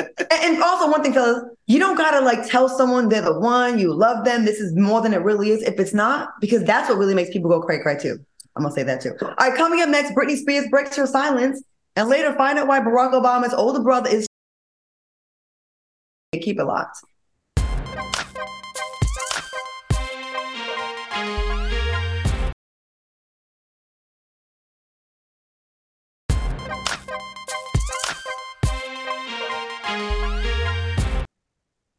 also 0.65 0.89
one 0.89 1.04
thing, 1.04 1.13
fellas, 1.13 1.43
you 1.67 1.80
don't 1.80 1.97
gotta 1.97 2.23
like 2.23 2.47
tell 2.47 2.69
someone 2.69 3.10
they're 3.10 3.21
the 3.21 3.39
one, 3.39 3.80
you 3.80 3.93
love 3.93 4.25
them, 4.25 4.45
this 4.45 4.60
is 4.60 4.75
more 4.75 5.01
than 5.01 5.13
it 5.13 5.21
really 5.21 5.51
is. 5.51 5.62
If 5.62 5.80
it's 5.80 5.93
not, 5.93 6.30
because 6.41 6.63
that's 6.63 6.89
what 6.89 6.97
really 6.97 7.15
makes 7.15 7.32
people 7.32 7.49
go 7.49 7.62
cray 7.62 7.80
cray 7.82 7.97
too. 7.97 8.19
I'm 8.56 8.63
gonna 8.63 8.73
say 8.73 8.84
that 8.84 9.01
too. 9.01 9.13
All 9.21 9.34
right, 9.39 9.56
coming 9.56 9.82
up 9.82 9.89
next, 9.89 10.12
Britney 10.12 10.38
Spears 10.38 10.67
breaks 10.69 10.95
her 10.95 11.08
silence 11.08 11.62
and 11.95 12.10
later 12.10 12.34
find 12.36 12.60
out 12.60 12.67
why 12.67 12.80
Barack 12.80 13.13
Obama's 13.13 13.54
older 13.54 13.82
brother 13.82 14.10
is 14.10 14.28
keep 16.41 16.60
it 16.60 16.65
locked. 16.65 16.97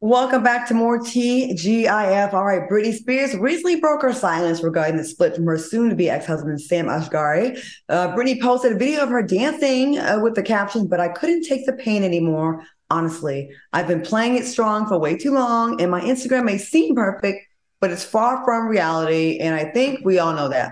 Welcome 0.07 0.45
back 0.45 0.69
to 0.69 0.75
more 0.75 1.01
TGIF. 1.01 2.33
All 2.33 2.45
right, 2.45 2.71
Britney 2.71 2.95
Spears 2.95 3.35
recently 3.35 3.81
broke 3.81 4.03
her 4.03 4.13
silence 4.13 4.63
regarding 4.63 4.97
the 4.97 5.03
split 5.03 5.35
from 5.35 5.47
her 5.47 5.59
soon-to-be 5.59 6.09
ex-husband 6.09 6.61
Sam 6.61 6.87
Asghari. 6.87 7.59
Uh, 7.89 8.15
Britney 8.15 8.41
posted 8.41 8.71
a 8.71 8.79
video 8.79 9.03
of 9.03 9.09
her 9.09 9.25
dancing 9.25 9.99
uh, 9.99 10.21
with 10.23 10.37
the 10.37 10.45
caption, 10.45 10.87
"But 10.87 11.01
I 11.01 11.09
couldn't 11.09 11.43
take 11.43 11.67
the 11.67 11.73
pain 11.73 12.05
anymore. 12.05 12.63
Honestly, 12.89 13.51
I've 13.73 13.89
been 13.89 14.01
playing 14.01 14.37
it 14.37 14.45
strong 14.45 14.87
for 14.87 14.97
way 14.97 15.17
too 15.17 15.33
long, 15.33 15.83
and 15.83 15.91
my 15.91 16.03
Instagram 16.03 16.45
may 16.45 16.59
seem 16.59 16.95
perfect, 16.95 17.41
but 17.81 17.91
it's 17.91 18.05
far 18.05 18.45
from 18.45 18.69
reality. 18.69 19.39
And 19.39 19.57
I 19.57 19.73
think 19.73 20.05
we 20.05 20.21
all 20.21 20.35
know 20.35 20.51
that. 20.51 20.71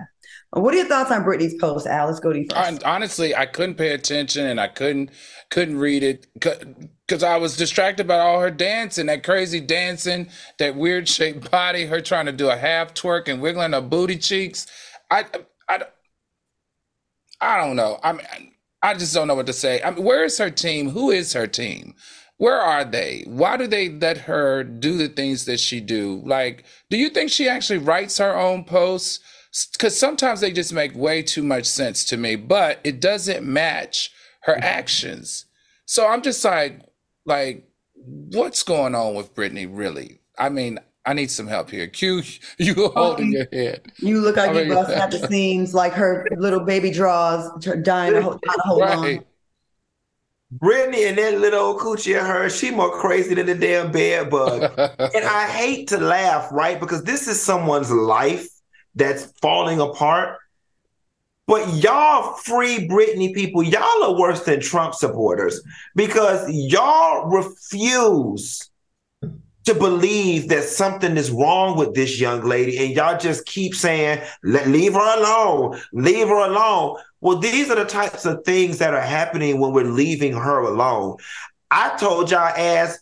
What 0.54 0.72
are 0.72 0.76
your 0.76 0.86
thoughts 0.86 1.10
on 1.10 1.24
Britney's 1.24 1.54
post, 1.54 1.86
Al? 1.86 2.06
Let's 2.06 2.20
go 2.20 2.32
to 2.32 2.38
you 2.38 2.46
first. 2.48 2.84
honestly, 2.84 3.34
I 3.34 3.44
couldn't 3.44 3.74
pay 3.74 3.92
attention 3.92 4.46
and 4.46 4.60
I 4.60 4.68
couldn't 4.68 5.10
couldn't 5.50 5.78
read 5.78 6.02
it 6.04 6.26
because 6.34 7.22
I 7.24 7.36
was 7.36 7.56
distracted 7.56 8.06
by 8.06 8.18
all 8.18 8.40
her 8.40 8.50
dancing, 8.50 9.06
that 9.06 9.24
crazy 9.24 9.60
dancing, 9.60 10.28
that 10.58 10.76
weird 10.76 11.08
shaped 11.08 11.50
body, 11.50 11.86
her 11.86 12.00
trying 12.00 12.26
to 12.26 12.32
do 12.32 12.50
a 12.50 12.56
half 12.56 12.94
twerk 12.94 13.28
and 13.28 13.42
wiggling 13.42 13.72
her 13.72 13.80
booty 13.80 14.16
cheeks. 14.16 14.66
I 15.10 15.24
I, 15.68 15.82
I 17.40 17.60
don't 17.60 17.74
know. 17.76 17.98
I 18.04 18.12
mean, 18.12 18.26
I 18.80 18.94
just 18.94 19.12
don't 19.12 19.26
know 19.26 19.34
what 19.34 19.46
to 19.46 19.52
say. 19.52 19.82
I 19.82 19.90
mean, 19.90 20.04
where 20.04 20.24
is 20.24 20.38
her 20.38 20.50
team? 20.50 20.90
Who 20.90 21.10
is 21.10 21.32
her 21.32 21.48
team? 21.48 21.94
Where 22.36 22.60
are 22.60 22.84
they? 22.84 23.24
Why 23.26 23.56
do 23.56 23.66
they 23.66 23.88
let 23.88 24.18
her 24.18 24.62
do 24.62 24.98
the 24.98 25.08
things 25.08 25.46
that 25.46 25.58
she 25.58 25.80
do? 25.80 26.22
Like, 26.24 26.64
do 26.90 26.96
you 26.96 27.08
think 27.08 27.30
she 27.30 27.48
actually 27.48 27.78
writes 27.78 28.18
her 28.18 28.36
own 28.36 28.64
posts? 28.64 29.20
Because 29.72 29.98
sometimes 29.98 30.40
they 30.40 30.50
just 30.50 30.72
make 30.72 30.94
way 30.96 31.22
too 31.22 31.42
much 31.42 31.66
sense 31.66 32.04
to 32.06 32.16
me, 32.16 32.36
but 32.36 32.80
it 32.82 33.00
doesn't 33.00 33.46
match 33.46 34.10
her 34.42 34.54
mm-hmm. 34.54 34.64
actions. 34.64 35.46
So 35.86 36.06
I'm 36.06 36.22
just 36.22 36.44
like, 36.44 36.80
like, 37.24 37.68
what's 37.94 38.62
going 38.62 38.94
on 38.94 39.14
with 39.14 39.34
Britney? 39.34 39.68
Really? 39.70 40.20
I 40.38 40.48
mean, 40.48 40.80
I 41.06 41.12
need 41.12 41.30
some 41.30 41.46
help 41.46 41.70
here. 41.70 41.86
Q, 41.86 42.22
you 42.58 42.88
holding 42.96 43.26
um, 43.26 43.32
your 43.32 43.46
head. 43.52 43.82
You 43.98 44.20
look 44.20 44.36
like 44.36 44.54
you're 44.54 44.74
busting 44.74 44.96
at 44.96 45.10
the 45.10 45.26
seams, 45.30 45.74
like 45.74 45.92
her 45.92 46.26
little 46.36 46.60
baby 46.60 46.90
draws, 46.90 47.64
dying 47.82 48.14
to 48.14 48.22
hold, 48.22 48.42
to 48.42 48.60
hold 48.64 48.80
right. 48.80 49.18
on. 49.18 49.24
Britney 50.58 51.08
and 51.08 51.18
that 51.18 51.40
little 51.40 51.60
old 51.60 51.80
coochie 51.80 52.18
of 52.18 52.26
hers, 52.26 52.56
she 52.56 52.70
more 52.70 52.90
crazy 53.00 53.34
than 53.34 53.46
the 53.46 53.54
damn 53.54 53.90
bed 53.90 54.30
bug. 54.30 54.62
and 54.78 55.24
I 55.24 55.48
hate 55.48 55.88
to 55.88 55.98
laugh, 55.98 56.48
right? 56.52 56.78
Because 56.78 57.02
this 57.02 57.26
is 57.26 57.42
someone's 57.42 57.90
life 57.90 58.48
that's 58.94 59.32
falling 59.40 59.80
apart. 59.80 60.38
But 61.46 61.74
y'all 61.74 62.34
free 62.36 62.88
Britney 62.88 63.34
people, 63.34 63.62
y'all 63.62 64.04
are 64.04 64.18
worse 64.18 64.44
than 64.44 64.60
Trump 64.60 64.94
supporters 64.94 65.60
because 65.94 66.50
y'all 66.50 67.26
refuse 67.26 68.70
to 69.64 69.74
believe 69.74 70.48
that 70.48 70.64
something 70.64 71.16
is 71.16 71.30
wrong 71.30 71.76
with 71.76 71.94
this 71.94 72.20
young 72.20 72.42
lady. 72.42 72.78
And 72.78 72.94
y'all 72.94 73.18
just 73.18 73.46
keep 73.46 73.74
saying 73.74 74.22
leave 74.42 74.94
her 74.94 75.18
alone 75.18 75.80
leave 75.92 76.28
her 76.28 76.46
alone. 76.46 76.98
Well 77.20 77.38
these 77.38 77.70
are 77.70 77.76
the 77.76 77.84
types 77.84 78.24
of 78.24 78.44
things 78.44 78.78
that 78.78 78.94
are 78.94 79.00
happening 79.00 79.60
when 79.60 79.72
we're 79.72 79.84
leaving 79.84 80.32
her 80.32 80.60
alone. 80.60 81.16
I 81.70 81.96
told 81.96 82.30
y'all 82.30 82.54
as 82.56 83.00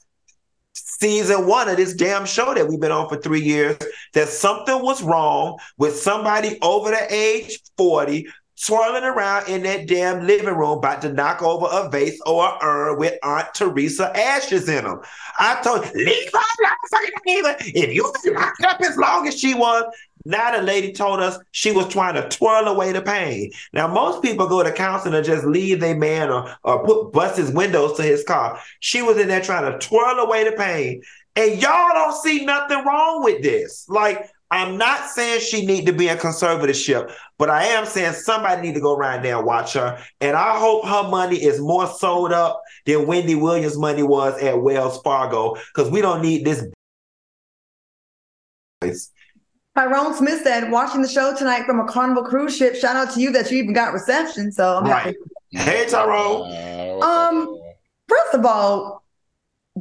season 1.03 1.49
one 1.49 1.69
of 1.69 1.77
this 1.77 1.95
damn 1.95 2.25
show 2.25 2.55
that 2.55 2.69
we've 2.69 2.79
been 2.79 2.93
on 2.93 3.09
for 3.09 3.17
three 3.17 3.43
years 3.43 3.77
that 4.15 4.29
something 4.29 4.81
was 4.83 5.03
wrong 5.03 5.59
with 5.77 5.99
somebody 5.99 6.57
over 6.63 6.91
the 6.91 7.13
age 7.13 7.59
40 7.77 8.29
swirling 8.55 9.03
around 9.03 9.49
in 9.49 9.65
that 9.65 9.89
damn 9.89 10.25
living 10.25 10.55
room 10.55 10.79
about 10.79 11.03
to 11.03 11.13
knock 11.13 11.43
over 11.43 11.67
a 11.73 11.91
vase 11.91 12.21
or 12.25 12.47
a 12.47 12.59
urn 12.65 12.99
with 13.01 13.19
Aunt 13.25 13.53
Teresa 13.53 14.17
ashes 14.17 14.69
in 14.69 14.85
them. 14.85 15.01
I 15.41 15.61
told 15.63 15.93
leave 15.93 16.31
her 16.33 16.39
alone, 16.39 17.57
If 17.59 17.93
you've 17.93 18.23
been 18.23 18.35
locked 18.35 18.63
up 18.63 18.81
as 18.81 18.97
long 18.97 19.27
as 19.27 19.37
she 19.37 19.55
was, 19.55 19.83
now 20.25 20.57
the 20.57 20.63
lady 20.63 20.93
told 20.93 21.21
us 21.21 21.39
she 21.51 21.73
was 21.73 21.89
trying 21.89 22.15
to 22.15 22.29
twirl 22.29 22.69
away 22.69 22.93
the 22.93 23.03
pain. 23.03 23.51
Now, 23.73 23.89
most 23.89 24.23
people 24.23 24.49
go 24.49 24.63
to 24.63 24.73
counseling 24.73 25.15
and 25.15 25.25
just 25.25 25.45
leave 25.45 25.81
their 25.81 25.97
man 25.97 26.31
or, 26.31 26.55
or 26.65 26.85
put 26.85 27.13
bust 27.13 27.37
his 27.37 27.51
windows 27.51 27.97
to 27.97 28.03
his 28.03 28.25
car. 28.25 28.59
She 28.81 29.03
was 29.03 29.19
in 29.19 29.29
there 29.29 29.43
trying 29.43 29.71
to 29.71 29.79
twirl 29.87 30.19
away 30.19 30.45
the 30.45 30.53
pain. 30.53 31.03
And 31.35 31.61
y'all 31.61 31.95
don't 31.95 32.15
see 32.23 32.45
nothing 32.45 32.85
wrong 32.85 33.25
with 33.25 33.43
this. 33.43 33.87
Like, 33.89 34.31
I'm 34.51 34.77
not 34.77 35.09
saying 35.09 35.41
she 35.41 35.65
need 35.65 35.87
to 35.87 35.95
be 35.95 36.09
in 36.09 36.19
conservatorship, 36.19 37.11
but 37.39 37.49
I 37.49 37.65
am 37.65 37.87
saying 37.87 38.13
somebody 38.13 38.61
need 38.61 38.75
to 38.75 38.83
go 38.83 38.95
around 38.95 39.25
there 39.25 39.39
and 39.39 39.47
watch 39.47 39.73
her. 39.73 39.99
And 40.21 40.37
I 40.37 40.59
hope 40.59 40.85
her 40.85 41.09
money 41.09 41.43
is 41.43 41.59
more 41.59 41.87
sold 41.87 42.35
up 42.35 42.61
than 42.85 43.07
Wendy 43.07 43.35
Williams' 43.35 43.79
money 43.79 44.03
was 44.03 44.39
at 44.43 44.61
Wells 44.61 45.01
Fargo, 45.01 45.57
because 45.75 45.91
we 45.91 46.03
don't 46.03 46.21
need 46.21 46.45
this. 46.45 46.67
Tyrone 49.75 50.15
Smith 50.15 50.43
said, 50.43 50.71
watching 50.71 51.01
the 51.03 51.09
show 51.09 51.35
tonight 51.37 51.65
from 51.65 51.81
a 51.81 51.87
Carnival 51.87 52.25
cruise 52.25 52.57
ship. 52.57 52.75
Shout 52.77 52.97
out 52.97 53.15
to 53.15 53.21
you 53.21 53.33
that 53.33 53.51
you 53.51 53.59
even 53.59 53.73
got 53.73 53.93
reception. 53.93 54.53
So 54.53 54.77
I'm 54.77 54.85
right. 54.85 55.05
happy. 55.05 55.17
Hey, 55.51 55.87
Tyrone. 55.89 56.51
Uh, 56.53 57.05
um, 57.05 57.61
first 58.09 58.35
of 58.35 58.45
all, 58.45 59.03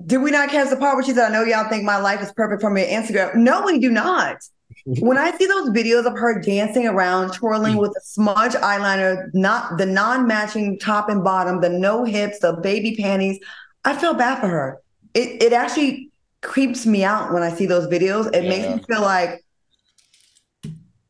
did 0.06 0.22
we 0.22 0.32
not 0.32 0.50
catch 0.50 0.70
the 0.70 0.78
part 0.78 0.96
where 0.96 1.04
she 1.04 1.12
said, 1.12 1.30
I 1.30 1.34
know 1.34 1.44
y'all 1.44 1.68
think 1.70 1.84
my 1.84 1.98
life 1.98 2.22
is 2.22 2.32
perfect 2.32 2.62
from 2.62 2.78
your 2.78 2.88
Instagram? 2.88 3.36
No, 3.36 3.64
we 3.66 3.80
do 3.80 3.89
not 3.89 4.38
when 4.86 5.18
I 5.18 5.36
see 5.38 5.46
those 5.46 5.70
videos 5.70 6.06
of 6.06 6.18
her 6.18 6.39
dancing 6.42 6.88
around, 6.88 7.34
twirling 7.34 7.78
with 7.78 7.92
a 7.92 8.02
smudge 8.02 8.54
eyeliner, 8.54 9.30
not 9.34 9.78
the 9.78 9.86
non-matching 9.86 10.80
top 10.80 11.10
and 11.10 11.24
bottom, 11.24 11.62
the 11.62 11.70
no 11.70 12.04
hips, 12.04 12.39
the 12.39 12.54
baby 12.54 12.96
panties, 12.96 13.39
I 13.86 13.96
feel 13.96 14.14
bad 14.14 14.39
for 14.39 14.48
her. 14.48 14.80
It 15.14 15.42
it 15.42 15.54
actually 15.54 16.10
creeps 16.42 16.86
me 16.86 17.04
out 17.04 17.34
when 17.34 17.44
I 17.44 17.52
see 17.52 17.66
those 17.66 17.88
videos. 17.88 18.34
It 18.36 18.44
yeah. 18.44 18.50
makes 18.50 18.68
me 18.68 18.84
feel 18.88 19.02
like 19.02 19.44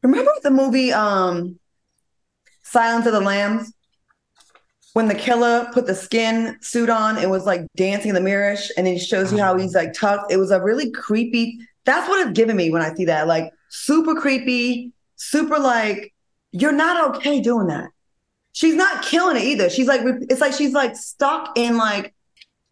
remember 0.03 0.31
the 0.43 0.51
movie 0.51 0.91
um 0.91 1.59
Silence 2.63 3.05
of 3.05 3.13
the 3.13 3.21
Lambs? 3.21 3.73
when 4.93 5.07
the 5.07 5.15
killer 5.15 5.69
put 5.73 5.87
the 5.87 5.95
skin 5.95 6.57
suit 6.61 6.89
on 6.89 7.17
and 7.17 7.31
was 7.31 7.45
like 7.45 7.65
dancing 7.75 8.09
in 8.09 8.15
the 8.15 8.21
mirror 8.21 8.55
and 8.75 8.85
then 8.85 8.93
he 8.93 8.99
shows 8.99 9.31
you 9.31 9.39
how 9.39 9.57
he's 9.57 9.73
like 9.73 9.93
tucked. 9.93 10.31
It 10.31 10.37
was 10.37 10.51
a 10.51 10.61
really 10.61 10.91
creepy. 10.91 11.59
That's 11.85 12.07
what 12.09 12.27
it's 12.27 12.37
given 12.37 12.57
me 12.57 12.69
when 12.69 12.81
I 12.81 12.93
see 12.93 13.05
that. 13.05 13.27
Like 13.27 13.51
super 13.69 14.15
creepy, 14.15 14.91
super 15.15 15.59
like, 15.59 16.13
you're 16.51 16.73
not 16.73 17.15
okay 17.15 17.39
doing 17.39 17.67
that. 17.67 17.89
She's 18.53 18.75
not 18.75 19.03
killing 19.03 19.37
it 19.37 19.43
either. 19.43 19.69
She's 19.69 19.87
like, 19.87 20.01
it's 20.03 20.41
like 20.41 20.53
she's 20.53 20.73
like 20.73 20.97
stuck 20.97 21.57
in 21.57 21.77
like 21.77 22.13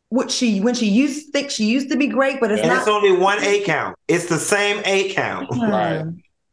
what 0.09 0.29
she 0.29 0.59
when 0.59 0.75
she 0.75 0.87
used 0.87 1.27
to 1.27 1.31
think 1.31 1.51
she 1.51 1.65
used 1.65 1.89
to 1.89 1.95
be 1.95 2.07
great, 2.07 2.41
but 2.41 2.51
it's 2.51 2.61
and 2.61 2.69
not. 2.69 2.79
It's 2.79 2.87
only 2.89 3.13
one 3.13 3.41
A 3.41 3.61
count. 3.61 3.95
It's 4.09 4.25
the 4.25 4.39
same 4.39 4.81
A 4.83 5.13
count. 5.13 5.49
Right. 5.51 6.03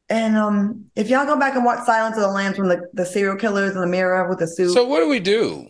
And 0.09 0.37
um, 0.37 0.85
if 0.95 1.09
y'all 1.09 1.27
go 1.27 1.39
back 1.39 1.57
and 1.57 1.65
watch 1.65 1.85
Silence 1.85 2.17
of 2.17 2.23
the 2.23 2.29
Lambs 2.29 2.57
from 2.57 2.69
the, 2.69 2.89
the 2.93 3.05
serial 3.05 3.37
killers 3.37 3.75
in 3.75 3.81
the 3.81 3.87
mirror 3.87 4.29
with 4.29 4.39
the 4.39 4.47
suit. 4.47 4.73
So 4.73 4.87
what 4.87 5.01
do 5.01 5.09
we 5.09 5.19
do? 5.19 5.67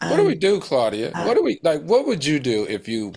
What 0.00 0.16
do 0.16 0.24
we 0.24 0.32
um, 0.32 0.38
do, 0.38 0.60
Claudia? 0.60 1.12
uh, 1.12 1.24
What 1.24 1.36
do 1.36 1.42
we 1.42 1.60
like? 1.62 1.82
What 1.82 2.06
would 2.06 2.24
you 2.24 2.40
do 2.40 2.66
if 2.68 2.88
you 2.88 3.12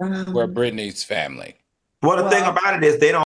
um, 0.00 0.32
were 0.32 0.46
Britney's 0.46 1.02
family? 1.02 1.56
Well, 2.02 2.22
the 2.22 2.30
thing 2.30 2.44
about 2.44 2.76
it 2.76 2.84
is 2.84 3.00
they 3.00 3.12
don't. 3.12 3.24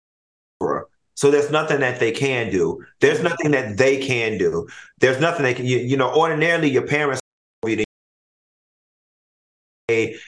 So 1.15 1.31
there's 1.31 1.51
nothing 1.51 1.79
that 1.81 1.99
they 1.99 2.11
can 2.11 2.49
do. 2.51 2.83
There's 2.99 3.21
nothing 3.21 3.51
that 3.51 3.77
they 3.77 3.97
can 3.97 4.37
do. 4.37 4.67
There's 4.99 5.19
nothing 5.19 5.43
they 5.43 5.53
can. 5.53 5.65
You, 5.65 5.77
you 5.77 5.97
know, 5.97 6.13
ordinarily 6.13 6.69
your 6.69 6.87
parents. 6.87 7.21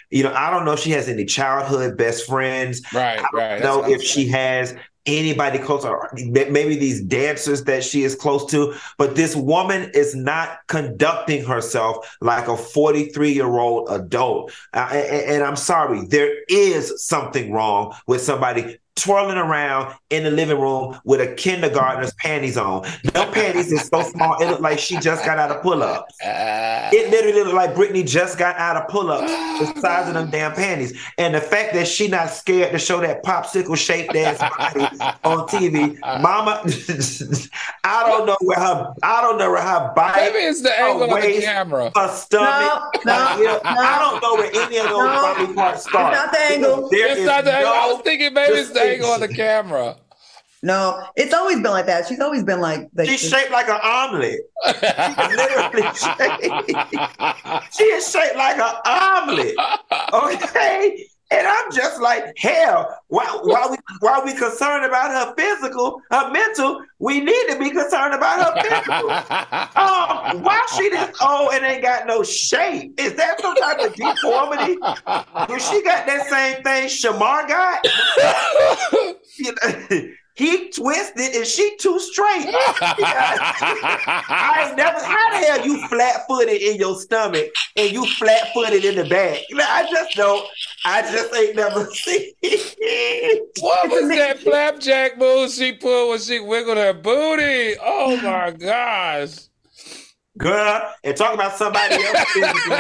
You 0.10 0.24
know, 0.24 0.34
I 0.34 0.50
don't 0.50 0.66
know 0.66 0.74
if 0.74 0.80
she 0.80 0.92
has 0.92 1.08
any 1.08 1.26
childhood 1.26 1.98
best 1.98 2.26
friends. 2.26 2.82
Right, 2.94 3.20
I 3.20 3.22
don't 3.22 3.34
right. 3.34 3.50
that's 3.50 3.64
know 3.64 3.80
what 3.80 3.86
I'm 3.86 3.92
if 3.92 4.02
she 4.02 4.28
has 4.30 4.76
anybody 5.06 5.58
close 5.58 5.84
or 5.84 6.12
maybe 6.14 6.76
these 6.76 7.02
dancers 7.02 7.64
that 7.64 7.84
she 7.84 8.04
is 8.04 8.14
close 8.16 8.46
to 8.52 8.74
but 8.98 9.16
this 9.16 9.36
woman 9.36 9.90
is 9.96 10.14
not 10.16 10.60
conducting 10.68 11.44
herself 11.44 12.18
like 12.22 12.48
a 12.48 12.56
43 12.56 13.32
year 13.32 13.58
old 13.58 13.88
adult 13.90 14.52
uh, 14.74 14.90
and, 14.92 15.36
and 15.36 15.44
i'm 15.44 15.56
sorry 15.56 16.06
there 16.06 16.32
is 16.50 17.04
something 17.04 17.52
wrong 17.52 17.96
with 18.06 18.22
somebody 18.22 18.78
twirling 18.96 19.38
around 19.38 19.94
in 20.10 20.24
the 20.24 20.32
living 20.32 20.60
room 20.60 21.00
with 21.06 21.22
a 21.22 21.28
kindergartner's 21.36 22.14
panties 22.16 22.58
on 22.58 22.84
no 23.16 23.26
panties 23.32 23.72
is 23.72 23.88
so 23.88 24.02
small 24.04 24.40
it 24.42 24.48
looked 24.48 24.62
like 24.62 24.78
she 24.78 24.98
just 25.00 25.24
got 25.26 25.40
out 25.40 25.50
of 25.50 25.62
pull-ups 25.64 26.14
Ah. 26.24 26.90
it 26.92 27.10
literally 27.10 27.42
looked 27.44 27.56
like 27.56 27.74
Britney 27.74 28.06
just 28.08 28.38
got 28.38 28.56
out 28.58 28.76
of 28.76 28.88
pull-ups, 28.90 29.32
the 29.74 29.80
size 29.82 30.08
of 30.08 30.14
them 30.14 30.30
damn 30.30 30.54
panties. 30.54 30.98
And 31.18 31.34
the 31.34 31.42
fact 31.42 31.74
that 31.74 31.88
she 31.88 32.08
not 32.08 32.30
scared 32.30 32.72
to 32.74 32.80
show 32.80 33.00
that 33.02 33.24
popsicle 33.24 33.78
shaped 33.78 34.16
ass 34.16 34.40
body 34.58 34.86
on 35.24 35.48
TV, 35.48 35.98
Mama, 36.22 36.62
I 37.84 38.04
don't 38.08 38.26
know 38.26 38.38
where 38.42 38.60
her, 38.60 38.94
I 39.04 39.22
don't 39.22 39.38
know 39.38 39.52
where 39.52 39.62
her 39.62 39.94
body, 39.96 40.22
Maybe 40.22 40.40
it's 40.40 40.62
the 40.62 40.78
angle 40.80 41.14
of 41.16 41.22
the 41.22 41.42
camera. 41.42 41.92
her 41.96 42.08
stomach. 42.10 42.94
No, 43.06 43.12
like, 43.14 43.38
you 43.40 43.46
know, 43.46 43.54
no, 43.64 43.70
I 43.70 44.00
don't 44.00 44.22
know 44.22 44.36
where 44.36 44.52
any 44.54 44.78
of 44.78 44.84
those 44.86 44.92
no. 44.92 45.22
body 45.22 45.54
parts 45.54 45.84
start. 45.84 46.14
It's 46.14 46.24
not 46.24 46.32
the 46.34 46.40
angle. 46.40 46.90
There 46.90 47.08
It's 47.18 47.26
not 47.26 47.44
the 47.46 47.54
angle. 47.54 47.72
I 47.74 47.88
was 47.94 48.02
thinking 48.04 48.34
maybe 48.34 48.54
it's 48.54 48.70
the 48.72 48.81
angle 48.82 49.14
of 49.14 49.20
the 49.22 49.28
camera. 49.28 49.98
No, 50.64 51.04
it's 51.16 51.34
always 51.34 51.56
been 51.56 51.72
like 51.72 51.88
that. 51.88 52.08
She's 52.08 52.20
always 52.20 52.44
been 52.44 52.62
like, 52.62 52.88
like 52.96 53.10
She's 53.10 53.28
shaped 53.28 53.52
like 53.52 53.68
an 53.68 53.80
omelet. 53.82 54.40
Literally 54.66 55.82
shaped. 55.96 57.74
She 57.76 57.84
is 57.86 58.12
shaped 58.12 58.36
like 58.36 58.58
an 58.58 58.76
omelet. 58.86 59.56
Okay. 60.14 61.08
And 61.32 61.48
I'm 61.48 61.72
just 61.72 62.02
like, 62.02 62.38
hell, 62.38 63.00
why, 63.08 63.26
while, 63.44 63.72
we, 63.72 63.78
while 64.02 64.24
we 64.26 64.34
concerned 64.34 64.84
about 64.84 65.12
her 65.12 65.34
physical, 65.38 66.02
her 66.12 66.30
mental, 66.30 66.84
we 67.00 67.22
need 67.22 67.48
to 67.50 67.58
be 67.58 67.70
concerned 67.70 68.14
about 68.14 68.56
her 68.56 68.62
physical. 68.62 69.12
Um, 69.82 70.44
why 70.44 70.64
she 70.76 70.90
this 70.90 71.16
old 71.22 71.54
and 71.54 71.66
ain't 71.66 71.82
got 71.82 72.06
no 72.06 72.24
shape? 72.24 73.00
Is 73.00 73.14
that 73.16 73.40
some 73.42 73.56
type 73.56 73.80
of 73.80 73.94
deformity? 73.96 74.78
If 75.54 75.62
she 75.64 75.82
got 75.84 76.06
that 76.06 76.28
same 76.28 76.64
thing 76.64 76.88
Shemar 76.88 77.48
got, 77.48 77.86
you 79.38 79.56
know, 79.64 80.14
he 80.42 80.70
twisted 80.72 81.36
and 81.36 81.46
she 81.46 81.78
too 81.78 82.00
straight. 82.00 82.48
I 82.82 84.66
ain't 84.68 84.78
never. 84.78 85.00
How 85.00 85.30
the 85.30 85.38
hell 85.46 85.66
you 85.66 85.88
flat 85.88 86.22
footed 86.28 86.62
in 86.62 86.78
your 86.78 87.00
stomach 87.00 87.46
and 87.76 87.92
you 87.92 88.06
flat 88.06 88.52
footed 88.54 88.84
in 88.84 88.96
the 88.96 89.08
back? 89.08 89.40
I 89.56 89.88
just 89.90 90.16
don't. 90.16 90.48
I 90.84 91.04
just 91.04 91.34
ain't 91.36 91.56
never 91.56 91.86
seen. 91.92 92.34
What 93.60 93.90
was 93.92 94.10
that 94.10 94.40
flapjack 94.40 95.20
move 95.20 95.52
she 95.52 95.74
pulled 95.74 96.10
when 96.10 96.20
she 96.20 96.40
wiggled 96.40 96.78
her 96.78 96.94
booty? 96.94 97.76
Oh 97.80 98.18
my 98.18 98.50
gosh. 98.52 99.36
Girl, 100.42 100.94
and 101.04 101.16
talk 101.16 101.34
about 101.34 101.56
somebody 101.56 101.96
else 101.96 102.32
physical, 102.32 102.78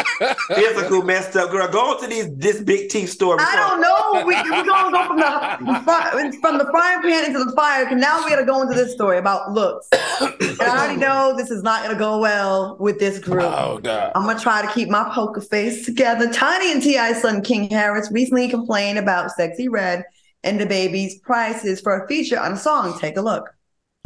physical 0.55 1.01
messed 1.03 1.36
up. 1.36 1.51
Girl, 1.51 1.68
go 1.68 1.91
on 1.91 2.01
to 2.01 2.07
these 2.07 2.34
this 2.36 2.62
big 2.62 2.89
teeth 2.89 3.09
story. 3.09 3.38
I 3.39 3.55
don't 3.55 3.82
know. 3.82 4.26
We, 4.26 4.36
we're 4.36 4.64
gonna 4.66 4.91
go 4.91 5.07
from 5.07 5.18
the 5.18 6.38
from 6.41 6.57
the 6.57 6.66
frying 6.72 7.01
pan 7.01 7.26
into 7.26 7.43
the 7.43 7.51
fire. 7.53 7.86
And 7.86 7.99
now 7.99 8.24
we 8.24 8.30
gotta 8.30 8.45
go 8.45 8.62
into 8.62 8.74
this 8.74 8.93
story 8.93 9.18
about 9.18 9.51
looks. 9.51 9.88
And 10.22 10.62
I 10.62 10.86
already 10.86 10.99
know 10.99 11.36
this 11.38 11.51
is 11.51 11.64
not 11.64 11.84
gonna 11.84 11.97
go 11.97 12.20
well 12.20 12.78
with 12.80 12.99
this 12.99 13.20
group. 13.20 13.43
Oh 13.43 13.80
god. 13.80 14.12
I'm 14.16 14.26
gonna 14.26 14.39
try 14.39 14.62
to 14.66 14.72
keep 14.74 14.89
my 14.89 15.09
poker 15.14 15.41
face 15.41 15.86
together. 15.86 16.32
Tiny 16.32 16.72
and 16.72 16.82
T.I. 16.82 17.14
son 17.14 17.41
King 17.41 17.70
Harris 17.70 18.12
recently 18.12 18.49
complained 18.49 18.99
about 18.99 19.32
Sexyy 19.38 19.68
Red 19.70 20.03
and 20.43 20.59
DaBaby's 20.59 21.20
prices 21.20 21.80
for 21.82 22.03
a 22.03 22.07
feature 22.07 22.39
on 22.39 22.53
a 22.53 22.57
song. 22.57 22.97
Take 22.99 23.18
a 23.18 23.22
look. 23.22 23.49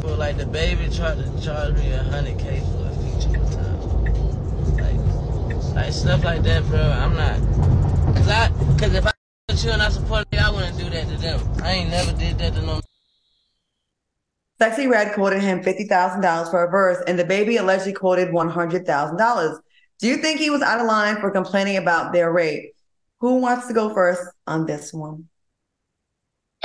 Well, 0.04 0.18
like 0.18 0.38
the 0.38 0.46
baby 0.46 0.94
tried 0.94 1.18
to 1.18 1.42
charge 1.42 1.76
me 1.76 1.92
a 1.92 2.04
hundred 2.04 2.38
K 2.38 2.60
for 2.60 2.86
a 2.86 2.92
feature 3.00 3.40
one 3.40 4.78
time. 4.78 5.65
Like, 5.76 5.92
stuff 5.92 6.24
like 6.24 6.42
that, 6.44 6.66
bro. 6.70 6.80
I'm 6.80 7.16
not. 7.16 7.38
Cause 8.16 8.30
I, 8.30 8.48
cause 8.80 8.94
if 8.94 9.06
I 9.06 9.12
with 9.50 9.66
you 9.66 9.72
and 9.72 9.82
I 9.82 9.90
support 9.90 10.26
you, 10.32 10.40
I 10.40 10.50
wouldn't 10.50 10.78
do 10.78 10.90
that 10.90 11.08
to 11.10 11.18
them. 11.18 11.42
I 11.62 11.74
ain't 11.74 11.90
never 11.90 12.18
did 12.18 12.40
that 12.40 12.54
to 12.56 12.62
no. 12.62 12.82
Sexyy 14.60 14.90
Red 14.90 15.14
quoted 15.14 15.42
him 15.42 15.62
$50,000 15.62 16.50
for 16.50 16.64
a 16.64 16.72
verse, 16.72 17.04
and 17.08 17.20
DaBaby 17.20 17.60
allegedly 17.60 17.92
quoted 17.92 18.30
$100,000. 18.30 19.60
Do 20.00 20.08
you 20.08 20.18
think 20.18 20.40
he 20.40 20.50
was 20.50 20.62
out 20.62 20.80
of 20.80 20.88
line 20.88 21.18
for 21.18 21.30
complaining 21.30 21.76
about 21.76 22.14
their 22.14 22.32
rate? 22.32 22.72
Who 23.20 23.42
wants 23.42 23.68
to 23.68 23.74
go 23.74 23.94
first 23.94 24.22
on 24.48 24.66
this 24.66 24.94
one? 24.94 25.28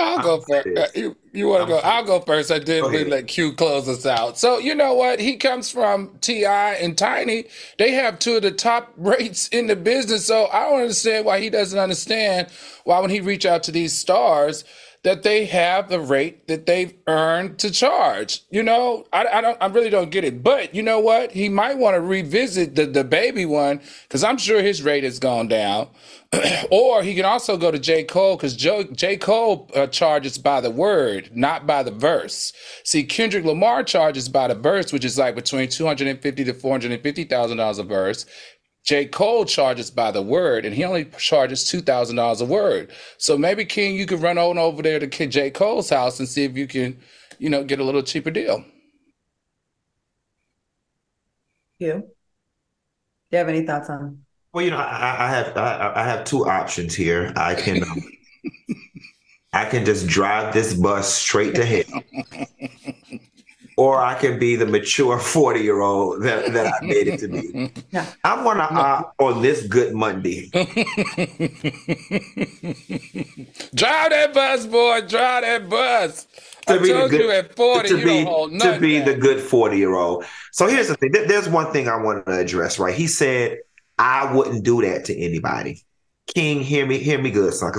I'll 0.01 0.23
go 0.23 0.41
first. 0.41 0.67
this. 0.67 0.79
Uh, 0.79 0.89
you 0.95 1.17
you 1.33 1.49
want 1.49 1.63
to 1.63 1.69
go? 1.69 1.79
I'll 1.79 2.05
go 2.05 2.21
first. 2.21 2.51
I 2.53 2.59
did 2.59 2.83
really 2.83 3.05
let 3.11 3.29
Q 3.29 3.53
close 3.55 3.89
us 3.89 4.07
out. 4.07 4.39
So 4.39 4.59
you 4.59 4.75
know 4.75 4.95
what? 4.95 5.21
He 5.21 5.37
comes 5.37 5.71
from 5.71 6.19
T.I. 6.21 6.75
and 6.75 6.99
Tiny. 6.99 7.47
They 7.79 7.93
have 7.93 8.19
two 8.19 8.37
of 8.37 8.43
the 8.43 8.53
top 8.53 8.93
rates 8.99 9.49
in 9.49 9.69
the 9.69 9.77
business. 9.77 10.27
So 10.27 10.49
I 10.53 10.65
don't 10.71 10.83
understand 10.83 11.27
why 11.27 11.41
he 11.41 11.51
doesn't 11.51 11.79
understand 11.79 12.49
why 12.85 13.01
when 13.01 13.11
he 13.11 13.21
reach 13.21 13.47
out 13.47 13.63
to 13.65 13.73
these 13.73 13.93
stars 13.93 14.65
that 15.03 15.23
they 15.23 15.47
have 15.47 15.89
the 15.89 16.01
rate 16.01 16.47
that 16.49 16.67
they've 16.67 16.95
earned 17.07 17.59
to 17.59 17.71
charge. 17.71 18.43
You 18.51 18.63
know, 18.63 19.07
I, 19.13 19.27
I 19.27 19.41
don't, 19.41 19.59
I 19.61 19.67
really 19.67 19.91
don't 19.91 20.11
get 20.11 20.25
it. 20.25 20.43
But 20.43 20.75
you 20.75 20.83
know 20.83 21.01
what? 21.01 21.33
He 21.33 21.49
might 21.49 21.79
want 21.79 21.95
to 21.97 22.01
revisit 22.01 22.75
the 22.75 22.87
DaBaby 22.87 23.49
one 23.49 23.81
because 24.03 24.23
I'm 24.25 24.39
sure 24.39 24.63
his 24.63 24.83
rate 24.83 25.05
has 25.05 25.19
gone 25.19 25.49
down. 25.49 25.89
or 26.71 27.03
he 27.03 27.15
can 27.15 27.25
also 27.25 27.57
go 27.57 27.71
to 27.71 27.79
J. 27.79 28.05
Cole 28.05 28.37
because 28.37 28.55
J. 28.57 29.17
Cole 29.17 29.69
uh, 29.75 29.87
charges 29.89 30.39
by 30.39 30.61
the 30.61 30.71
word, 30.71 31.31
not 31.35 31.67
by 31.67 31.83
the 31.83 31.91
verse. 31.91 32.53
See, 32.85 33.03
Kendrick 33.05 33.45
Lamar 33.45 33.83
charges 33.83 34.29
by 34.29 34.49
the 34.49 34.55
verse, 34.55 34.93
which 34.93 35.05
is 35.05 35.19
like 35.19 35.35
between 35.35 35.69
two 35.69 35.87
hundred 35.87 36.07
and 36.09 36.21
fifty 36.21 36.45
to 36.45 36.55
four 36.55 36.73
hundred 36.73 36.93
and 36.93 37.03
fifty 37.03 37.25
thousand 37.25 37.57
dollars 37.57 37.79
a 37.79 37.85
verse. 37.85 38.27
J. 38.91 39.07
Cole 39.07 39.45
charges 39.45 39.89
by 39.89 40.11
the 40.11 40.21
word, 40.21 40.65
and 40.65 40.75
he 40.75 40.83
only 40.83 41.05
charges 41.17 41.63
two 41.63 41.81
thousand 41.81 42.17
dollars 42.17 42.41
a 42.41 42.45
word. 42.45 42.91
So 43.19 43.39
maybe 43.39 43.65
King, 43.65 43.95
you 43.95 44.05
could 44.05 44.21
run 44.21 44.37
on 44.37 44.59
over 44.59 44.83
there 44.83 44.99
to 44.99 45.07
J. 45.07 45.53
Cole's 45.53 45.91
house 45.91 46.19
and 46.19 46.29
see 46.29 46.43
if 46.43 46.57
you 46.57 46.67
can, 46.67 46.99
you 47.39 47.51
know, 47.51 47.63
get 47.63 47.79
a 47.79 47.85
little 47.85 48.03
cheaper 48.03 48.33
deal. 48.33 48.65
You? 51.79 51.93
Do 51.93 52.03
you 53.31 53.39
have 53.39 53.49
any 53.49 53.65
thoughts 53.65 53.89
on? 53.91 54.25
Well, 54.53 54.65
you 54.65 54.73
know, 54.73 54.79
I, 54.79 55.17
I 55.21 55.29
have 55.29 55.57
I, 55.57 55.93
I 55.95 56.03
have 56.03 56.25
two 56.25 56.49
options 56.49 56.93
here. 56.93 57.33
I 57.37 57.55
can 57.55 57.85
um, 57.85 58.03
I 59.53 59.67
can 59.67 59.85
just 59.85 60.09
drive 60.09 60.53
this 60.53 60.75
bus 60.75 61.15
straight 61.15 61.55
to 61.55 61.65
hell, 61.65 62.03
or 63.81 63.99
I 63.99 64.15
can 64.15 64.39
be 64.39 64.57
the 64.57 64.67
mature 64.67 65.19
forty 65.37 65.61
year 65.61 65.81
old 65.81 66.23
that, 66.23 66.53
that 66.53 66.67
I 66.75 66.85
made 66.85 67.09
it 67.09 67.19
to 67.21 67.29
be. 67.29 67.73
Yeah. 67.91 68.07
I'm 68.25 68.45
gonna 68.45 68.69
opt 68.71 69.21
on 69.21 69.41
this 69.43 69.67
Good 69.67 69.95
Monday. 69.95 70.51
Drive 73.75 74.11
that 74.11 74.31
bus, 74.35 74.67
boy. 74.67 75.01
Drive 75.03 75.43
that 75.43 75.69
bus. 75.69 76.27
I 76.69 76.75
To 76.77 76.81
be 76.83 76.89
the 76.89 76.95
told 76.95 77.11
good- 77.11 77.21
you 77.23 77.31
at 77.31 77.57
40, 77.57 77.89
to 77.89 77.99
you 77.99 78.05
be 78.05 78.11
don't 78.11 78.27
hold 78.27 78.51
to 78.51 78.57
nothing. 78.59 78.81
be 78.81 78.99
the 79.01 79.13
back. 79.13 79.21
good 79.21 79.41
40 79.41 79.77
year 79.79 79.95
old. 79.95 80.25
So 80.53 80.67
here's 80.69 80.89
the 80.89 80.95
thing. 80.97 81.13
There's 81.13 81.49
one 81.49 81.73
thing 81.73 81.89
I 81.89 81.97
want 81.97 82.27
to 82.27 82.33
address, 82.39 82.79
right? 82.79 82.95
He 82.95 83.07
said, 83.07 83.59
I 83.99 84.33
wouldn't 84.33 84.63
do 84.65 84.83
that 84.83 85.07
to 85.07 85.17
anybody. 85.19 85.83
King, 86.35 86.61
hear 86.61 86.87
me, 86.87 86.99
hear 86.99 87.19
me 87.21 87.31
good, 87.31 87.55
son. 87.55 87.73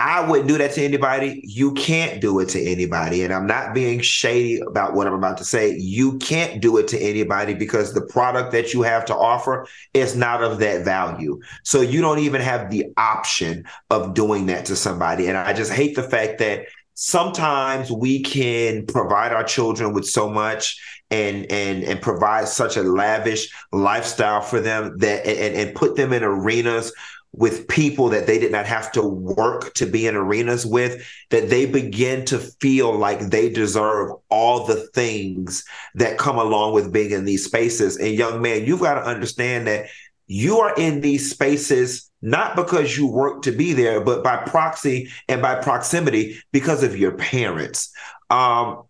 I 0.00 0.26
wouldn't 0.26 0.48
do 0.48 0.56
that 0.56 0.72
to 0.72 0.82
anybody. 0.82 1.42
You 1.44 1.72
can't 1.74 2.22
do 2.22 2.40
it 2.40 2.48
to 2.50 2.60
anybody. 2.60 3.22
And 3.22 3.34
I'm 3.34 3.46
not 3.46 3.74
being 3.74 4.00
shady 4.00 4.58
about 4.60 4.94
what 4.94 5.06
I'm 5.06 5.12
about 5.12 5.36
to 5.38 5.44
say. 5.44 5.76
You 5.76 6.16
can't 6.18 6.62
do 6.62 6.78
it 6.78 6.88
to 6.88 6.98
anybody 6.98 7.52
because 7.52 7.92
the 7.92 8.00
product 8.00 8.50
that 8.52 8.72
you 8.72 8.80
have 8.80 9.04
to 9.06 9.14
offer 9.14 9.66
is 9.92 10.16
not 10.16 10.42
of 10.42 10.58
that 10.60 10.86
value. 10.86 11.38
So 11.64 11.82
you 11.82 12.00
don't 12.00 12.20
even 12.20 12.40
have 12.40 12.70
the 12.70 12.86
option 12.96 13.64
of 13.90 14.14
doing 14.14 14.46
that 14.46 14.64
to 14.66 14.76
somebody. 14.76 15.26
And 15.28 15.36
I 15.36 15.52
just 15.52 15.72
hate 15.72 15.96
the 15.96 16.02
fact 16.02 16.38
that 16.38 16.64
sometimes 16.94 17.90
we 17.90 18.22
can 18.22 18.86
provide 18.86 19.34
our 19.34 19.44
children 19.44 19.92
with 19.92 20.06
so 20.06 20.30
much 20.30 20.80
and 21.10 21.50
and 21.50 21.82
and 21.82 22.00
provide 22.00 22.46
such 22.46 22.76
a 22.76 22.82
lavish 22.82 23.52
lifestyle 23.72 24.40
for 24.40 24.60
them 24.60 24.96
that 24.98 25.26
and, 25.26 25.56
and 25.56 25.74
put 25.74 25.96
them 25.96 26.12
in 26.12 26.22
arenas 26.22 26.92
with 27.32 27.68
people 27.68 28.08
that 28.08 28.26
they 28.26 28.38
did 28.38 28.50
not 28.50 28.66
have 28.66 28.90
to 28.92 29.02
work 29.02 29.72
to 29.74 29.86
be 29.86 30.06
in 30.06 30.16
arenas 30.16 30.66
with, 30.66 31.06
that 31.30 31.48
they 31.48 31.64
begin 31.64 32.24
to 32.26 32.38
feel 32.38 32.92
like 32.92 33.20
they 33.20 33.48
deserve 33.48 34.10
all 34.30 34.66
the 34.66 34.88
things 34.88 35.64
that 35.94 36.18
come 36.18 36.38
along 36.38 36.74
with 36.74 36.92
being 36.92 37.12
in 37.12 37.24
these 37.24 37.44
spaces. 37.44 37.96
And 37.98 38.14
young 38.14 38.42
man, 38.42 38.64
you've 38.64 38.80
got 38.80 38.94
to 38.94 39.06
understand 39.06 39.68
that 39.68 39.86
you 40.26 40.58
are 40.58 40.74
in 40.76 41.00
these 41.00 41.30
spaces 41.30 42.10
not 42.22 42.54
because 42.54 42.96
you 42.96 43.06
work 43.06 43.42
to 43.42 43.52
be 43.52 43.72
there, 43.72 44.00
but 44.00 44.22
by 44.22 44.36
proxy 44.36 45.08
and 45.28 45.40
by 45.40 45.54
proximity 45.54 46.38
because 46.52 46.82
of 46.82 46.96
your 46.96 47.12
parents. 47.12 47.92
Um, 48.28 48.82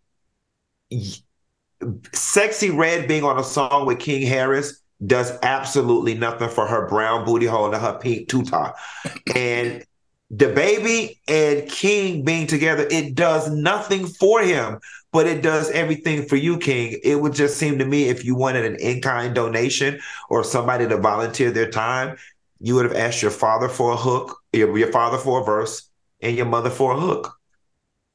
Sexyy 1.80 2.76
Red 2.76 3.06
being 3.08 3.24
on 3.24 3.38
a 3.38 3.44
song 3.44 3.86
with 3.86 4.00
King 4.00 4.26
Harris 4.26 4.80
does 5.04 5.32
absolutely 5.42 6.14
nothing 6.14 6.48
for 6.48 6.66
her 6.66 6.88
brown 6.88 7.24
booty 7.24 7.46
hole 7.46 7.72
and 7.72 7.82
her 7.82 7.98
pink 7.98 8.28
tuta. 8.28 8.74
and 9.34 9.84
DaBaby 10.32 11.18
and 11.26 11.68
King 11.68 12.24
being 12.24 12.46
together, 12.46 12.86
it 12.90 13.14
does 13.14 13.50
nothing 13.50 14.06
for 14.06 14.42
him, 14.42 14.78
but 15.12 15.26
it 15.26 15.42
does 15.42 15.70
everything 15.70 16.26
for 16.26 16.36
you, 16.36 16.56
King. 16.58 17.00
It 17.02 17.20
would 17.20 17.34
just 17.34 17.56
seem 17.56 17.78
to 17.78 17.84
me 17.84 18.04
if 18.04 18.24
you 18.24 18.36
wanted 18.36 18.64
an 18.64 18.76
in-kind 18.76 19.34
donation 19.34 19.98
or 20.28 20.44
somebody 20.44 20.86
to 20.86 20.96
volunteer 20.98 21.50
their 21.50 21.68
time, 21.68 22.16
you 22.60 22.76
would 22.76 22.84
have 22.84 22.94
asked 22.94 23.22
your 23.22 23.30
father 23.32 23.68
for 23.68 23.92
a 23.92 23.96
hook, 23.96 24.38
your, 24.52 24.76
your 24.78 24.92
father 24.92 25.18
for 25.18 25.40
a 25.40 25.44
verse, 25.44 25.90
and 26.20 26.36
your 26.36 26.46
mother 26.46 26.70
for 26.70 26.92
a 26.92 27.00
hook. 27.00 27.34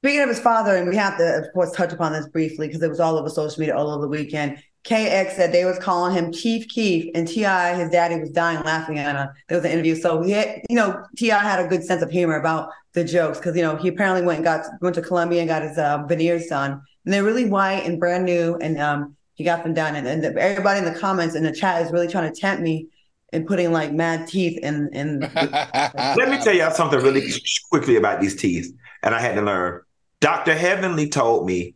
Speaking 0.03 0.21
of 0.21 0.29
his 0.29 0.39
father, 0.39 0.75
and 0.75 0.87
we 0.87 0.95
have 0.95 1.17
to, 1.17 1.37
of 1.39 1.51
course, 1.51 1.71
touch 1.71 1.91
upon 1.91 2.13
this 2.13 2.27
briefly 2.27 2.67
because 2.67 2.81
it 2.83 2.89
was 2.89 2.99
all 2.99 3.17
over 3.17 3.27
social 3.27 3.59
media 3.59 3.75
all 3.75 3.89
over 3.89 4.03
the 4.03 4.07
weekend. 4.07 4.61
KX 4.85 5.31
said 5.31 5.51
they 5.51 5.65
was 5.65 5.79
calling 5.79 6.13
him 6.13 6.31
Chief 6.31 6.67
Keef, 6.67 7.09
and 7.15 7.27
T.I., 7.27 7.75
his 7.75 7.89
daddy, 7.89 8.19
was 8.19 8.29
dying 8.29 8.63
laughing 8.63 8.99
at 8.99 9.15
him. 9.15 9.29
There 9.47 9.57
was 9.57 9.65
an 9.65 9.71
interview, 9.71 9.95
so 9.95 10.21
he, 10.21 10.31
had, 10.31 10.61
you 10.69 10.75
know, 10.75 11.03
T.I. 11.17 11.37
had 11.39 11.59
a 11.59 11.67
good 11.67 11.83
sense 11.83 12.03
of 12.03 12.11
humor 12.11 12.39
about 12.39 12.69
the 12.93 13.03
jokes 13.03 13.37
because 13.37 13.55
you 13.55 13.61
know 13.61 13.75
he 13.75 13.89
apparently 13.89 14.25
went 14.25 14.37
and 14.37 14.45
got 14.45 14.65
went 14.81 14.95
to 14.95 15.01
Colombia 15.01 15.41
and 15.41 15.49
got 15.49 15.61
his 15.61 15.77
uh, 15.77 16.03
veneers 16.07 16.47
done, 16.47 16.81
and 17.03 17.13
they're 17.13 17.23
really 17.23 17.45
white 17.45 17.85
and 17.85 17.99
brand 17.99 18.25
new, 18.25 18.55
and 18.61 18.79
um, 18.79 19.15
he 19.33 19.43
got 19.43 19.63
them 19.63 19.73
done, 19.73 19.95
and, 19.95 20.07
and 20.07 20.23
the, 20.23 20.35
everybody 20.41 20.79
in 20.79 20.85
the 20.85 20.97
comments 20.97 21.35
in 21.35 21.43
the 21.43 21.51
chat 21.51 21.85
is 21.85 21.91
really 21.91 22.07
trying 22.07 22.31
to 22.31 22.39
tempt 22.39 22.63
me 22.63 22.87
and 23.33 23.45
putting 23.45 23.71
like 23.71 23.91
mad 23.91 24.27
teeth 24.27 24.57
in 24.59 24.89
in. 24.93 25.19
Let 25.35 26.29
me 26.29 26.37
tell 26.41 26.53
y'all 26.53 26.71
something 26.71 26.99
really 26.99 27.31
quickly 27.69 27.97
about 27.97 28.21
these 28.21 28.35
teeth, 28.35 28.73
and 29.03 29.13
I 29.13 29.19
had 29.19 29.35
to 29.35 29.41
learn. 29.41 29.81
Dr. 30.21 30.55
Heavenly 30.55 31.09
told 31.09 31.45
me 31.45 31.75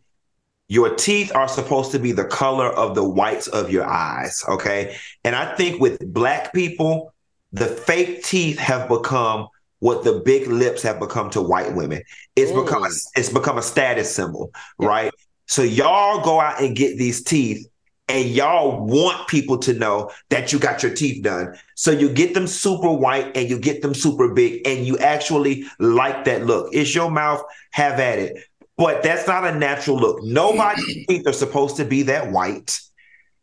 your 0.70 0.94
teeth 0.96 1.36
are 1.36 1.48
supposed 1.48 1.92
to 1.92 2.00
be 2.00 2.12
the 2.12 2.26
color 2.26 2.68
of 2.68 2.94
the 2.96 3.04
whites 3.04 3.48
of 3.48 3.72
your 3.72 3.86
eyes. 3.86 4.44
Okay. 4.48 4.96
And 5.24 5.36
I 5.36 5.56
think 5.56 5.82
with 5.82 6.14
black 6.14 6.54
people, 6.54 7.12
the 7.52 7.66
fake 7.66 8.24
teeth 8.24 8.60
have 8.60 8.88
become 8.88 9.48
what 9.80 10.04
the 10.04 10.22
big 10.24 10.48
lips 10.48 10.84
have 10.84 11.00
become 11.00 11.32
to 11.32 11.42
white 11.42 11.74
women. 11.74 12.04
It's 12.36 12.52
Ooh. 12.52 12.64
become 12.64 12.84
a, 12.84 12.90
it's 13.16 13.30
become 13.30 13.58
a 13.58 13.64
status 13.64 14.14
symbol, 14.14 14.52
yeah. 14.80 14.88
right? 14.88 15.14
So 15.48 15.64
y'all 15.64 16.24
go 16.24 16.40
out 16.40 16.62
and 16.62 16.76
get 16.76 17.00
these 17.00 17.24
teeth 17.24 17.68
and 18.08 18.28
y'all 18.30 18.86
want 18.86 19.28
people 19.28 19.58
to 19.60 19.74
know 19.74 20.12
that 20.30 20.54
you 20.54 20.60
got 20.60 20.84
your 20.84 20.94
teeth 20.94 21.24
done. 21.24 21.56
So 21.76 21.90
you 21.90 22.10
get 22.10 22.36
them 22.36 22.46
super 22.46 22.92
white 22.92 23.36
and 23.36 23.50
you 23.50 23.58
get 23.58 23.82
them 23.82 23.96
super 23.96 24.32
big 24.34 24.68
and 24.68 24.86
you 24.86 25.00
actually 25.00 25.66
like 25.80 26.26
that 26.26 26.46
look. 26.46 26.70
It's 26.74 26.94
your 26.94 27.10
mouth, 27.10 27.42
have 27.72 28.00
at 28.00 28.20
it. 28.20 28.44
But 28.80 29.04
that's 29.04 29.28
not 29.28 29.46
a 29.46 29.54
natural 29.54 29.98
look. 29.98 30.24
Nobody's 30.24 31.06
teeth 31.06 31.28
are 31.28 31.34
supposed 31.34 31.76
to 31.76 31.86
be 31.86 32.04
that 32.04 32.32
white, 32.32 32.80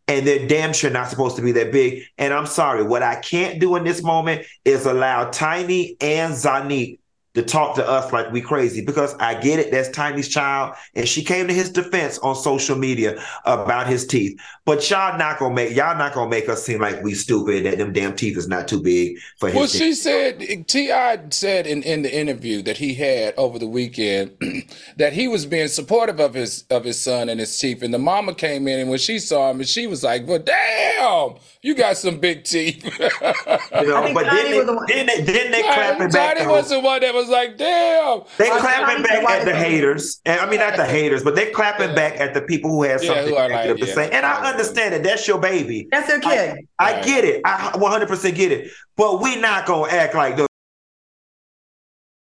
and 0.09 0.27
they're 0.27 0.49
damn 0.49 0.73
sure 0.73 0.91
not 0.91 1.11
supposed 1.11 1.37
to 1.37 1.43
be 1.43 1.53
that 1.53 1.73
big. 1.73 2.05
And 2.17 2.33
I'm 2.33 2.47
sorry, 2.47 2.83
what 2.83 3.03
I 3.03 3.17
can't 3.17 3.61
do 3.61 3.77
in 3.77 3.85
this 3.85 4.03
moment 4.03 4.47
is 4.65 4.87
allow 4.87 5.29
Tiny 5.29 5.99
and 6.01 6.33
Zonnique 6.33 7.01
to 7.37 7.43
talk 7.43 7.77
to 7.77 7.87
us 7.87 8.11
like 8.15 8.33
we 8.33 8.41
crazy 8.41 8.83
because 8.83 9.15
I 9.17 9.35
get 9.35 9.59
it. 9.59 9.71
That's 9.71 9.91
Tiny's 9.91 10.27
child, 10.27 10.75
and 10.95 11.07
she 11.07 11.23
came 11.23 11.47
to 11.49 11.53
his 11.53 11.71
defense 11.71 12.19
on 12.21 12.35
social 12.35 12.77
media 12.77 13.23
about 13.45 13.87
his 13.87 14.07
teeth. 14.07 14.41
But 14.65 14.89
y'all 14.89 15.19
not 15.19 15.39
gonna 15.39 15.55
make 15.55 15.77
y'all 15.77 15.99
not 15.99 16.15
gonna 16.15 16.31
make 16.31 16.49
us 16.49 16.65
seem 16.65 16.81
like 16.81 17.03
we 17.03 17.13
stupid 17.13 17.67
that 17.67 17.77
them 17.77 17.93
damn 17.93 18.17
teeth 18.17 18.39
is 18.39 18.49
not 18.49 18.67
too 18.67 18.81
big 18.83 19.19
for 19.39 19.51
him. 19.51 19.57
Well, 19.57 19.67
she 19.67 19.93
said 19.93 20.67
T.I. 20.67 21.25
said 21.29 21.67
in, 21.67 21.83
in 21.83 22.01
the 22.01 22.13
interview 22.13 22.63
that 22.63 22.79
he 22.79 22.95
had 22.95 23.35
over 23.37 23.59
the 23.59 23.69
weekend 23.69 24.33
that 24.97 25.13
he 25.13 25.29
was 25.29 25.45
being 25.45 25.69
supportive 25.69 26.19
of 26.21 26.33
his 26.33 26.65
of 26.71 26.85
his 26.85 26.99
son 26.99 27.29
and 27.29 27.39
his 27.39 27.57
teeth. 27.59 27.83
And 27.83 27.93
the 27.93 27.99
mama 27.99 28.35
came 28.35 28.67
in 28.67 28.81
and 28.81 28.89
when 28.89 28.99
she 28.99 29.19
saw 29.19 29.51
him, 29.51 29.61
and 29.61 29.69
she 29.69 29.87
was 29.87 30.03
like, 30.03 30.27
"Well, 30.27 30.39
damn, 30.39 31.35
you 31.61 31.75
got 31.75 31.99
some 31.99 32.19
big 32.19 32.45
teeth." 32.45 32.83
you 32.99 33.87
know, 33.87 34.11
but 34.15 34.25
then 34.25 34.51
they, 34.51 34.61
the 34.61 34.85
then 34.89 35.07
they, 35.07 35.21
then 35.21 35.51
they 35.51 35.63
clapping 35.63 36.09
back. 36.09 36.39
Tiny 36.39 36.51
was 36.51 36.71
the 36.71 36.81
one 36.81 37.03
that 37.03 37.13
was 37.13 37.26
like, 37.29 37.57
"Damn." 37.57 38.23
They 38.39 38.49
clapping 38.49 39.03
back 39.03 39.23
at 39.25 39.45
the 39.45 39.55
haters, 39.55 40.21
and 40.25 40.41
I 40.41 40.49
mean 40.49 40.61
not 40.61 40.77
the 40.77 40.85
haters, 40.85 41.23
but 41.23 41.35
they 41.35 41.51
clapping 41.51 41.91
yeah. 41.91 41.95
back 41.95 42.21
at 42.21 42.35
the 42.35 42.43
people 42.43 42.71
who 42.71 42.83
have 42.85 43.01
something 43.01 43.33
yeah, 43.33 43.47
negative 43.49 43.79
like, 43.79 43.89
to 43.89 43.95
say. 43.95 44.11
And 44.11 44.25
I 44.27 44.51
understand 44.51 44.95
it. 44.95 45.03
That's 45.03 45.27
your 45.27 45.39
baby. 45.39 45.89
That's 45.91 46.09
their 46.09 46.21
kid. 46.21 46.67
I, 46.79 47.01
I 47.01 47.03
get 47.05 47.25
it. 47.25 47.43
I 47.45 47.73
100% 47.75 48.35
get 48.35 48.53
it. 48.53 48.71
But 48.97 49.21
we 49.21 49.37
not 49.37 49.67
gonna 49.67 49.93
act 49.93 50.15
like 50.15 50.37
the. 50.37 50.47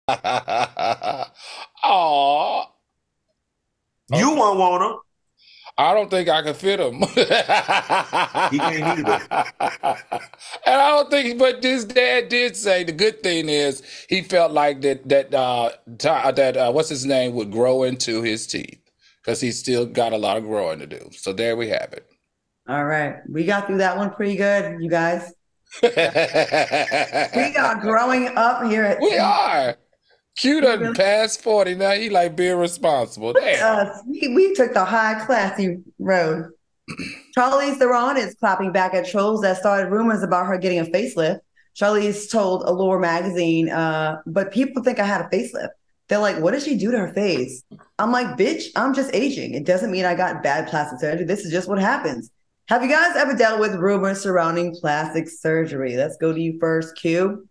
Aww. 1.83 2.65
You 4.11 4.31
okay. 4.31 4.39
won't 4.39 4.59
want 4.59 4.81
them. 4.81 4.99
I 5.77 5.93
don't 5.93 6.09
think 6.09 6.29
I 6.29 6.41
can 6.43 6.53
fit 6.53 6.79
him. 6.79 7.01
he 7.01 8.59
can't 8.59 8.99
either. 8.99 9.21
And 10.65 10.75
I 10.75 10.89
don't 10.89 11.09
think, 11.09 11.39
but 11.39 11.63
his 11.63 11.85
dad 11.85 12.29
did 12.29 12.55
say 12.55 12.83
the 12.83 12.91
good 12.91 13.23
thing 13.23 13.49
is 13.49 13.81
he 14.07 14.21
felt 14.21 14.51
like 14.51 14.81
that 14.81 15.09
that 15.09 15.33
uh, 15.33 15.71
that 15.85 16.57
uh, 16.57 16.71
what's 16.71 16.89
his 16.89 17.05
name 17.05 17.33
would 17.33 17.51
grow 17.51 17.83
into 17.83 18.21
his 18.21 18.47
teeth 18.47 18.79
because 19.21 19.41
he's 19.41 19.59
still 19.59 19.85
got 19.85 20.13
a 20.13 20.17
lot 20.17 20.37
of 20.37 20.43
growing 20.43 20.79
to 20.79 20.87
do. 20.87 21.09
So 21.11 21.33
there 21.33 21.55
we 21.55 21.69
have 21.69 21.93
it. 21.93 22.07
All 22.67 22.85
right. 22.85 23.15
We 23.29 23.45
got 23.45 23.67
through 23.67 23.79
that 23.79 23.97
one 23.97 24.11
pretty 24.11 24.35
good, 24.35 24.81
you 24.81 24.89
guys. 24.89 25.33
we 25.83 25.89
are 27.57 27.79
growing 27.81 28.29
up 28.37 28.63
here 28.65 28.83
at 28.83 29.01
We 29.01 29.17
are. 29.17 29.75
Q 30.37 30.61
done 30.61 30.93
past 30.95 31.41
40. 31.41 31.75
Now 31.75 31.91
he 31.91 32.09
like 32.09 32.35
being 32.35 32.57
responsible. 32.57 33.33
Damn. 33.33 33.87
Uh, 33.87 33.93
we, 34.07 34.27
we 34.29 34.53
took 34.53 34.73
the 34.73 34.83
high 34.83 35.23
classy 35.25 35.77
road. 35.99 36.49
Charlize 37.37 37.77
Theron 37.77 38.17
is 38.17 38.35
clapping 38.35 38.71
back 38.71 38.93
at 38.93 39.07
trolls 39.07 39.41
that 39.41 39.57
started 39.57 39.89
rumors 39.89 40.23
about 40.23 40.47
her 40.47 40.57
getting 40.57 40.79
a 40.79 40.85
facelift. 40.85 41.39
Charlize 41.79 42.29
told 42.29 42.63
Allure 42.63 42.99
magazine, 42.99 43.69
uh, 43.69 44.17
but 44.25 44.51
people 44.51 44.83
think 44.83 44.99
I 44.99 45.05
had 45.05 45.21
a 45.21 45.29
facelift. 45.29 45.69
They're 46.09 46.19
like, 46.19 46.39
what 46.39 46.51
did 46.51 46.63
she 46.63 46.77
do 46.77 46.91
to 46.91 46.97
her 46.97 47.13
face? 47.13 47.63
I'm 47.97 48.11
like, 48.11 48.37
bitch, 48.37 48.65
I'm 48.75 48.93
just 48.93 49.13
aging. 49.15 49.53
It 49.53 49.65
doesn't 49.65 49.91
mean 49.91 50.05
I 50.05 50.13
got 50.13 50.43
bad 50.43 50.67
plastic 50.67 50.99
surgery. 50.99 51.25
This 51.25 51.45
is 51.45 51.51
just 51.51 51.69
what 51.69 51.79
happens. 51.79 52.29
Have 52.67 52.83
you 52.83 52.89
guys 52.89 53.15
ever 53.15 53.35
dealt 53.35 53.59
with 53.59 53.75
rumors 53.75 54.21
surrounding 54.21 54.75
plastic 54.79 55.27
surgery? 55.27 55.95
Let's 55.95 56.17
go 56.17 56.33
to 56.33 56.39
you 56.39 56.57
first, 56.59 56.95
Q. 56.95 57.47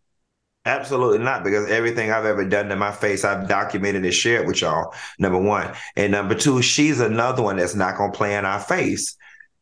Absolutely 0.65 1.19
not, 1.19 1.43
because 1.43 1.69
everything 1.69 2.13
I've 2.13 2.25
ever 2.25 2.45
done 2.45 2.69
to 2.69 2.77
my 2.77 2.93
face, 2.93 3.25
I've 3.25 3.49
documented 3.49 4.05
and 4.05 4.15
shared 4.15 4.47
with 4.47 4.61
y'all. 4.61 4.95
Number 5.19 5.39
one. 5.39 5.75
And 5.97 6.13
number 6.13 6.37
two, 6.37 6.63
she's 6.63 7.01
another 7.01 7.43
one 7.43 7.57
that's 7.57 7.75
not 7.75 7.97
going 7.97 8.13
to 8.13 8.17
play 8.17 8.37
in 8.37 8.45
our 8.45 8.61
face. 8.61 9.17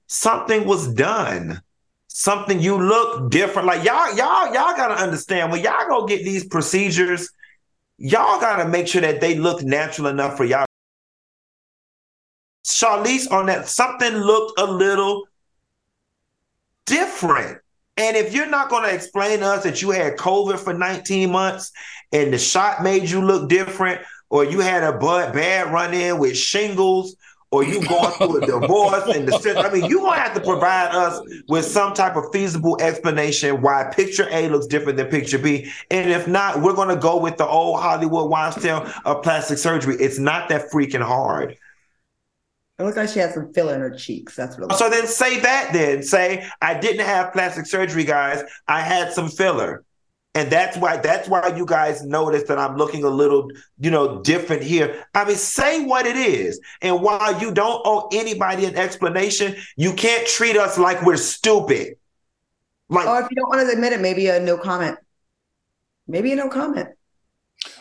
Something 0.09 0.67
was 0.67 0.93
done. 0.93 1.63
Something 2.09 2.61
you 2.61 2.77
look 2.77 3.31
different. 3.31 3.67
Like 3.67 3.83
y'all, 3.83 4.15
y'all, 4.15 4.53
y'all 4.53 4.77
got 4.77 4.89
to 4.89 5.03
understand 5.03 5.51
when 5.51 5.63
y'all 5.63 5.89
go 5.89 6.07
get 6.07 6.23
these 6.23 6.45
procedures, 6.45 7.31
y'all 7.97 8.41
got 8.41 8.63
to 8.63 8.69
make 8.69 8.87
sure 8.87 9.01
that 9.01 9.23
they 9.23 9.37
look 9.37 9.63
natural 9.63 10.09
enough 10.09 10.37
for 10.37 10.45
y'all. 10.45 10.67
Charlize 12.67 13.31
on 13.31 13.47
that, 13.47 13.69
something 13.69 14.13
looked 14.15 14.59
a 14.61 14.67
little 14.67 15.27
different. 16.85 17.59
And 17.97 18.17
if 18.17 18.33
you're 18.33 18.49
not 18.49 18.71
going 18.71 18.85
to 18.85 18.95
explain 18.95 19.41
to 19.41 19.47
us 19.47 19.65
that 19.65 19.83
you 19.83 19.91
had 19.91 20.17
COVID 20.17 20.59
for 20.59 20.73
19 20.73 21.31
months 21.31 21.71
and 22.13 22.33
the 22.33 22.39
shot 22.39 22.83
made 22.83 23.09
you 23.09 23.21
look 23.21 23.49
different, 23.49 24.01
or 24.31 24.45
you 24.45 24.61
had 24.61 24.83
a 24.85 24.97
bad 24.97 25.73
run 25.73 25.93
in 25.93 26.19
with 26.19 26.37
shingles, 26.37 27.17
or 27.53 27.65
you 27.65 27.85
going 27.87 28.13
through 28.13 28.43
a 28.43 28.47
divorce 28.47 29.05
and 29.15 29.27
the 29.27 29.59
I 29.59 29.73
mean, 29.73 29.91
you're 29.91 30.01
gonna 30.01 30.21
have 30.21 30.35
to 30.35 30.41
provide 30.41 30.95
us 30.95 31.21
with 31.49 31.65
some 31.65 31.95
type 31.95 32.15
of 32.15 32.27
feasible 32.33 32.81
explanation 32.81 33.61
why 33.61 33.91
picture 33.93 34.29
A 34.31 34.49
looks 34.49 34.67
different 34.67 34.99
than 34.99 35.09
picture 35.09 35.39
B. 35.39 35.71
And 35.91 36.11
if 36.11 36.29
not, 36.29 36.63
we're 36.63 36.75
gonna 36.75 36.97
go 36.97 37.19
with 37.19 37.39
the 37.39 37.47
old 37.47 37.81
Hollywood 37.81 38.31
Weinstein 38.31 38.89
of 39.05 39.23
plastic 39.23 39.59
surgery. 39.59 39.97
It's 39.99 40.19
not 40.19 40.49
that 40.51 40.71
freaking 40.71 41.03
hard. 41.03 41.57
It 42.81 42.85
looks 42.85 42.97
like 42.97 43.11
she 43.11 43.19
has 43.19 43.35
some 43.35 43.53
filler 43.53 43.75
in 43.75 43.81
her 43.81 43.91
cheeks. 43.91 44.35
That's 44.35 44.59
what. 44.59 44.73
so 44.77 44.89
then 44.89 45.07
say 45.07 45.39
that. 45.41 45.73
Then 45.73 46.03
say 46.03 46.49
I 46.63 46.79
didn't 46.79 47.05
have 47.05 47.33
plastic 47.33 47.67
surgery, 47.67 48.05
guys. 48.05 48.43
I 48.67 48.81
had 48.81 49.13
some 49.13 49.29
filler. 49.29 49.85
And 50.35 50.51
that's 50.51 50.79
why 50.79 50.97
that's 50.97 51.29
why 51.29 51.55
you 51.57 51.67
guys 51.67 52.05
notice 52.05 52.45
that 52.45 52.59
I'm 52.59 52.77
looking 52.77 53.05
a 53.05 53.11
little, 53.11 53.51
you 53.81 53.91
know, 53.91 54.23
different 54.23 54.63
here. 54.63 55.05
I 55.13 55.27
mean, 55.27 55.37
say 55.37 55.85
what 55.85 56.07
it 56.07 56.17
is. 56.17 56.61
And 56.81 57.03
while 57.03 57.39
you 57.41 57.53
don't 57.53 57.83
owe 57.85 58.09
anybody 58.13 58.65
an 58.65 58.77
explanation, 58.77 59.57
you 59.77 59.93
can't 59.93 60.27
treat 60.27 60.57
us 60.57 60.79
like 60.79 61.03
we're 61.03 61.17
stupid. 61.17 61.97
Like, 62.89 63.07
or 63.07 63.21
if 63.21 63.29
you 63.31 63.37
don't 63.37 63.49
want 63.49 63.69
to 63.69 63.75
admit 63.75 63.93
it, 63.93 64.01
maybe 64.01 64.29
a 64.29 64.41
no 64.41 64.57
comment. 64.57 64.99
Maybe 66.07 66.33
a 66.33 66.37
no 66.37 66.49
comment. 66.49 66.89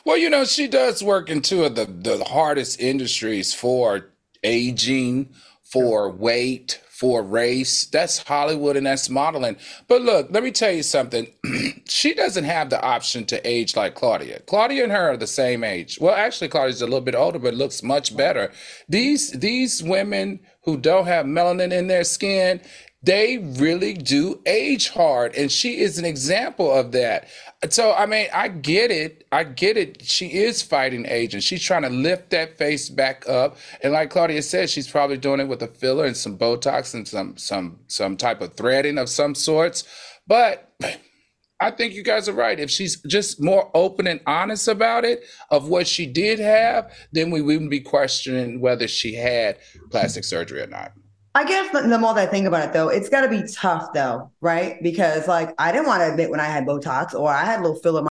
Well, 0.03 0.17
you 0.17 0.29
know, 0.29 0.43
she 0.43 0.67
does 0.67 1.01
work 1.03 1.29
in 1.29 1.41
two 1.41 1.63
of 1.63 1.75
the, 1.75 1.85
the 1.85 2.23
hardest 2.25 2.81
industries 2.81 3.53
for 3.53 4.09
aging, 4.43 5.33
for 5.63 6.09
weight, 6.09 6.81
for 6.89 7.23
race. 7.23 7.85
That's 7.85 8.17
Hollywood 8.17 8.75
and 8.75 8.85
that's 8.85 9.09
modeling. 9.09 9.55
But 9.87 10.01
look, 10.01 10.27
let 10.31 10.43
me 10.43 10.51
tell 10.51 10.71
you 10.71 10.83
something. 10.83 11.27
she 11.85 12.13
doesn't 12.13 12.43
have 12.43 12.69
the 12.69 12.81
option 12.81 13.23
to 13.25 13.47
age 13.47 13.75
like 13.75 13.95
Claudia. 13.95 14.41
Claudia 14.41 14.83
and 14.83 14.91
her 14.91 15.11
are 15.11 15.17
the 15.17 15.27
same 15.27 15.63
age. 15.63 15.97
Well, 16.01 16.15
actually, 16.15 16.49
Claudia's 16.49 16.81
a 16.81 16.85
little 16.85 17.01
bit 17.01 17.15
older, 17.15 17.39
but 17.39 17.53
looks 17.53 17.83
much 17.83 18.17
better. 18.17 18.51
These 18.89 19.31
these 19.31 19.81
women 19.81 20.39
who 20.63 20.75
don't 20.75 21.05
have 21.05 21.25
melanin 21.25 21.71
in 21.71 21.87
their 21.87 22.03
skin, 22.03 22.61
they 23.01 23.37
really 23.37 23.93
do 23.93 24.41
age 24.45 24.89
hard 24.89 25.33
and 25.35 25.51
she 25.51 25.79
is 25.79 25.97
an 25.97 26.05
example 26.05 26.71
of 26.71 26.91
that. 26.91 27.27
So 27.69 27.93
i 27.93 28.05
mean 28.05 28.27
i 28.33 28.47
get 28.47 28.91
it. 28.91 29.25
I 29.31 29.43
get 29.43 29.77
it. 29.77 30.03
She 30.03 30.27
is 30.27 30.61
fighting 30.61 31.05
age 31.07 31.33
and 31.33 31.43
she's 31.43 31.63
trying 31.63 31.83
to 31.83 31.89
lift 31.89 32.31
that 32.31 32.57
face 32.57 32.89
back 32.89 33.27
up. 33.27 33.57
And 33.83 33.93
like 33.93 34.09
claudia 34.09 34.41
said 34.41 34.69
she's 34.69 34.89
probably 34.89 35.17
doing 35.17 35.39
it 35.39 35.47
with 35.47 35.61
a 35.61 35.67
filler 35.67 36.05
and 36.05 36.17
some 36.17 36.37
botox 36.37 36.93
and 36.93 37.07
some 37.07 37.37
some 37.37 37.79
some 37.87 38.17
type 38.17 38.41
of 38.41 38.53
threading 38.55 38.97
of 38.97 39.09
some 39.09 39.35
sorts. 39.35 39.83
But 40.27 40.73
I 41.61 41.71
think 41.71 41.93
you 41.93 42.03
guys 42.03 42.29
are 42.29 42.33
right. 42.33 42.57
If 42.57 42.71
she's 42.71 43.01
just 43.03 43.41
more 43.41 43.69
open 43.73 44.07
and 44.07 44.21
honest 44.25 44.69
about 44.69 45.03
it, 45.03 45.25
of 45.51 45.67
what 45.67 45.87
she 45.87 46.05
did 46.05 46.39
have, 46.39 46.89
then 47.11 47.31
we 47.31 47.41
wouldn't 47.41 47.69
be 47.69 47.81
questioning 47.81 48.61
whether 48.61 48.87
she 48.87 49.15
had 49.15 49.57
plastic 49.91 50.23
surgery 50.23 50.61
or 50.61 50.67
not. 50.67 50.93
I 51.35 51.45
guess 51.45 51.71
the, 51.71 51.81
the 51.81 51.97
more 51.97 52.13
that 52.15 52.27
I 52.27 52.31
think 52.31 52.47
about 52.47 52.67
it, 52.67 52.73
though, 52.73 52.89
it's 52.89 53.09
got 53.09 53.21
to 53.21 53.29
be 53.29 53.43
tough, 53.51 53.93
though, 53.93 54.31
right? 54.41 54.81
Because 54.81 55.27
like 55.27 55.53
I 55.59 55.71
didn't 55.71 55.87
want 55.87 56.01
to 56.01 56.09
admit 56.09 56.29
when 56.29 56.39
I 56.39 56.45
had 56.45 56.65
Botox 56.65 57.13
or 57.13 57.29
I 57.29 57.45
had 57.45 57.59
a 57.59 57.63
little 57.63 57.79
filler 57.79 58.07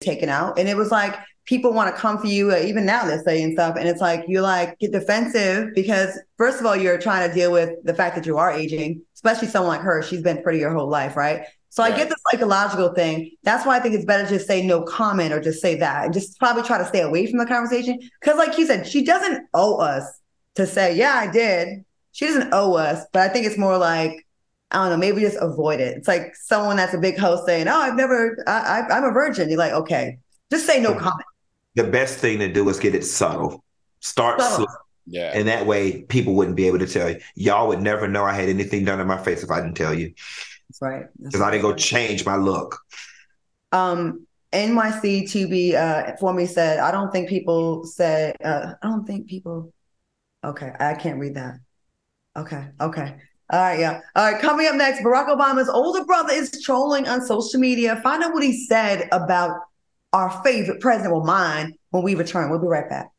taken 0.00 0.28
out, 0.28 0.58
and 0.58 0.68
it 0.68 0.76
was 0.76 0.90
like 0.90 1.16
people 1.44 1.72
want 1.72 1.94
to 1.94 2.00
come 2.00 2.18
for 2.18 2.26
you, 2.26 2.52
uh, 2.52 2.56
even 2.58 2.84
now 2.84 3.04
they're 3.04 3.22
saying 3.22 3.52
stuff, 3.52 3.76
and 3.76 3.88
it's 3.88 4.00
like 4.00 4.24
you 4.26 4.40
like 4.40 4.78
get 4.78 4.92
defensive 4.92 5.74
because 5.74 6.18
first 6.36 6.60
of 6.60 6.66
all, 6.66 6.76
you're 6.76 6.98
trying 6.98 7.28
to 7.28 7.34
deal 7.34 7.52
with 7.52 7.70
the 7.84 7.94
fact 7.94 8.14
that 8.16 8.26
you 8.26 8.38
are 8.38 8.50
aging, 8.50 9.02
especially 9.14 9.48
someone 9.48 9.76
like 9.76 9.80
her. 9.82 10.02
She's 10.02 10.22
been 10.22 10.42
pretty 10.42 10.60
her 10.60 10.72
whole 10.72 10.88
life, 10.88 11.16
right? 11.16 11.42
So 11.70 11.82
right. 11.82 11.92
I 11.92 11.96
get 11.96 12.08
the 12.08 12.16
psychological 12.30 12.94
thing. 12.94 13.32
That's 13.42 13.66
why 13.66 13.76
I 13.76 13.80
think 13.80 13.94
it's 13.94 14.06
better 14.06 14.24
to 14.24 14.30
just 14.30 14.46
say 14.46 14.66
no 14.66 14.82
comment 14.82 15.32
or 15.34 15.40
just 15.40 15.60
say 15.60 15.74
that 15.76 16.06
and 16.06 16.14
just 16.14 16.38
probably 16.38 16.62
try 16.62 16.78
to 16.78 16.86
stay 16.86 17.02
away 17.02 17.26
from 17.26 17.38
the 17.38 17.46
conversation. 17.46 17.98
Because, 18.20 18.38
like 18.38 18.56
you 18.56 18.66
said, 18.66 18.86
she 18.86 19.04
doesn't 19.04 19.46
owe 19.52 19.76
us 19.76 20.04
to 20.58 20.66
say, 20.66 20.94
yeah, 20.96 21.14
I 21.14 21.30
did. 21.30 21.84
She 22.12 22.26
doesn't 22.26 22.52
owe 22.52 22.74
us, 22.74 23.06
but 23.12 23.22
I 23.22 23.28
think 23.28 23.46
it's 23.46 23.56
more 23.56 23.78
like, 23.78 24.26
I 24.70 24.76
don't 24.76 24.90
know, 24.90 24.96
maybe 24.96 25.20
just 25.22 25.38
avoid 25.40 25.80
it. 25.80 25.96
It's 25.96 26.08
like 26.08 26.34
someone 26.34 26.76
that's 26.76 26.92
a 26.92 26.98
big 26.98 27.16
host 27.16 27.46
saying, 27.46 27.68
oh, 27.68 27.76
I've 27.80 27.94
never, 27.94 28.42
I, 28.46 28.82
I, 28.90 28.96
am 28.98 29.04
a 29.04 29.12
virgin. 29.12 29.48
You're 29.48 29.58
like, 29.58 29.72
okay, 29.72 30.18
just 30.50 30.66
say 30.66 30.80
no 30.80 30.94
comment. 30.94 31.24
The 31.74 31.84
best 31.84 32.18
thing 32.18 32.40
to 32.40 32.52
do 32.52 32.68
is 32.68 32.78
get 32.78 32.94
it 32.94 33.04
subtle. 33.04 33.64
Start 34.00 34.40
subtle. 34.40 34.66
slow. 34.66 34.74
Yeah. 35.06 35.30
And 35.32 35.48
that 35.48 35.64
way 35.64 36.02
people 36.02 36.34
wouldn't 36.34 36.56
be 36.56 36.66
able 36.66 36.80
to 36.80 36.86
tell 36.86 37.08
you. 37.08 37.20
Y'all 37.34 37.68
would 37.68 37.80
never 37.80 38.08
know 38.08 38.24
I 38.24 38.34
had 38.34 38.48
anything 38.48 38.84
done 38.84 39.00
in 39.00 39.06
my 39.06 39.16
face 39.16 39.42
if 39.42 39.50
I 39.50 39.60
didn't 39.60 39.76
tell 39.76 39.94
you. 39.94 40.12
That's 40.68 40.82
right. 40.82 41.06
Because 41.22 41.40
I 41.40 41.50
didn't 41.50 41.62
go 41.62 41.74
change 41.74 42.26
my 42.26 42.36
look. 42.36 42.78
Um, 43.72 44.26
NYC 44.52 45.30
to 45.30 45.48
be 45.48 45.76
uh, 45.76 46.16
for 46.16 46.34
me 46.34 46.46
said, 46.46 46.78
I 46.80 46.90
don't 46.90 47.10
think 47.10 47.28
people 47.28 47.84
said, 47.84 48.36
uh, 48.44 48.74
I 48.82 48.86
don't 48.88 49.06
think 49.06 49.28
people 49.28 49.72
Okay, 50.44 50.72
I 50.78 50.94
can't 50.94 51.18
read 51.18 51.34
that. 51.34 51.56
Okay, 52.36 52.68
okay. 52.80 53.16
All 53.50 53.60
right, 53.60 53.80
yeah. 53.80 54.00
All 54.14 54.32
right, 54.32 54.40
coming 54.40 54.66
up 54.66 54.74
next, 54.74 55.02
Barack 55.02 55.28
Obama's 55.28 55.68
older 55.68 56.04
brother 56.04 56.32
is 56.32 56.62
trolling 56.62 57.08
on 57.08 57.24
social 57.24 57.58
media. 57.58 58.00
Find 58.02 58.22
out 58.22 58.34
what 58.34 58.42
he 58.42 58.66
said 58.66 59.08
about 59.10 59.58
our 60.12 60.30
favorite 60.44 60.80
president, 60.80 61.14
well, 61.14 61.24
mine, 61.24 61.74
when 61.90 62.02
we 62.02 62.14
return. 62.14 62.50
We'll 62.50 62.60
be 62.60 62.66
right 62.66 62.88
back. 62.88 63.10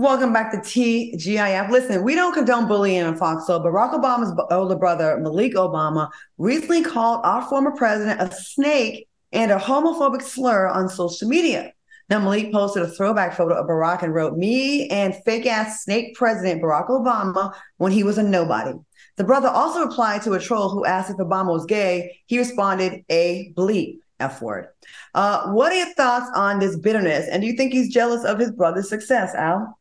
Welcome 0.00 0.32
back 0.32 0.50
to 0.52 0.56
TGIF. 0.56 1.68
Listen, 1.68 2.02
we 2.02 2.14
don't 2.14 2.32
condone 2.32 2.66
bullying 2.66 3.04
in 3.04 3.16
Fox 3.18 3.46
Soul. 3.46 3.58
but 3.58 3.70
Barack 3.70 3.92
Obama's 3.92 4.32
older 4.50 4.74
brother, 4.74 5.18
Malik 5.20 5.52
Obama, 5.52 6.08
recently 6.38 6.82
called 6.82 7.20
our 7.22 7.46
former 7.50 7.72
president 7.72 8.18
a 8.18 8.34
snake 8.34 9.10
and 9.30 9.52
a 9.52 9.58
homophobic 9.58 10.22
slur 10.22 10.68
on 10.68 10.88
social 10.88 11.28
media. 11.28 11.74
Now, 12.08 12.18
Malik 12.18 12.50
posted 12.50 12.82
a 12.82 12.88
throwback 12.88 13.36
photo 13.36 13.56
of 13.56 13.66
Barack 13.66 14.02
and 14.02 14.14
wrote, 14.14 14.38
Me 14.38 14.88
and 14.88 15.14
fake 15.26 15.44
ass 15.44 15.84
snake 15.84 16.14
president 16.14 16.62
Barack 16.62 16.88
Obama 16.88 17.54
when 17.76 17.92
he 17.92 18.02
was 18.02 18.16
a 18.16 18.22
nobody. 18.22 18.72
The 19.16 19.24
brother 19.24 19.48
also 19.48 19.84
replied 19.84 20.22
to 20.22 20.32
a 20.32 20.40
troll 20.40 20.70
who 20.70 20.86
asked 20.86 21.10
if 21.10 21.18
Obama 21.18 21.52
was 21.52 21.66
gay. 21.66 22.18
He 22.24 22.38
responded, 22.38 23.04
A 23.10 23.52
bleep, 23.54 23.98
F 24.18 24.40
word. 24.40 24.68
Uh, 25.14 25.52
what 25.52 25.72
are 25.72 25.76
your 25.76 25.92
thoughts 25.92 26.30
on 26.34 26.58
this 26.58 26.78
bitterness? 26.78 27.28
And 27.30 27.42
do 27.42 27.46
you 27.46 27.54
think 27.54 27.74
he's 27.74 27.92
jealous 27.92 28.24
of 28.24 28.38
his 28.38 28.50
brother's 28.50 28.88
success, 28.88 29.34
Al? 29.34 29.76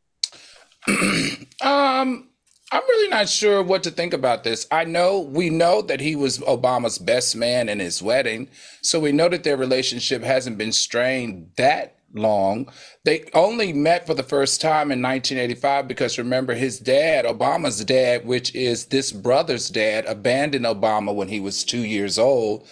um, 1.62 2.28
I'm 2.72 2.84
really 2.88 3.10
not 3.10 3.30
sure 3.30 3.64
what 3.64 3.84
to 3.84 3.92
think 3.92 4.14
about 4.14 4.44
this. 4.44 4.68
I 4.72 4.86
know 4.86 5.20
we 5.20 5.50
know 5.50 5.82
that 5.84 6.00
he 6.00 6.16
was 6.16 6.40
Obama's 6.40 7.00
best 7.00 7.36
man 7.36 7.70
in 7.70 7.80
his 7.80 8.02
wedding, 8.02 8.50
so 8.82 9.00
we 9.00 9.12
know 9.12 9.30
that 9.30 9.44
their 9.44 9.58
relationship 9.58 10.24
hasn't 10.24 10.58
been 10.58 10.72
strained 10.72 11.52
that 11.58 11.96
long. 12.14 12.72
They 13.06 13.26
only 13.34 13.74
met 13.74 14.08
for 14.08 14.14
the 14.14 14.24
first 14.24 14.62
time 14.62 14.92
in 14.92 15.02
1985 15.02 15.88
because 15.88 16.18
remember 16.18 16.54
his 16.54 16.80
dad, 16.80 17.26
Obama's 17.26 17.84
dad, 17.86 18.26
which 18.26 18.54
is 18.56 18.86
this 18.86 19.12
brother's 19.12 19.70
dad, 19.70 20.06
abandoned 20.06 20.66
Obama 20.66 21.14
when 21.14 21.28
he 21.28 21.40
was 21.40 21.64
2 21.64 21.80
years 21.80 22.18
old. 22.18 22.68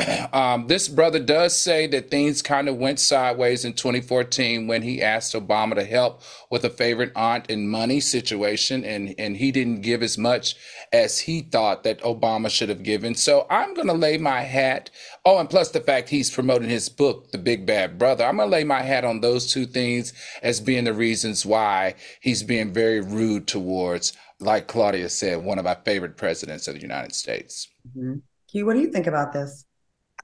um, 0.32 0.66
this 0.66 0.88
brother 0.88 1.18
does 1.18 1.56
say 1.56 1.86
that 1.88 2.10
things 2.10 2.42
kind 2.42 2.68
of 2.68 2.76
went 2.76 3.00
sideways 3.00 3.64
in 3.64 3.72
2014 3.72 4.66
when 4.66 4.82
he 4.82 5.02
asked 5.02 5.34
Obama 5.34 5.74
to 5.74 5.84
help 5.84 6.22
with 6.50 6.64
a 6.64 6.70
favorite 6.70 7.12
aunt 7.16 7.50
and 7.50 7.70
money 7.70 8.00
situation, 8.00 8.84
and, 8.84 9.14
and 9.18 9.36
he 9.36 9.50
didn't 9.50 9.80
give 9.80 10.02
as 10.02 10.18
much 10.18 10.56
as 10.92 11.20
he 11.20 11.40
thought 11.40 11.82
that 11.84 12.00
Obama 12.02 12.50
should 12.50 12.68
have 12.68 12.82
given. 12.82 13.14
So 13.14 13.46
I'm 13.48 13.74
going 13.74 13.88
to 13.88 13.94
lay 13.94 14.18
my 14.18 14.40
hat. 14.42 14.90
Oh, 15.24 15.38
and 15.38 15.48
plus 15.48 15.70
the 15.70 15.80
fact 15.80 16.08
he's 16.08 16.30
promoting 16.30 16.68
his 16.68 16.88
book, 16.88 17.30
The 17.32 17.38
Big 17.38 17.64
Bad 17.64 17.98
Brother. 17.98 18.24
I'm 18.24 18.36
going 18.36 18.48
to 18.48 18.52
lay 18.52 18.64
my 18.64 18.82
hat 18.82 19.04
on 19.04 19.20
those 19.20 19.52
two 19.52 19.66
things 19.66 20.12
as 20.42 20.60
being 20.60 20.84
the 20.84 20.92
reasons 20.92 21.46
why 21.46 21.94
he's 22.20 22.42
being 22.42 22.72
very 22.72 23.00
rude 23.00 23.46
towards, 23.46 24.12
like 24.40 24.66
Claudia 24.66 25.08
said, 25.08 25.44
one 25.44 25.58
of 25.58 25.66
our 25.66 25.78
favorite 25.84 26.16
presidents 26.16 26.68
of 26.68 26.74
the 26.74 26.80
United 26.80 27.14
States. 27.14 27.68
Mm-hmm. 27.96 28.18
Q, 28.50 28.66
what 28.66 28.74
do 28.74 28.80
you 28.80 28.92
think 28.92 29.06
about 29.06 29.32
this? 29.32 29.64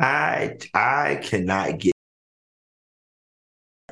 I 0.00 0.58
I 0.74 1.16
cannot 1.22 1.78
get 1.78 1.92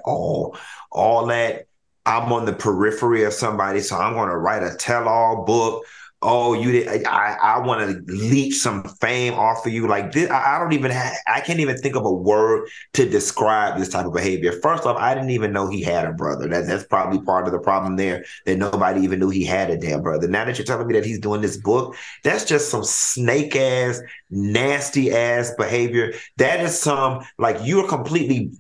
all 0.04 0.56
all 0.90 1.26
that. 1.26 1.66
I'm 2.04 2.32
on 2.32 2.44
the 2.44 2.52
periphery 2.52 3.24
of 3.24 3.32
somebody, 3.32 3.80
so 3.80 3.96
I'm 3.96 4.14
going 4.14 4.28
to 4.28 4.36
write 4.36 4.62
a 4.62 4.76
tell-all 4.76 5.44
book 5.44 5.84
oh, 6.22 6.54
you 6.54 6.72
did. 6.72 7.04
I 7.04 7.36
I 7.42 7.58
want 7.58 7.80
to 8.06 8.12
leech 8.12 8.56
some 8.56 8.84
fame 9.00 9.34
off 9.34 9.66
of 9.66 9.72
you. 9.72 9.86
Like 9.86 10.12
this, 10.12 10.30
I, 10.30 10.56
I 10.56 10.58
don't 10.58 10.72
even. 10.72 10.90
Ha- 10.90 11.16
I 11.26 11.40
can't 11.40 11.60
even 11.60 11.76
think 11.78 11.96
of 11.96 12.04
a 12.04 12.12
word 12.12 12.68
to 12.94 13.08
describe 13.08 13.78
this 13.78 13.88
type 13.88 14.06
of 14.06 14.12
behavior. 14.12 14.52
First 14.60 14.84
off, 14.84 14.96
I 14.96 15.14
didn't 15.14 15.30
even 15.30 15.52
know 15.52 15.68
he 15.68 15.82
had 15.82 16.06
a 16.06 16.12
brother. 16.12 16.48
That 16.48 16.66
that's 16.66 16.84
probably 16.84 17.20
part 17.22 17.46
of 17.46 17.52
the 17.52 17.60
problem 17.60 17.96
there. 17.96 18.24
That 18.44 18.58
nobody 18.58 19.02
even 19.02 19.20
knew 19.20 19.30
he 19.30 19.44
had 19.44 19.70
a 19.70 19.76
damn 19.76 20.02
brother. 20.02 20.28
Now 20.28 20.44
that 20.44 20.58
you're 20.58 20.66
telling 20.66 20.86
me 20.86 20.94
that 20.94 21.04
he's 21.04 21.20
doing 21.20 21.40
this 21.40 21.56
book, 21.56 21.96
that's 22.24 22.44
just 22.44 22.70
some 22.70 22.84
snake 22.84 23.54
ass, 23.56 24.00
nasty 24.30 25.12
ass 25.12 25.52
behavior. 25.56 26.14
That 26.38 26.60
is 26.60 26.78
some 26.78 27.24
like 27.38 27.58
you're 27.62 27.88
completely 27.88 28.52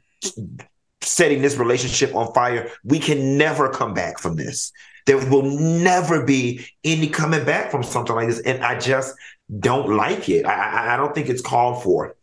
setting 1.02 1.42
this 1.42 1.56
relationship 1.56 2.14
on 2.14 2.32
fire. 2.34 2.70
We 2.84 2.98
can 2.98 3.38
never 3.38 3.68
come 3.68 3.94
back 3.94 4.18
from 4.18 4.36
this. 4.36 4.72
There 5.06 5.18
will 5.30 5.42
never 5.42 6.24
be 6.24 6.66
any 6.84 7.08
coming 7.08 7.44
back 7.44 7.70
from 7.70 7.82
something 7.82 8.14
like 8.14 8.28
this. 8.28 8.40
And 8.40 8.62
I 8.62 8.78
just 8.78 9.14
don't 9.60 9.96
like 9.96 10.28
it. 10.28 10.44
I, 10.44 10.94
I 10.94 10.96
don't 10.96 11.14
think 11.14 11.28
it's 11.28 11.42
called 11.42 11.82
for. 11.82 12.16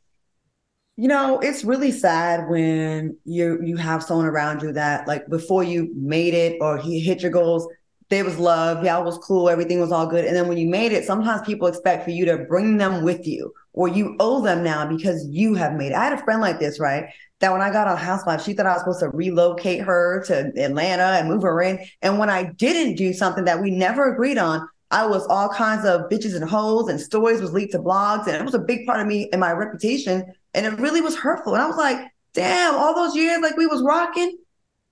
You 0.95 1.07
know, 1.07 1.39
it's 1.39 1.63
really 1.63 1.91
sad 1.91 2.47
when 2.49 3.17
you 3.25 3.59
you 3.63 3.77
have 3.77 4.03
someone 4.03 4.27
around 4.27 4.61
you 4.61 4.71
that 4.73 5.07
like 5.07 5.27
before 5.27 5.63
you 5.63 5.91
made 5.95 6.35
it 6.35 6.57
or 6.61 6.77
he 6.77 6.99
hit 6.99 7.23
your 7.23 7.31
goals, 7.31 7.67
there 8.09 8.23
was 8.23 8.37
love, 8.37 8.85
y'all 8.85 9.03
was 9.03 9.17
cool, 9.17 9.49
everything 9.49 9.79
was 9.79 9.91
all 9.91 10.05
good. 10.05 10.23
And 10.23 10.35
then 10.35 10.47
when 10.47 10.57
you 10.57 10.69
made 10.69 10.91
it, 10.91 11.05
sometimes 11.05 11.41
people 11.47 11.67
expect 11.67 12.03
for 12.03 12.11
you 12.11 12.25
to 12.25 12.37
bring 12.37 12.77
them 12.77 13.03
with 13.03 13.25
you 13.25 13.51
or 13.73 13.87
you 13.87 14.15
owe 14.19 14.41
them 14.41 14.63
now 14.63 14.85
because 14.85 15.27
you 15.29 15.55
have 15.55 15.73
made 15.73 15.93
it. 15.93 15.95
I 15.95 16.03
had 16.03 16.13
a 16.13 16.23
friend 16.23 16.39
like 16.39 16.59
this, 16.59 16.79
right? 16.79 17.05
That 17.43 17.51
when 17.51 17.61
I 17.61 17.73
got 17.73 17.89
on 17.89 17.97
Housewives, 17.97 18.45
she 18.45 18.53
thought 18.53 18.67
I 18.67 18.71
was 18.71 18.83
supposed 18.83 19.01
to 19.01 19.09
relocate 19.09 19.81
her 19.81 20.23
to 20.27 20.53
Atlanta 20.55 21.19
and 21.19 21.27
move 21.27 21.41
her 21.41 21.61
in. 21.61 21.77
And 22.01 22.17
when 22.17 22.29
I 22.29 22.43
didn't 22.53 22.95
do 22.95 23.11
something 23.11 23.43
that 23.43 23.61
we 23.61 23.69
never 23.69 24.13
agreed 24.13 24.37
on, 24.37 24.65
I 24.91 25.05
was 25.05 25.27
all 25.27 25.49
kinds 25.49 25.83
of 25.83 26.09
bitches 26.09 26.37
and 26.37 26.49
hoes 26.49 26.87
and 26.87 27.01
stories 27.01 27.41
was 27.41 27.51
leaked 27.51 27.73
to 27.73 27.79
blogs. 27.79 28.27
And 28.27 28.37
it 28.37 28.45
was 28.45 28.53
a 28.53 28.59
big 28.59 28.85
part 28.85 29.01
of 29.01 29.07
me 29.07 29.27
and 29.33 29.41
my 29.41 29.51
reputation. 29.51 30.23
And 30.53 30.65
it 30.65 30.79
really 30.79 31.01
was 31.01 31.17
hurtful. 31.17 31.53
And 31.53 31.61
I 31.61 31.67
was 31.67 31.75
like, 31.75 31.97
damn, 32.33 32.75
all 32.75 32.95
those 32.95 33.13
years 33.13 33.41
like 33.41 33.57
we 33.57 33.67
was 33.67 33.83
rocking 33.83 34.37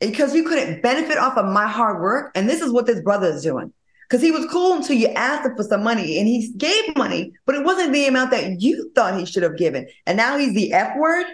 because 0.01 0.35
you 0.35 0.43
couldn't 0.43 0.83
benefit 0.83 1.17
off 1.17 1.37
of 1.37 1.45
my 1.45 1.67
hard 1.67 2.01
work. 2.01 2.33
And 2.35 2.49
this 2.49 2.59
is 2.59 2.73
what 2.73 2.85
this 2.85 3.01
brother 3.01 3.27
is 3.27 3.43
doing. 3.43 3.71
Because 4.09 4.21
he 4.21 4.31
was 4.31 4.45
cool 4.51 4.73
until 4.73 4.97
you 4.97 5.07
asked 5.07 5.45
him 5.45 5.55
for 5.55 5.63
some 5.63 5.83
money 5.83 6.19
and 6.19 6.27
he 6.27 6.51
gave 6.57 6.97
money, 6.97 7.31
but 7.45 7.55
it 7.55 7.63
wasn't 7.63 7.93
the 7.93 8.07
amount 8.07 8.31
that 8.31 8.59
you 8.59 8.91
thought 8.93 9.17
he 9.17 9.25
should 9.25 9.43
have 9.43 9.57
given. 9.57 9.87
And 10.05 10.17
now 10.17 10.37
he's 10.37 10.53
the 10.53 10.73
F 10.73 10.97
word. 10.97 11.27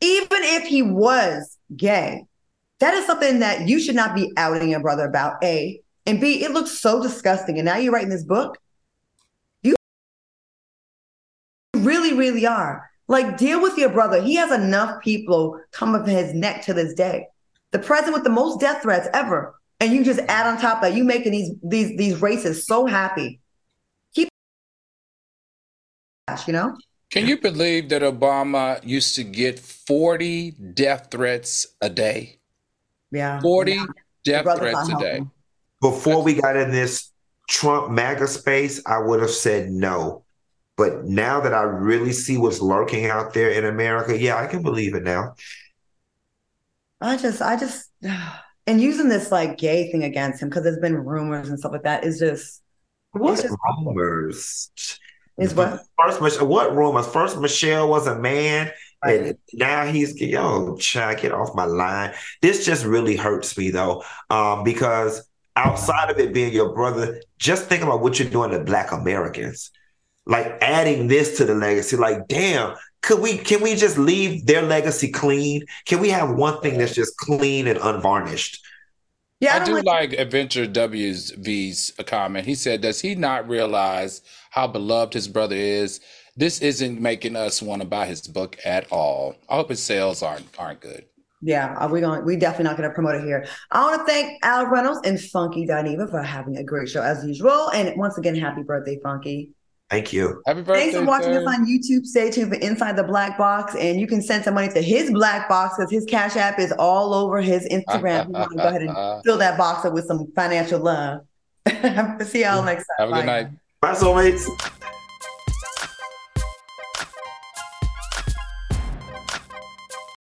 Even 0.00 0.42
if 0.42 0.64
he 0.64 0.82
was 0.82 1.56
gay, 1.74 2.24
that 2.80 2.94
is 2.94 3.06
something 3.06 3.38
that 3.38 3.68
you 3.68 3.80
should 3.80 3.94
not 3.94 4.14
be 4.14 4.32
outing 4.36 4.70
your 4.70 4.80
brother 4.80 5.06
about. 5.06 5.42
A, 5.42 5.80
and 6.04 6.20
B, 6.20 6.44
it 6.44 6.52
looks 6.52 6.78
so 6.78 7.02
disgusting. 7.02 7.58
And 7.58 7.64
now 7.64 7.76
you're 7.76 7.92
writing 7.92 8.10
this 8.10 8.24
book. 8.24 8.58
You 9.62 9.74
really, 11.74 12.12
really 12.12 12.46
are. 12.46 12.88
Like, 13.08 13.36
deal 13.36 13.62
with 13.62 13.78
your 13.78 13.90
brother. 13.90 14.20
He 14.20 14.34
has 14.34 14.52
enough 14.52 15.00
people 15.02 15.60
come 15.72 15.94
up 15.94 16.06
his 16.06 16.34
neck 16.34 16.62
to 16.62 16.74
this 16.74 16.94
day. 16.94 17.26
The 17.70 17.78
president 17.78 18.14
with 18.14 18.24
the 18.24 18.30
most 18.30 18.60
death 18.60 18.82
threats 18.82 19.08
ever. 19.14 19.54
And 19.80 19.92
you 19.92 20.04
just 20.04 20.20
add 20.28 20.46
on 20.46 20.58
top 20.58 20.80
that 20.82 20.94
you 20.94 21.04
making 21.04 21.32
these 21.32 21.50
these 21.62 21.96
these 21.98 22.14
racists 22.16 22.64
so 22.64 22.86
happy. 22.86 23.40
Keep 24.14 24.28
you 26.46 26.52
know? 26.52 26.74
Can 27.16 27.26
you 27.26 27.38
believe 27.38 27.88
that 27.88 28.02
Obama 28.02 28.78
used 28.84 29.16
to 29.16 29.24
get 29.24 29.58
40 29.58 30.50
death 30.74 31.08
threats 31.10 31.66
a 31.80 31.88
day? 31.88 32.36
Yeah. 33.10 33.40
40 33.40 33.72
yeah. 33.72 33.86
death 34.22 34.58
threats 34.58 34.90
a 34.90 34.98
day. 34.98 35.22
Before 35.80 36.22
we 36.22 36.34
got 36.34 36.56
in 36.56 36.72
this 36.72 37.10
Trump 37.48 37.90
MAGA 37.90 38.26
space, 38.26 38.82
I 38.84 38.98
would 38.98 39.20
have 39.20 39.30
said 39.30 39.70
no. 39.70 40.24
But 40.76 41.06
now 41.06 41.40
that 41.40 41.54
I 41.54 41.62
really 41.62 42.12
see 42.12 42.36
what's 42.36 42.60
lurking 42.60 43.06
out 43.06 43.32
there 43.32 43.48
in 43.48 43.64
America, 43.64 44.18
yeah, 44.18 44.36
I 44.36 44.46
can 44.46 44.62
believe 44.62 44.94
it 44.94 45.02
now. 45.02 45.36
I 47.00 47.16
just, 47.16 47.40
I 47.40 47.56
just, 47.56 47.90
and 48.66 48.78
using 48.78 49.08
this 49.08 49.32
like 49.32 49.56
gay 49.56 49.90
thing 49.90 50.04
against 50.04 50.42
him 50.42 50.50
because 50.50 50.64
there's 50.64 50.80
been 50.80 50.96
rumors 50.96 51.48
and 51.48 51.58
stuff 51.58 51.72
like 51.72 51.84
that 51.84 52.04
is 52.04 52.18
just. 52.18 52.62
What 53.12 53.40
just 53.40 53.56
rumors? 53.78 54.70
Is 55.38 55.54
what? 55.54 55.82
First, 55.98 56.42
what 56.42 56.74
rumors? 56.74 57.06
First, 57.06 57.38
Michelle 57.38 57.88
was 57.88 58.06
a 58.06 58.18
man, 58.18 58.70
right. 59.04 59.20
and 59.20 59.38
now 59.52 59.84
he's 59.84 60.18
yo, 60.20 60.76
child, 60.76 61.18
get 61.18 61.32
off 61.32 61.54
my 61.54 61.64
line. 61.66 62.14
This 62.40 62.64
just 62.64 62.86
really 62.86 63.16
hurts 63.16 63.56
me 63.58 63.70
though, 63.70 64.02
um, 64.30 64.64
because 64.64 65.28
outside 65.54 66.10
of 66.10 66.18
it 66.18 66.32
being 66.32 66.52
your 66.52 66.72
brother, 66.74 67.20
just 67.38 67.66
think 67.66 67.82
about 67.82 68.00
what 68.00 68.18
you're 68.18 68.30
doing 68.30 68.50
to 68.50 68.60
Black 68.60 68.92
Americans. 68.92 69.70
Like 70.24 70.46
adding 70.60 71.06
this 71.06 71.36
to 71.36 71.44
the 71.44 71.54
legacy, 71.54 71.96
like 71.96 72.28
damn, 72.28 72.74
could 73.02 73.20
we 73.20 73.36
can 73.36 73.62
we 73.62 73.74
just 73.74 73.98
leave 73.98 74.46
their 74.46 74.62
legacy 74.62 75.10
clean? 75.10 75.64
Can 75.84 76.00
we 76.00 76.08
have 76.08 76.34
one 76.34 76.60
thing 76.62 76.78
that's 76.78 76.94
just 76.94 77.16
clean 77.18 77.66
and 77.66 77.78
unvarnished? 77.78 78.64
Yeah, 79.38 79.58
I, 79.58 79.60
I 79.60 79.64
do 79.64 79.74
like, 79.74 79.84
like 79.84 80.12
Adventure 80.14 80.66
W's 80.66 81.30
V's 81.32 81.92
comment. 82.06 82.46
He 82.46 82.54
said, 82.54 82.80
"Does 82.80 83.00
he 83.00 83.14
not 83.14 83.48
realize 83.48 84.22
how 84.56 84.66
beloved 84.66 85.14
his 85.14 85.28
brother 85.28 85.54
is? 85.54 86.00
This 86.36 86.60
isn't 86.60 87.00
making 87.00 87.36
us 87.36 87.62
want 87.62 87.82
to 87.82 87.88
buy 87.88 88.06
his 88.06 88.26
book 88.26 88.58
at 88.64 88.90
all. 88.90 89.36
I 89.48 89.56
hope 89.56 89.68
his 89.68 89.82
sales 89.82 90.22
aren't 90.22 90.46
aren't 90.58 90.80
good." 90.80 91.04
Yeah, 91.42 91.86
we 91.86 92.00
going 92.00 92.24
we 92.24 92.36
definitely 92.36 92.64
not 92.64 92.76
going 92.76 92.88
to 92.88 92.94
promote 92.94 93.16
it 93.16 93.24
here. 93.24 93.46
I 93.70 93.82
want 93.84 94.00
to 94.00 94.12
thank 94.12 94.44
Al 94.44 94.66
Reynolds 94.66 95.06
and 95.06 95.20
Funky 95.20 95.66
Dineva 95.66 96.10
for 96.10 96.22
having 96.22 96.56
a 96.56 96.64
great 96.64 96.88
show 96.88 97.02
as 97.02 97.24
usual, 97.24 97.70
and 97.70 97.96
once 97.96 98.18
again, 98.18 98.34
happy 98.34 98.62
birthday, 98.62 98.98
Funky. 99.02 99.52
Thank 99.90 100.12
you. 100.12 100.42
Happy 100.46 100.62
birthday. 100.62 100.80
Thanks 100.80 100.96
for 100.96 101.04
watching 101.04 101.32
us 101.32 101.46
on 101.46 101.64
YouTube. 101.64 102.04
Stay 102.04 102.30
tuned 102.30 102.52
for 102.52 102.58
Inside 102.58 102.96
the 102.96 103.04
Black 103.04 103.38
Box. 103.38 103.76
And 103.76 104.00
you 104.00 104.08
can 104.08 104.20
send 104.20 104.42
some 104.42 104.54
money 104.54 104.68
to 104.72 104.82
his 104.82 105.12
black 105.12 105.48
box 105.48 105.76
because 105.76 105.92
his 105.92 106.04
Cash 106.06 106.34
App 106.34 106.58
is 106.58 106.72
all 106.72 107.14
over 107.14 107.40
his 107.40 107.68
Instagram. 107.68 108.26
want 108.30 108.50
to 108.50 108.56
go 108.56 108.64
ahead 108.64 108.82
and 108.82 109.22
fill 109.24 109.38
that 109.38 109.56
box 109.56 109.84
up 109.84 109.92
with 109.92 110.06
some 110.06 110.26
financial 110.34 110.80
love. 110.80 111.20
See 112.26 112.42
y'all 112.42 112.62
next 112.64 112.86
time. 112.86 112.96
Have 112.98 113.10
a 113.10 113.12
good 113.12 113.26
Bye. 113.26 113.50
Night. 113.82 113.94
Bye, 113.94 113.94
soulmates. 113.94 114.75